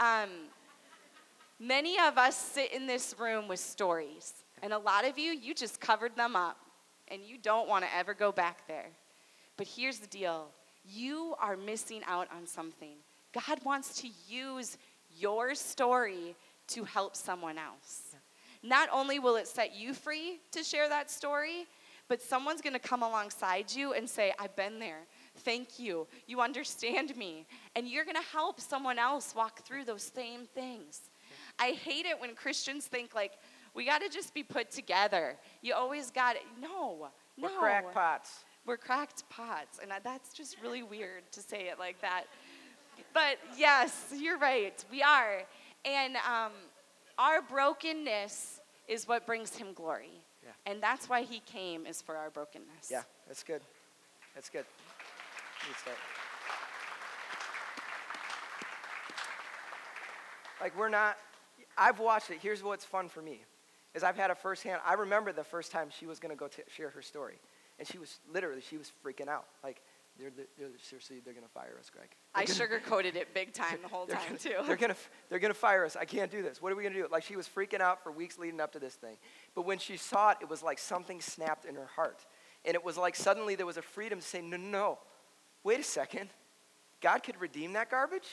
Um, 0.00 0.28
many 1.58 1.98
of 1.98 2.18
us 2.18 2.36
sit 2.36 2.72
in 2.72 2.86
this 2.86 3.14
room 3.18 3.48
with 3.48 3.60
stories, 3.60 4.32
and 4.62 4.72
a 4.72 4.78
lot 4.78 5.06
of 5.06 5.18
you, 5.18 5.32
you 5.32 5.54
just 5.54 5.80
covered 5.80 6.16
them 6.16 6.36
up, 6.36 6.58
and 7.08 7.22
you 7.24 7.38
don't 7.38 7.68
want 7.68 7.84
to 7.84 7.96
ever 7.96 8.14
go 8.14 8.32
back 8.32 8.66
there. 8.66 8.88
But 9.56 9.66
here's 9.66 9.98
the 9.98 10.06
deal 10.08 10.48
you 10.84 11.34
are 11.40 11.56
missing 11.56 12.02
out 12.06 12.28
on 12.36 12.46
something. 12.46 12.96
God 13.32 13.58
wants 13.64 14.00
to 14.02 14.08
use 14.28 14.78
your 15.18 15.54
story 15.54 16.36
to 16.68 16.84
help 16.84 17.16
someone 17.16 17.58
else. 17.58 18.14
Not 18.62 18.88
only 18.92 19.18
will 19.18 19.36
it 19.36 19.46
set 19.46 19.74
you 19.76 19.94
free 19.94 20.40
to 20.52 20.62
share 20.62 20.88
that 20.88 21.10
story, 21.10 21.66
but 22.08 22.22
someone's 22.22 22.60
to 22.60 22.78
come 22.78 23.02
alongside 23.02 23.72
you 23.72 23.92
and 23.92 24.08
say, 24.08 24.32
I've 24.38 24.54
been 24.56 24.78
there. 24.78 25.06
Thank 25.46 25.78
you. 25.78 26.08
You 26.26 26.40
understand 26.40 27.16
me. 27.16 27.46
And 27.76 27.86
you're 27.86 28.04
going 28.04 28.16
to 28.16 28.30
help 28.32 28.60
someone 28.60 28.98
else 28.98 29.32
walk 29.34 29.64
through 29.64 29.84
those 29.84 30.02
same 30.02 30.46
things. 30.54 31.02
I 31.60 31.70
hate 31.70 32.04
it 32.04 32.20
when 32.20 32.34
Christians 32.34 32.86
think 32.86 33.14
like, 33.14 33.34
we 33.72 33.86
got 33.86 34.00
to 34.00 34.08
just 34.08 34.34
be 34.34 34.42
put 34.42 34.72
together. 34.72 35.36
You 35.62 35.74
always 35.74 36.10
got 36.10 36.34
it. 36.34 36.42
No, 36.60 37.10
We're 37.40 37.50
no. 37.50 37.58
crackpots. 37.60 38.44
We're 38.66 38.76
cracked 38.76 39.22
pots. 39.30 39.78
And 39.80 39.92
that's 40.02 40.32
just 40.32 40.56
really 40.60 40.82
weird 40.82 41.22
to 41.30 41.40
say 41.40 41.68
it 41.68 41.78
like 41.78 42.00
that. 42.00 42.24
But 43.14 43.38
yes, 43.56 44.12
you're 44.16 44.38
right. 44.38 44.84
We 44.90 45.00
are. 45.02 45.42
And 45.84 46.16
um, 46.16 46.52
our 47.18 47.40
brokenness 47.40 48.60
is 48.88 49.06
what 49.06 49.26
brings 49.26 49.54
him 49.54 49.68
glory. 49.74 50.22
Yeah. 50.42 50.72
And 50.72 50.82
that's 50.82 51.08
why 51.08 51.22
he 51.22 51.40
came, 51.46 51.86
is 51.86 52.02
for 52.02 52.16
our 52.16 52.30
brokenness. 52.30 52.90
Yeah, 52.90 53.02
that's 53.28 53.44
good. 53.44 53.60
That's 54.34 54.50
good. 54.50 54.64
Like 60.60 60.76
we're 60.76 60.88
not. 60.88 61.16
I've 61.76 61.98
watched 61.98 62.30
it. 62.30 62.38
Here's 62.40 62.62
what's 62.62 62.84
fun 62.84 63.08
for 63.08 63.20
me, 63.22 63.42
is 63.94 64.02
I've 64.02 64.16
had 64.16 64.30
a 64.30 64.34
firsthand. 64.34 64.80
I 64.86 64.94
remember 64.94 65.32
the 65.32 65.44
first 65.44 65.70
time 65.70 65.88
she 65.90 66.06
was 66.06 66.18
going 66.18 66.30
to 66.30 66.36
go 66.36 66.48
t- 66.48 66.62
share 66.74 66.90
her 66.90 67.02
story, 67.02 67.38
and 67.78 67.86
she 67.86 67.98
was 67.98 68.18
literally 68.32 68.62
she 68.62 68.76
was 68.76 68.90
freaking 69.04 69.28
out. 69.28 69.44
Like 69.62 69.82
they're, 70.18 70.30
they're, 70.58 70.68
seriously 70.82 71.20
they're 71.22 71.34
going 71.34 71.44
to 71.46 71.52
fire 71.52 71.76
us, 71.78 71.90
Greg. 71.90 72.08
They're 72.34 72.42
I 72.42 72.46
gonna- 72.46 72.80
sugarcoated 72.80 73.16
it 73.16 73.34
big 73.34 73.52
time 73.62 73.78
the 73.82 73.88
whole 73.88 74.06
time, 74.06 74.18
gonna, 74.26 74.38
too. 74.38 74.54
They're 74.66 74.76
gonna, 74.76 74.96
they're 75.28 75.38
gonna 75.38 75.52
fire 75.54 75.84
us. 75.84 75.94
I 75.94 76.06
can't 76.06 76.30
do 76.30 76.42
this. 76.42 76.62
What 76.62 76.72
are 76.72 76.76
we 76.76 76.82
gonna 76.82 76.94
do? 76.94 77.06
Like 77.10 77.22
she 77.22 77.36
was 77.36 77.46
freaking 77.46 77.80
out 77.80 78.02
for 78.02 78.10
weeks 78.10 78.38
leading 78.38 78.60
up 78.60 78.72
to 78.72 78.78
this 78.78 78.94
thing. 78.94 79.16
But 79.54 79.66
when 79.66 79.78
she 79.78 79.98
saw 79.98 80.30
it, 80.30 80.38
it 80.40 80.48
was 80.48 80.62
like 80.62 80.78
something 80.78 81.20
snapped 81.20 81.66
in 81.66 81.74
her 81.74 81.86
heart. 81.94 82.24
And 82.64 82.74
it 82.74 82.82
was 82.84 82.96
like 82.96 83.14
suddenly 83.14 83.54
there 83.56 83.66
was 83.66 83.76
a 83.76 83.82
freedom 83.82 84.20
to 84.20 84.26
say, 84.26 84.40
no, 84.40 84.56
no, 84.56 84.68
no. 84.70 84.98
Wait 85.66 85.80
a 85.80 85.82
second. 85.82 86.30
God 87.00 87.24
could 87.24 87.40
redeem 87.40 87.72
that 87.72 87.90
garbage? 87.90 88.28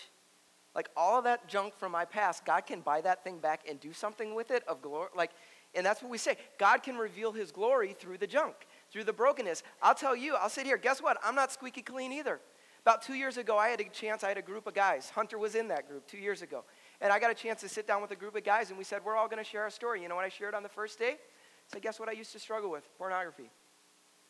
Like 0.76 0.88
all 0.96 1.18
of 1.18 1.24
that 1.24 1.48
junk 1.48 1.74
from 1.76 1.92
my 1.92 2.06
past, 2.06 2.46
God 2.46 2.68
can 2.68 2.82
buy 2.82 3.02
that 3.02 3.24
thing 3.24 3.40
back 3.40 3.62
and 3.68 3.80
do 3.80 3.92
something 3.92 4.36
with 4.36 4.52
it 4.52 4.64
of 4.68 4.84
glory. 4.84 5.10
Like, 5.18 5.32
and 5.74 5.84
that's 5.84 6.04
what 6.04 6.12
we 6.12 6.20
say. 6.20 6.38
God 6.60 6.84
can 6.84 6.96
reveal 6.96 7.32
his 7.32 7.52
glory 7.52 7.96
through 8.00 8.20
the 8.20 8.28
junk, 8.28 8.54
through 8.92 9.06
the 9.06 9.14
brokenness. 9.14 9.64
I'll 9.82 9.96
tell 9.96 10.16
you, 10.16 10.36
I'll 10.36 10.48
sit 10.48 10.68
here. 10.68 10.78
Guess 10.78 11.02
what? 11.02 11.18
I'm 11.24 11.34
not 11.34 11.52
squeaky 11.52 11.82
clean 11.82 12.12
either. 12.12 12.40
About 12.84 13.02
two 13.02 13.16
years 13.16 13.38
ago, 13.38 13.58
I 13.58 13.70
had 13.70 13.82
a 13.82 13.86
chance, 13.86 14.24
I 14.24 14.28
had 14.28 14.38
a 14.38 14.44
group 14.44 14.68
of 14.68 14.76
guys. 14.76 15.10
Hunter 15.10 15.40
was 15.40 15.56
in 15.56 15.70
that 15.70 15.90
group 15.90 16.06
two 16.06 16.20
years 16.20 16.44
ago. 16.44 16.64
And 17.02 17.12
I 17.12 17.18
got 17.18 17.32
a 17.32 17.34
chance 17.34 17.62
to 17.62 17.68
sit 17.68 17.88
down 17.88 18.04
with 18.04 18.12
a 18.12 18.16
group 18.16 18.36
of 18.36 18.44
guys, 18.44 18.70
and 18.70 18.78
we 18.78 18.84
said, 18.84 19.02
We're 19.04 19.16
all 19.16 19.28
going 19.28 19.44
to 19.44 19.50
share 19.50 19.64
our 19.64 19.72
story. 19.72 20.04
You 20.04 20.08
know 20.08 20.16
what 20.16 20.26
I 20.26 20.30
shared 20.30 20.54
on 20.54 20.62
the 20.62 20.70
first 20.70 21.00
day? 21.00 21.14
I 21.14 21.74
said, 21.74 21.82
Guess 21.82 22.00
what 22.00 22.10
I 22.10 22.12
used 22.12 22.32
to 22.34 22.40
struggle 22.40 22.70
with? 22.70 22.88
Pornography. 23.00 23.50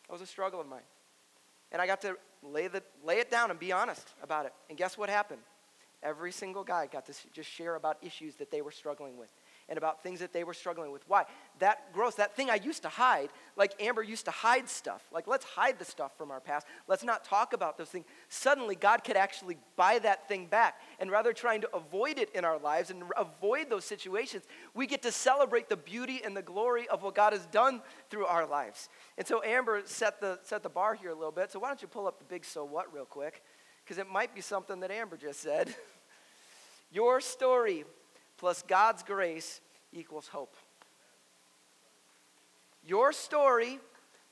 That 0.08 0.14
was 0.14 0.22
a 0.22 0.26
struggle 0.26 0.62
of 0.62 0.68
mine. 0.70 0.84
And 1.74 1.82
I 1.82 1.88
got 1.88 2.02
to 2.02 2.16
lay, 2.44 2.68
the, 2.68 2.84
lay 3.04 3.20
it 3.20 3.30
down 3.30 3.50
and 3.52 3.60
be 3.60 3.72
honest 3.72 4.08
about 4.22 4.46
it. 4.46 4.54
And 4.70 4.78
guess 4.78 4.98
what 4.98 5.10
happened? 5.10 5.42
Every 6.02 6.32
single 6.32 6.64
guy 6.64 6.88
got 6.88 7.06
to 7.08 7.14
just 7.34 7.50
share 7.50 7.76
about 7.76 7.98
issues 8.02 8.36
that 8.36 8.52
they 8.52 8.62
were 8.62 8.72
struggling 8.72 9.18
with 9.18 9.30
and 9.70 9.78
about 9.78 10.04
things 10.04 10.20
that 10.20 10.34
they 10.34 10.44
were 10.44 10.54
struggling 10.54 10.92
with. 10.92 11.08
Why? 11.08 11.26
That 11.60 11.94
gross, 11.94 12.16
that 12.16 12.36
thing 12.36 12.50
I 12.50 12.56
used 12.56 12.84
to 12.84 12.90
hide, 12.90 13.30
like 13.56 13.74
Amber 13.82 14.04
used 14.04 14.26
to 14.26 14.32
hide 14.32 14.68
stuff. 14.70 15.04
Like, 15.12 15.28
let's 15.28 15.46
hide 15.46 15.80
the 15.80 15.86
stuff 15.86 16.18
from 16.18 16.32
our 16.32 16.40
past. 16.40 16.68
Let's 16.88 17.04
not 17.04 17.24
talk 17.24 17.54
about 17.54 17.78
those 17.78 17.90
things. 17.90 18.06
Suddenly, 18.30 18.76
God 18.76 19.04
could 19.04 19.16
actually 19.16 19.58
buy 19.76 20.00
that 20.00 20.28
thing 20.28 20.48
back. 20.48 20.80
And 21.00 21.10
rather 21.10 21.34
trying 21.34 21.62
to 21.62 21.70
avoid 21.74 22.18
it 22.18 22.30
in 22.36 22.44
our 22.46 22.58
lives 22.58 22.90
and 22.90 23.04
avoid 23.18 23.70
those 23.70 23.86
situations, 23.86 24.44
we 24.74 24.88
get 24.88 25.02
to 25.04 25.12
celebrate 25.12 25.70
the 25.70 25.78
beauty 25.78 26.22
and 26.24 26.36
the 26.36 26.42
glory 26.42 26.88
of 26.90 27.04
what 27.04 27.16
God 27.16 27.34
has 27.34 27.46
done 27.48 27.82
through 28.10 28.26
our 28.26 28.46
lives. 28.46 28.90
And 29.18 29.26
so 29.26 29.42
Amber 29.44 29.82
set 29.86 30.20
the, 30.20 30.40
set 30.44 30.64
the 30.64 30.70
bar 30.70 30.96
here 30.96 31.12
a 31.12 31.16
little 31.16 31.32
bit. 31.32 31.52
So 31.52 31.60
why 31.60 31.70
don't 31.70 31.82
you 31.82 31.88
pull 31.88 32.08
up 32.08 32.20
the 32.20 32.26
big 32.26 32.44
so 32.44 32.66
what 32.66 32.94
real 32.94 33.06
quick? 33.06 33.44
Because 33.84 33.98
it 33.98 34.10
might 34.10 34.34
be 34.36 34.42
something 34.42 34.80
that 34.82 34.92
Amber 34.92 35.18
just 35.18 35.42
said. 35.42 35.74
Your 36.92 37.22
story 37.22 37.86
plus 38.44 38.62
God's 38.68 39.04
grace 39.04 39.62
equals 39.94 40.28
hope. 40.28 40.58
Your 42.86 43.14
story 43.14 43.80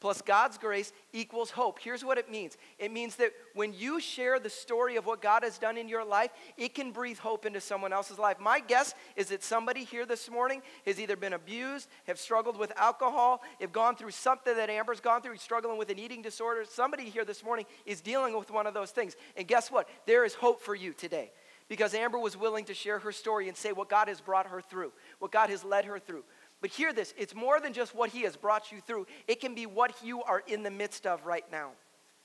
plus 0.02 0.22
God's 0.22 0.58
grace 0.58 0.92
equals 1.14 1.50
hope. 1.50 1.80
Here's 1.80 2.04
what 2.04 2.18
it 2.18 2.30
means 2.30 2.58
it 2.78 2.92
means 2.92 3.16
that 3.16 3.32
when 3.54 3.72
you 3.72 4.02
share 4.02 4.38
the 4.38 4.50
story 4.50 4.98
of 4.98 5.06
what 5.06 5.22
God 5.22 5.44
has 5.44 5.58
done 5.58 5.78
in 5.78 5.88
your 5.88 6.04
life, 6.04 6.32
it 6.58 6.76
can 6.76 6.92
breathe 6.92 7.20
hope 7.20 7.46
into 7.46 7.62
someone 7.62 7.94
else's 7.94 8.20
life. 8.20 8.38
My 8.38 8.60
guess 8.60 8.96
is 9.16 9.30
that 9.30 9.46
somebody 9.46 9.86
here 9.86 10.06
this 10.06 10.30
morning 10.30 10.62
has 10.86 11.00
either 11.00 11.16
been 11.16 11.32
abused, 11.32 11.88
have 12.06 12.20
struggled 12.20 12.58
with 12.58 12.74
alcohol, 12.76 13.42
have 13.62 13.72
gone 13.72 13.96
through 13.96 14.12
something 14.12 14.58
that 14.58 14.70
Amber's 14.70 15.00
gone 15.00 15.22
through, 15.22 15.38
struggling 15.38 15.78
with 15.78 15.90
an 15.90 15.98
eating 15.98 16.22
disorder. 16.22 16.66
Somebody 16.70 17.06
here 17.06 17.24
this 17.24 17.46
morning 17.46 17.66
is 17.86 18.02
dealing 18.02 18.38
with 18.38 18.52
one 18.52 18.68
of 18.68 18.74
those 18.74 18.92
things. 18.92 19.16
And 19.38 19.48
guess 19.48 19.72
what? 19.72 19.88
There 20.06 20.26
is 20.26 20.34
hope 20.34 20.62
for 20.62 20.76
you 20.76 20.92
today. 20.92 21.32
Because 21.72 21.94
Amber 21.94 22.20
was 22.20 22.36
willing 22.36 22.66
to 22.66 22.74
share 22.74 23.00
her 23.00 23.14
story 23.14 23.48
and 23.48 23.56
say 23.56 23.72
what 23.72 23.88
God 23.88 24.10
has 24.10 24.20
brought 24.20 24.46
her 24.48 24.60
through, 24.60 24.92
what 25.20 25.32
God 25.32 25.50
has 25.50 25.64
led 25.64 25.86
her 25.86 26.00
through. 26.00 26.26
But 26.60 26.70
hear 26.70 26.92
this 26.92 27.14
it's 27.18 27.34
more 27.34 27.62
than 27.62 27.72
just 27.72 27.96
what 27.96 28.10
He 28.10 28.24
has 28.24 28.36
brought 28.36 28.74
you 28.74 28.82
through, 28.82 29.08
it 29.26 29.40
can 29.40 29.56
be 29.56 29.66
what 29.66 29.94
you 30.04 30.22
are 30.22 30.44
in 30.48 30.64
the 30.64 30.70
midst 30.70 31.08
of 31.08 31.26
right 31.26 31.46
now. 31.50 31.70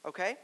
Okay? 0.04 0.36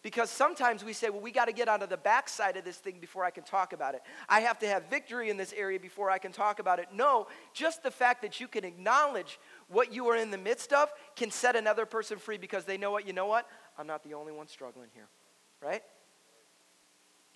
Because 0.00 0.30
sometimes 0.30 0.84
we 0.84 0.92
say, 0.92 1.10
well, 1.10 1.20
we 1.20 1.32
got 1.32 1.46
to 1.46 1.52
get 1.52 1.66
onto 1.66 1.88
the 1.88 1.96
backside 1.96 2.56
of 2.56 2.64
this 2.64 2.76
thing 2.76 3.00
before 3.00 3.24
I 3.24 3.32
can 3.32 3.42
talk 3.42 3.72
about 3.72 3.96
it. 3.96 4.02
I 4.28 4.42
have 4.42 4.60
to 4.60 4.68
have 4.68 4.84
victory 4.88 5.28
in 5.28 5.36
this 5.36 5.52
area 5.52 5.80
before 5.80 6.08
I 6.08 6.18
can 6.18 6.30
talk 6.30 6.60
about 6.60 6.78
it. 6.78 6.86
No, 6.94 7.26
just 7.52 7.82
the 7.82 7.90
fact 7.90 8.22
that 8.22 8.38
you 8.38 8.46
can 8.46 8.64
acknowledge 8.64 9.40
what 9.66 9.92
you 9.92 10.06
are 10.06 10.16
in 10.16 10.30
the 10.30 10.38
midst 10.38 10.72
of 10.72 10.88
can 11.16 11.32
set 11.32 11.56
another 11.56 11.84
person 11.84 12.16
free 12.16 12.38
because 12.38 12.64
they 12.64 12.78
know 12.78 12.92
what, 12.92 13.08
you 13.08 13.12
know 13.12 13.26
what? 13.26 13.48
I'm 13.76 13.88
not 13.88 14.04
the 14.04 14.14
only 14.14 14.32
one 14.32 14.46
struggling 14.46 14.90
here, 14.94 15.08
right? 15.60 15.82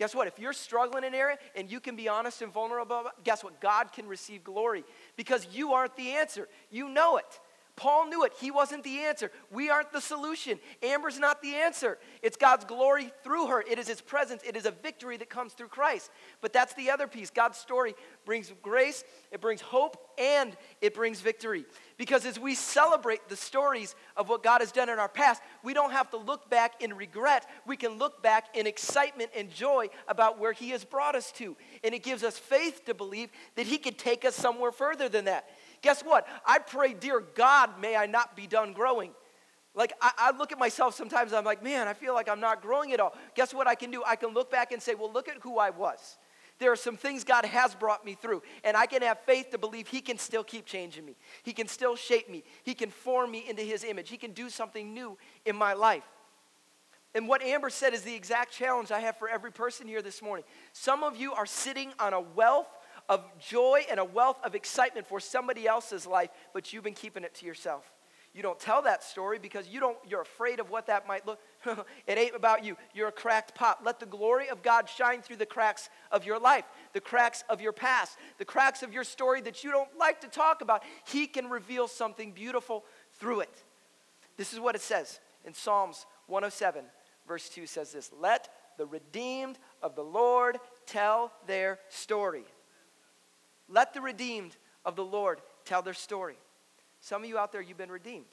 Guess 0.00 0.14
what? 0.14 0.26
If 0.26 0.38
you're 0.38 0.54
struggling 0.54 1.04
in 1.04 1.12
an 1.12 1.14
area 1.14 1.36
and 1.54 1.70
you 1.70 1.78
can 1.78 1.94
be 1.94 2.08
honest 2.08 2.40
and 2.40 2.50
vulnerable, 2.50 3.04
guess 3.22 3.44
what? 3.44 3.60
God 3.60 3.92
can 3.92 4.06
receive 4.06 4.42
glory 4.42 4.82
because 5.14 5.46
you 5.52 5.74
aren't 5.74 5.94
the 5.94 6.12
answer. 6.12 6.48
You 6.70 6.88
know 6.88 7.18
it. 7.18 7.38
Paul 7.80 8.08
knew 8.08 8.24
it. 8.24 8.34
He 8.38 8.50
wasn't 8.50 8.84
the 8.84 8.98
answer. 8.98 9.32
We 9.50 9.70
aren't 9.70 9.90
the 9.90 10.02
solution. 10.02 10.60
Amber's 10.82 11.18
not 11.18 11.40
the 11.40 11.54
answer. 11.54 11.96
It's 12.20 12.36
God's 12.36 12.66
glory 12.66 13.10
through 13.24 13.46
her. 13.46 13.62
It 13.62 13.78
is 13.78 13.88
His 13.88 14.02
presence. 14.02 14.42
It 14.46 14.54
is 14.54 14.66
a 14.66 14.70
victory 14.70 15.16
that 15.16 15.30
comes 15.30 15.54
through 15.54 15.68
Christ. 15.68 16.10
But 16.42 16.52
that's 16.52 16.74
the 16.74 16.90
other 16.90 17.06
piece. 17.06 17.30
God's 17.30 17.56
story 17.56 17.94
brings 18.26 18.52
grace, 18.62 19.02
it 19.32 19.40
brings 19.40 19.62
hope, 19.62 19.96
and 20.18 20.54
it 20.82 20.92
brings 20.92 21.22
victory. 21.22 21.64
Because 21.96 22.26
as 22.26 22.38
we 22.38 22.54
celebrate 22.54 23.30
the 23.30 23.36
stories 23.36 23.94
of 24.14 24.28
what 24.28 24.42
God 24.42 24.60
has 24.60 24.72
done 24.72 24.90
in 24.90 24.98
our 24.98 25.08
past, 25.08 25.40
we 25.62 25.72
don't 25.72 25.92
have 25.92 26.10
to 26.10 26.18
look 26.18 26.50
back 26.50 26.82
in 26.82 26.92
regret. 26.92 27.46
We 27.66 27.78
can 27.78 27.96
look 27.96 28.22
back 28.22 28.54
in 28.54 28.66
excitement 28.66 29.30
and 29.34 29.50
joy 29.50 29.88
about 30.06 30.38
where 30.38 30.52
He 30.52 30.68
has 30.70 30.84
brought 30.84 31.14
us 31.14 31.32
to. 31.32 31.56
And 31.82 31.94
it 31.94 32.02
gives 32.02 32.24
us 32.24 32.38
faith 32.38 32.84
to 32.84 32.94
believe 32.94 33.30
that 33.54 33.66
He 33.66 33.78
could 33.78 33.96
take 33.96 34.26
us 34.26 34.34
somewhere 34.34 34.70
further 34.70 35.08
than 35.08 35.24
that. 35.24 35.48
Guess 35.82 36.02
what? 36.02 36.26
I 36.44 36.58
pray, 36.58 36.94
dear 36.94 37.20
God, 37.34 37.80
may 37.80 37.96
I 37.96 38.06
not 38.06 38.36
be 38.36 38.46
done 38.46 38.72
growing. 38.72 39.12
Like, 39.74 39.92
I, 40.00 40.10
I, 40.18 40.36
look 40.36 40.50
at 40.52 40.58
myself 40.58 40.94
sometimes, 40.94 41.32
I'm 41.32 41.44
like, 41.44 41.62
man, 41.62 41.86
I 41.86 41.94
feel 41.94 42.12
like 42.12 42.28
I'm 42.28 42.40
not 42.40 42.60
growing 42.60 42.92
at 42.92 42.98
all. 42.98 43.14
Guess 43.36 43.54
what 43.54 43.68
I 43.68 43.76
can 43.76 43.90
do? 43.90 44.02
I 44.04 44.16
can 44.16 44.30
look 44.30 44.50
back 44.50 44.72
and 44.72 44.82
say, 44.82 44.94
well, 44.94 45.12
look 45.12 45.28
at 45.28 45.36
who 45.42 45.58
I 45.58 45.70
was. 45.70 46.18
There 46.58 46.70
are 46.70 46.76
some 46.76 46.96
things 46.96 47.24
God 47.24 47.46
has 47.46 47.74
brought 47.74 48.04
me 48.04 48.14
through, 48.14 48.42
and 48.64 48.76
I 48.76 48.86
can 48.86 49.00
have 49.02 49.20
faith 49.20 49.50
to 49.52 49.58
believe 49.58 49.88
He 49.88 50.00
can 50.00 50.18
still 50.18 50.44
keep 50.44 50.66
changing 50.66 51.06
me. 51.06 51.16
He 51.42 51.52
can 51.52 51.68
still 51.68 51.96
shape 51.96 52.28
me. 52.28 52.44
He 52.64 52.74
can 52.74 52.90
form 52.90 53.30
me 53.30 53.44
into 53.48 53.62
His 53.62 53.82
image. 53.82 54.10
He 54.10 54.18
can 54.18 54.32
do 54.32 54.50
something 54.50 54.92
new 54.92 55.16
in 55.46 55.56
my 55.56 55.72
life. 55.72 56.04
And 57.14 57.26
what 57.26 57.42
Amber 57.42 57.70
said 57.70 57.94
is 57.94 58.02
the 58.02 58.14
exact 58.14 58.52
challenge 58.52 58.92
I 58.92 59.00
have 59.00 59.16
for 59.16 59.28
every 59.28 59.50
person 59.50 59.88
here 59.88 60.02
this 60.02 60.20
morning. 60.20 60.44
Some 60.72 61.02
of 61.02 61.16
you 61.16 61.32
are 61.32 61.46
sitting 61.46 61.92
on 61.98 62.12
a 62.12 62.20
wealth 62.20 62.68
of 63.08 63.24
joy 63.38 63.82
and 63.90 63.98
a 63.98 64.04
wealth 64.04 64.38
of 64.44 64.54
excitement 64.54 65.06
for 65.06 65.20
somebody 65.20 65.66
else's 65.66 66.06
life, 66.06 66.30
but 66.52 66.72
you've 66.72 66.84
been 66.84 66.94
keeping 66.94 67.24
it 67.24 67.34
to 67.36 67.46
yourself. 67.46 67.90
you 68.32 68.42
don't 68.42 68.60
tell 68.60 68.82
that 68.82 69.02
story 69.02 69.38
because 69.40 69.66
you 69.66 69.80
don't, 69.80 69.98
you're 70.08 70.20
afraid 70.20 70.60
of 70.60 70.70
what 70.70 70.86
that 70.86 71.08
might 71.08 71.26
look. 71.26 71.40
it 72.06 72.18
ain't 72.18 72.36
about 72.36 72.64
you. 72.64 72.76
You're 72.94 73.08
a 73.08 73.12
cracked 73.12 73.54
pot. 73.54 73.84
Let 73.84 73.98
the 73.98 74.06
glory 74.06 74.48
of 74.48 74.62
God 74.62 74.88
shine 74.88 75.20
through 75.20 75.36
the 75.36 75.46
cracks 75.46 75.90
of 76.12 76.24
your 76.24 76.38
life, 76.38 76.64
the 76.92 77.00
cracks 77.00 77.42
of 77.48 77.60
your 77.60 77.72
past, 77.72 78.16
the 78.38 78.44
cracks 78.44 78.82
of 78.84 78.92
your 78.92 79.04
story 79.04 79.40
that 79.42 79.64
you 79.64 79.72
don't 79.72 79.90
like 79.98 80.20
to 80.20 80.28
talk 80.28 80.62
about. 80.62 80.82
He 81.06 81.26
can 81.26 81.50
reveal 81.50 81.88
something 81.88 82.30
beautiful 82.30 82.84
through 83.14 83.40
it. 83.40 83.64
This 84.36 84.52
is 84.52 84.60
what 84.60 84.74
it 84.74 84.80
says 84.80 85.18
in 85.44 85.52
Psalms 85.52 86.06
107, 86.28 86.84
verse 87.26 87.48
2 87.48 87.66
says 87.66 87.92
this 87.92 88.10
Let 88.18 88.48
the 88.78 88.86
redeemed 88.86 89.58
of 89.82 89.94
the 89.94 90.04
Lord 90.04 90.58
tell 90.86 91.32
their 91.46 91.78
story. 91.88 92.44
Let 93.70 93.94
the 93.94 94.00
redeemed 94.00 94.56
of 94.84 94.96
the 94.96 95.04
Lord 95.04 95.40
tell 95.64 95.80
their 95.80 95.94
story. 95.94 96.36
Some 97.00 97.22
of 97.22 97.28
you 97.28 97.38
out 97.38 97.52
there, 97.52 97.62
you've 97.62 97.78
been 97.78 97.90
redeemed. 97.90 98.26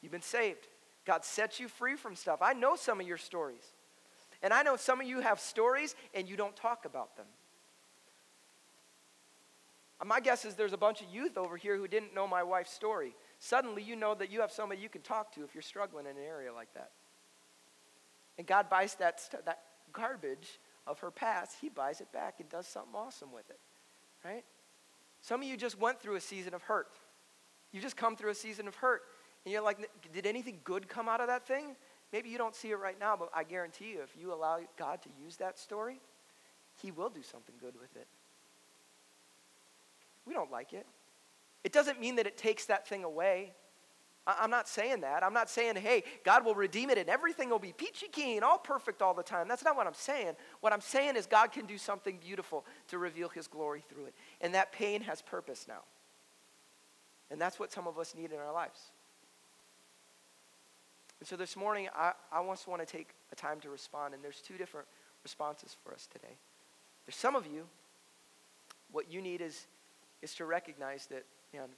You've 0.00 0.12
been 0.12 0.22
saved. 0.22 0.66
God 1.04 1.24
sets 1.24 1.60
you 1.60 1.68
free 1.68 1.96
from 1.96 2.16
stuff. 2.16 2.40
I 2.42 2.54
know 2.54 2.74
some 2.74 3.00
of 3.00 3.06
your 3.06 3.18
stories. 3.18 3.62
And 4.42 4.52
I 4.52 4.62
know 4.62 4.76
some 4.76 5.00
of 5.00 5.06
you 5.06 5.20
have 5.20 5.38
stories 5.38 5.94
and 6.14 6.28
you 6.28 6.36
don't 6.36 6.56
talk 6.56 6.84
about 6.84 7.16
them. 7.16 7.26
My 10.04 10.18
guess 10.18 10.44
is 10.44 10.54
there's 10.54 10.72
a 10.72 10.78
bunch 10.78 11.00
of 11.00 11.06
youth 11.12 11.38
over 11.38 11.56
here 11.56 11.76
who 11.76 11.86
didn't 11.86 12.12
know 12.12 12.26
my 12.26 12.42
wife's 12.42 12.72
story. 12.72 13.14
Suddenly, 13.38 13.84
you 13.84 13.94
know 13.94 14.16
that 14.16 14.32
you 14.32 14.40
have 14.40 14.50
somebody 14.50 14.80
you 14.80 14.88
can 14.88 15.02
talk 15.02 15.32
to 15.34 15.44
if 15.44 15.54
you're 15.54 15.62
struggling 15.62 16.06
in 16.06 16.16
an 16.16 16.24
area 16.26 16.52
like 16.52 16.74
that. 16.74 16.90
And 18.36 18.44
God 18.44 18.68
buys 18.68 18.96
that, 18.96 19.20
that 19.44 19.60
garbage 19.92 20.58
of 20.86 20.98
her 21.00 21.10
past, 21.10 21.56
He 21.60 21.68
buys 21.68 22.00
it 22.00 22.12
back 22.12 22.36
and 22.40 22.48
does 22.48 22.66
something 22.66 22.94
awesome 22.94 23.32
with 23.32 23.48
it. 23.50 23.58
Right? 24.24 24.44
Some 25.20 25.42
of 25.42 25.48
you 25.48 25.56
just 25.56 25.78
went 25.78 26.00
through 26.00 26.16
a 26.16 26.20
season 26.20 26.54
of 26.54 26.62
hurt. 26.62 26.88
You 27.72 27.80
just 27.80 27.96
come 27.96 28.16
through 28.16 28.30
a 28.30 28.34
season 28.34 28.68
of 28.68 28.74
hurt. 28.76 29.02
And 29.44 29.52
you're 29.52 29.62
like, 29.62 29.78
did 30.12 30.26
anything 30.26 30.60
good 30.64 30.88
come 30.88 31.08
out 31.08 31.20
of 31.20 31.26
that 31.28 31.46
thing? 31.46 31.76
Maybe 32.12 32.28
you 32.28 32.38
don't 32.38 32.54
see 32.54 32.70
it 32.70 32.76
right 32.76 32.98
now, 32.98 33.16
but 33.16 33.30
I 33.34 33.44
guarantee 33.44 33.92
you, 33.92 34.02
if 34.02 34.14
you 34.20 34.32
allow 34.32 34.58
God 34.76 35.00
to 35.02 35.08
use 35.22 35.36
that 35.36 35.58
story, 35.58 36.00
He 36.80 36.90
will 36.90 37.08
do 37.08 37.22
something 37.22 37.54
good 37.60 37.74
with 37.80 37.96
it. 37.96 38.06
We 40.26 40.34
don't 40.34 40.50
like 40.50 40.72
it. 40.72 40.86
It 41.64 41.72
doesn't 41.72 42.00
mean 42.00 42.16
that 42.16 42.26
it 42.26 42.36
takes 42.36 42.66
that 42.66 42.86
thing 42.86 43.04
away. 43.04 43.52
I'm 44.26 44.50
not 44.50 44.68
saying 44.68 45.00
that. 45.00 45.24
I'm 45.24 45.34
not 45.34 45.50
saying, 45.50 45.76
hey, 45.76 46.04
God 46.24 46.44
will 46.44 46.54
redeem 46.54 46.90
it 46.90 46.98
and 46.98 47.08
everything 47.08 47.50
will 47.50 47.58
be 47.58 47.72
peachy 47.72 48.06
keen, 48.06 48.44
all 48.44 48.58
perfect 48.58 49.02
all 49.02 49.14
the 49.14 49.22
time. 49.22 49.48
That's 49.48 49.64
not 49.64 49.76
what 49.76 49.86
I'm 49.86 49.94
saying. 49.94 50.34
What 50.60 50.72
I'm 50.72 50.80
saying 50.80 51.16
is 51.16 51.26
God 51.26 51.50
can 51.50 51.66
do 51.66 51.76
something 51.76 52.18
beautiful 52.18 52.64
to 52.88 52.98
reveal 52.98 53.28
his 53.28 53.48
glory 53.48 53.82
through 53.88 54.06
it. 54.06 54.14
And 54.40 54.54
that 54.54 54.72
pain 54.72 55.00
has 55.02 55.22
purpose 55.22 55.66
now. 55.66 55.82
And 57.32 57.40
that's 57.40 57.58
what 57.58 57.72
some 57.72 57.88
of 57.88 57.98
us 57.98 58.14
need 58.14 58.30
in 58.30 58.38
our 58.38 58.52
lives. 58.52 58.92
And 61.18 61.26
so 61.26 61.36
this 61.36 61.56
morning, 61.56 61.88
I, 61.96 62.12
I 62.30 62.44
just 62.46 62.68
want 62.68 62.86
to 62.86 62.86
take 62.86 63.14
a 63.32 63.34
time 63.34 63.58
to 63.60 63.70
respond. 63.70 64.14
And 64.14 64.22
there's 64.22 64.40
two 64.40 64.56
different 64.56 64.86
responses 65.24 65.76
for 65.82 65.92
us 65.92 66.06
today. 66.06 66.36
There's 67.06 67.16
some 67.16 67.34
of 67.34 67.46
you, 67.46 67.64
what 68.92 69.10
you 69.10 69.20
need 69.20 69.40
is, 69.40 69.66
is 70.20 70.34
to 70.34 70.44
recognize 70.44 71.06
that, 71.06 71.24
man, 71.52 71.68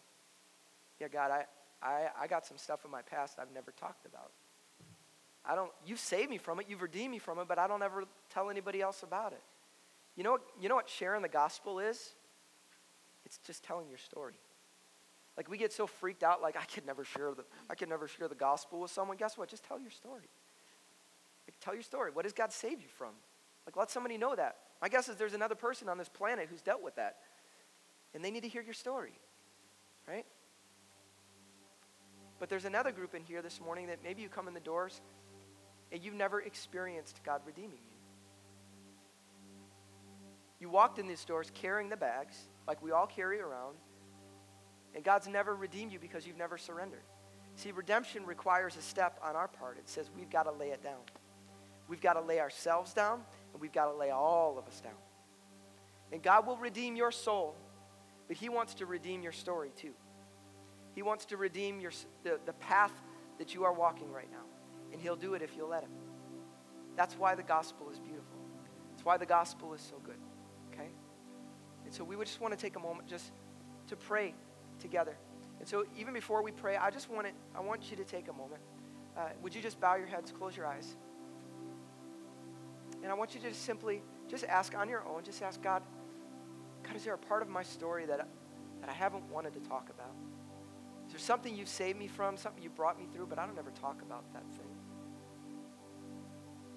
yeah, 1.00 1.08
God, 1.08 1.30
I, 1.30 1.44
I, 1.84 2.08
I 2.22 2.26
got 2.26 2.46
some 2.46 2.56
stuff 2.56 2.84
in 2.84 2.90
my 2.90 3.02
past 3.02 3.38
I've 3.38 3.52
never 3.52 3.70
talked 3.72 4.06
about. 4.06 4.32
I 5.44 5.54
don't, 5.54 5.70
you've 5.86 6.00
saved 6.00 6.30
me 6.30 6.38
from 6.38 6.58
it, 6.58 6.66
you've 6.68 6.80
redeemed 6.80 7.12
me 7.12 7.18
from 7.18 7.38
it, 7.38 7.46
but 7.46 7.58
I 7.58 7.66
don't 7.66 7.82
ever 7.82 8.04
tell 8.30 8.48
anybody 8.48 8.80
else 8.80 9.02
about 9.02 9.32
it. 9.32 9.42
You 10.16 10.24
know, 10.24 10.32
what, 10.32 10.42
you 10.60 10.68
know 10.68 10.76
what 10.76 10.88
sharing 10.88 11.20
the 11.20 11.28
gospel 11.28 11.78
is? 11.80 12.14
It's 13.26 13.38
just 13.38 13.62
telling 13.62 13.88
your 13.88 13.98
story. 13.98 14.34
Like 15.36 15.50
we 15.50 15.58
get 15.58 15.72
so 15.72 15.86
freaked 15.86 16.22
out, 16.22 16.40
like 16.40 16.56
I 16.56 16.64
could 16.64 16.86
never 16.86 17.04
share 17.04 17.32
the, 17.34 17.44
I 17.68 17.74
could 17.74 17.88
never 17.88 18.08
share 18.08 18.28
the 18.28 18.34
gospel 18.34 18.80
with 18.80 18.90
someone. 18.90 19.16
Guess 19.16 19.36
what? 19.36 19.48
Just 19.48 19.64
tell 19.64 19.78
your 19.78 19.90
story. 19.90 20.28
Like, 21.46 21.54
tell 21.60 21.74
your 21.74 21.82
story. 21.82 22.10
What 22.12 22.22
does 22.22 22.32
God 22.32 22.52
save 22.52 22.80
you 22.80 22.88
from? 22.96 23.10
Like 23.66 23.76
let 23.76 23.90
somebody 23.90 24.16
know 24.16 24.34
that. 24.34 24.56
My 24.80 24.88
guess 24.88 25.08
is 25.08 25.16
there's 25.16 25.34
another 25.34 25.54
person 25.54 25.88
on 25.88 25.98
this 25.98 26.08
planet 26.08 26.48
who's 26.50 26.62
dealt 26.62 26.82
with 26.82 26.96
that. 26.96 27.16
And 28.14 28.24
they 28.24 28.30
need 28.30 28.44
to 28.44 28.48
hear 28.48 28.62
your 28.62 28.74
story. 28.74 29.18
Right? 30.06 30.26
But 32.44 32.50
there's 32.50 32.66
another 32.66 32.92
group 32.92 33.14
in 33.14 33.22
here 33.22 33.40
this 33.40 33.58
morning 33.58 33.86
that 33.86 34.00
maybe 34.04 34.20
you 34.20 34.28
come 34.28 34.48
in 34.48 34.52
the 34.52 34.60
doors 34.60 35.00
and 35.90 36.04
you've 36.04 36.12
never 36.12 36.42
experienced 36.42 37.20
God 37.24 37.40
redeeming 37.46 37.78
you. 37.88 37.96
You 40.60 40.68
walked 40.68 40.98
in 40.98 41.08
these 41.08 41.24
doors 41.24 41.50
carrying 41.54 41.88
the 41.88 41.96
bags, 41.96 42.36
like 42.68 42.82
we 42.82 42.90
all 42.90 43.06
carry 43.06 43.40
around, 43.40 43.76
and 44.94 45.02
God's 45.02 45.26
never 45.26 45.56
redeemed 45.56 45.90
you 45.90 45.98
because 45.98 46.26
you've 46.26 46.36
never 46.36 46.58
surrendered. 46.58 47.04
See, 47.56 47.72
redemption 47.72 48.26
requires 48.26 48.76
a 48.76 48.82
step 48.82 49.18
on 49.22 49.36
our 49.36 49.48
part. 49.48 49.78
It 49.78 49.88
says 49.88 50.10
we've 50.14 50.28
got 50.28 50.42
to 50.42 50.52
lay 50.52 50.68
it 50.68 50.82
down. 50.82 51.00
We've 51.88 52.02
got 52.02 52.12
to 52.12 52.20
lay 52.20 52.40
ourselves 52.40 52.92
down, 52.92 53.22
and 53.54 53.62
we've 53.62 53.72
got 53.72 53.86
to 53.86 53.96
lay 53.96 54.10
all 54.10 54.58
of 54.58 54.66
us 54.66 54.82
down. 54.82 54.92
And 56.12 56.22
God 56.22 56.46
will 56.46 56.58
redeem 56.58 56.94
your 56.94 57.10
soul, 57.10 57.56
but 58.28 58.36
He 58.36 58.50
wants 58.50 58.74
to 58.74 58.84
redeem 58.84 59.22
your 59.22 59.32
story 59.32 59.70
too. 59.74 59.94
He 60.94 61.02
wants 61.02 61.24
to 61.26 61.36
redeem 61.36 61.80
your, 61.80 61.92
the, 62.22 62.38
the 62.46 62.52
path 62.54 62.92
that 63.38 63.54
you 63.54 63.64
are 63.64 63.72
walking 63.72 64.10
right 64.12 64.30
now. 64.30 64.44
And 64.92 65.00
He'll 65.00 65.16
do 65.16 65.34
it 65.34 65.42
if 65.42 65.56
you'll 65.56 65.68
let 65.68 65.82
Him. 65.82 65.90
That's 66.96 67.14
why 67.18 67.34
the 67.34 67.42
gospel 67.42 67.90
is 67.90 67.98
beautiful. 67.98 68.38
That's 68.92 69.04
why 69.04 69.16
the 69.16 69.26
gospel 69.26 69.74
is 69.74 69.80
so 69.80 69.96
good. 70.04 70.18
Okay? 70.72 70.88
And 71.84 71.92
so 71.92 72.04
we 72.04 72.16
would 72.16 72.26
just 72.26 72.40
want 72.40 72.54
to 72.54 72.60
take 72.60 72.76
a 72.76 72.80
moment 72.80 73.08
just 73.08 73.32
to 73.88 73.96
pray 73.96 74.34
together. 74.78 75.16
And 75.58 75.68
so 75.68 75.84
even 75.98 76.14
before 76.14 76.42
we 76.42 76.52
pray, 76.52 76.76
I 76.76 76.90
just 76.90 77.10
want 77.10 77.26
it, 77.26 77.34
I 77.54 77.60
want 77.60 77.90
you 77.90 77.96
to 77.96 78.04
take 78.04 78.28
a 78.28 78.32
moment. 78.32 78.60
Uh, 79.16 79.28
would 79.42 79.54
you 79.54 79.62
just 79.62 79.80
bow 79.80 79.96
your 79.96 80.06
heads, 80.06 80.32
close 80.32 80.56
your 80.56 80.66
eyes? 80.66 80.96
And 83.02 83.10
I 83.10 83.14
want 83.14 83.34
you 83.34 83.40
to 83.40 83.48
just 83.48 83.64
simply 83.64 84.02
just 84.28 84.44
ask 84.44 84.76
on 84.76 84.88
your 84.88 85.04
own, 85.06 85.24
just 85.24 85.42
ask 85.42 85.60
God, 85.62 85.82
God, 86.82 86.96
is 86.96 87.04
there 87.04 87.14
a 87.14 87.18
part 87.18 87.42
of 87.42 87.48
my 87.48 87.62
story 87.62 88.06
that, 88.06 88.26
that 88.80 88.88
I 88.88 88.92
haven't 88.92 89.24
wanted 89.30 89.52
to 89.54 89.60
talk 89.60 89.90
about? 89.90 90.14
There 91.14 91.20
something 91.20 91.54
you've 91.54 91.68
saved 91.68 91.96
me 91.96 92.08
from, 92.08 92.36
something 92.36 92.60
you 92.60 92.70
brought 92.70 92.98
me 92.98 93.06
through, 93.12 93.28
but 93.28 93.38
I 93.38 93.46
don't 93.46 93.56
ever 93.56 93.70
talk 93.70 94.02
about 94.02 94.24
that 94.32 94.42
thing? 94.50 94.66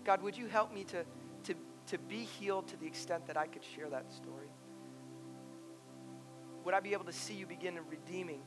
God, 0.03 0.21
would 0.21 0.38
you 0.38 0.45
help 0.45 0.71
me 0.71 0.83
to, 0.83 1.03
to, 1.45 1.55
to 1.88 1.97
be 1.97 2.17
healed 2.17 2.67
to 2.67 2.77
the 2.77 2.85
extent 2.85 3.25
that 3.25 3.35
I 3.35 3.47
could 3.47 3.63
share 3.63 3.89
that 3.89 4.13
story? 4.13 4.49
Would 6.65 6.75
I 6.75 6.79
be 6.81 6.93
able 6.93 7.05
to 7.05 7.11
see 7.11 7.33
you 7.33 7.47
begin 7.47 7.79
redeeming 7.89 8.41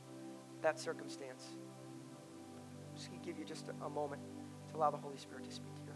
that 0.61 0.79
circumstance? 0.79 1.45
I'm 1.49 2.95
just 2.95 3.09
going 3.09 3.19
to 3.19 3.27
give 3.27 3.37
you 3.37 3.43
just 3.43 3.67
a, 3.67 3.85
a 3.85 3.89
moment 3.89 4.21
to 4.69 4.77
allow 4.77 4.91
the 4.91 4.97
Holy 4.97 5.17
Spirit 5.17 5.43
to 5.43 5.51
speak 5.51 5.75
to 5.75 5.81
you. 5.81 5.90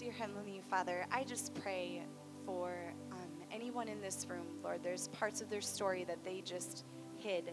Dear 0.00 0.12
Heavenly 0.12 0.62
Father, 0.70 1.04
I 1.12 1.24
just 1.24 1.54
pray 1.56 2.02
for 2.46 2.72
um, 3.12 3.28
anyone 3.52 3.86
in 3.86 4.00
this 4.00 4.26
room, 4.30 4.46
Lord. 4.64 4.82
There's 4.82 5.08
parts 5.08 5.42
of 5.42 5.50
their 5.50 5.60
story 5.60 6.04
that 6.04 6.24
they 6.24 6.40
just 6.40 6.86
hid. 7.18 7.52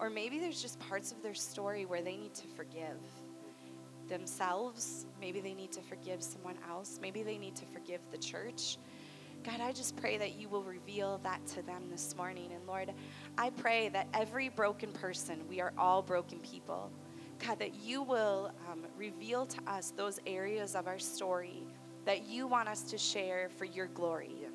Or 0.00 0.10
maybe 0.10 0.40
there's 0.40 0.60
just 0.60 0.80
parts 0.80 1.12
of 1.12 1.22
their 1.22 1.34
story 1.34 1.86
where 1.86 2.02
they 2.02 2.16
need 2.16 2.34
to 2.34 2.48
forgive 2.48 2.98
themselves. 4.08 5.06
Maybe 5.20 5.40
they 5.40 5.54
need 5.54 5.70
to 5.70 5.80
forgive 5.82 6.20
someone 6.20 6.56
else. 6.68 6.98
Maybe 7.00 7.22
they 7.22 7.38
need 7.38 7.54
to 7.54 7.66
forgive 7.66 8.00
the 8.10 8.18
church. 8.18 8.76
God, 9.44 9.60
I 9.60 9.70
just 9.70 9.94
pray 9.94 10.18
that 10.18 10.34
you 10.34 10.48
will 10.48 10.64
reveal 10.64 11.20
that 11.22 11.46
to 11.54 11.62
them 11.62 11.84
this 11.92 12.16
morning. 12.16 12.50
And 12.52 12.66
Lord, 12.66 12.92
I 13.38 13.50
pray 13.50 13.88
that 13.90 14.08
every 14.14 14.48
broken 14.48 14.90
person, 14.90 15.46
we 15.48 15.60
are 15.60 15.72
all 15.78 16.02
broken 16.02 16.40
people 16.40 16.90
God, 17.46 17.58
that 17.60 17.74
you 17.74 18.02
will 18.02 18.50
um, 18.70 18.84
reveal 18.96 19.46
to 19.46 19.58
us 19.66 19.92
those 19.96 20.18
areas 20.26 20.74
of 20.74 20.86
our 20.86 20.98
story 20.98 21.66
that 22.04 22.26
you 22.26 22.46
want 22.46 22.68
us 22.68 22.82
to 22.82 22.98
share 22.98 23.48
for 23.56 23.64
your 23.64 23.86
glory, 23.88 24.34
yeah. 24.40 24.48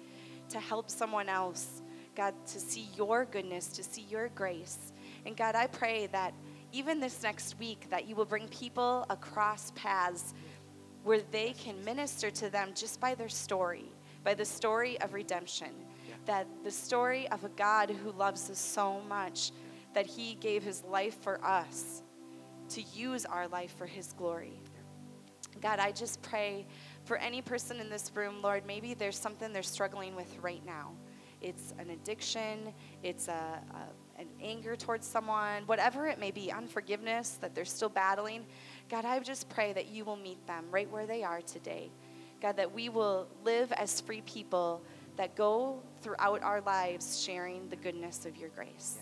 to 0.49 0.59
help 0.59 0.89
someone 0.89 1.29
else, 1.29 1.81
God, 2.15 2.33
to 2.47 2.59
see 2.59 2.87
your 2.95 3.25
goodness, 3.25 3.67
to 3.69 3.83
see 3.83 4.05
your 4.09 4.29
grace. 4.29 4.93
And 5.25 5.35
God, 5.35 5.55
I 5.55 5.67
pray 5.67 6.07
that 6.07 6.33
even 6.71 6.99
this 6.99 7.21
next 7.23 7.57
week 7.59 7.87
that 7.89 8.07
you 8.07 8.15
will 8.15 8.25
bring 8.25 8.47
people 8.49 9.05
across 9.09 9.71
paths 9.75 10.33
where 11.03 11.21
they 11.31 11.53
can 11.53 11.83
minister 11.83 12.31
to 12.31 12.49
them 12.49 12.71
just 12.73 12.99
by 12.99 13.13
their 13.15 13.29
story, 13.29 13.91
by 14.23 14.33
the 14.33 14.45
story 14.45 14.99
of 15.01 15.13
redemption. 15.13 15.69
Yeah. 16.07 16.15
That 16.25 16.47
the 16.63 16.71
story 16.71 17.27
of 17.29 17.43
a 17.43 17.49
God 17.49 17.91
who 17.91 18.11
loves 18.11 18.49
us 18.49 18.59
so 18.59 19.01
much 19.07 19.51
that 19.93 20.07
he 20.07 20.35
gave 20.35 20.63
his 20.63 20.83
life 20.83 21.21
for 21.21 21.43
us 21.45 22.03
to 22.69 22.81
use 22.81 23.25
our 23.25 23.47
life 23.47 23.75
for 23.77 23.85
His 23.85 24.13
glory. 24.13 24.59
God, 25.61 25.79
I 25.79 25.91
just 25.91 26.21
pray 26.21 26.65
For 27.03 27.17
any 27.17 27.41
person 27.41 27.79
in 27.79 27.89
this 27.89 28.11
room, 28.15 28.41
Lord, 28.41 28.65
maybe 28.65 28.93
there's 28.93 29.17
something 29.17 29.51
they're 29.51 29.63
struggling 29.63 30.15
with 30.15 30.37
right 30.41 30.65
now. 30.65 30.91
It's 31.41 31.73
an 31.77 31.89
addiction, 31.89 32.73
it's 33.03 33.27
a, 33.27 33.31
a, 33.31 34.21
an 34.21 34.27
anger 34.41 34.77
towards 34.77 35.05
someone, 35.05 35.63
whatever 35.65 36.07
it 36.07 36.17
may 36.17 36.31
be, 36.31 36.49
unforgiveness 36.51 37.37
that 37.41 37.53
they're 37.53 37.65
still 37.65 37.89
battling. 37.89 38.45
God, 38.89 39.03
I 39.03 39.19
just 39.19 39.49
pray 39.49 39.73
that 39.73 39.87
you 39.87 40.05
will 40.05 40.15
meet 40.15 40.45
them 40.47 40.65
right 40.71 40.89
where 40.89 41.05
they 41.05 41.23
are 41.23 41.41
today. 41.41 41.91
God, 42.41 42.55
that 42.55 42.73
we 42.73 42.87
will 42.87 43.27
live 43.43 43.73
as 43.73 43.99
free 43.99 44.21
people 44.21 44.81
that 45.17 45.35
go 45.35 45.81
throughout 46.01 46.41
our 46.41 46.61
lives 46.61 47.21
sharing 47.21 47.67
the 47.67 47.75
goodness 47.75 48.25
of 48.25 48.37
your 48.37 48.49
grace. 48.49 48.97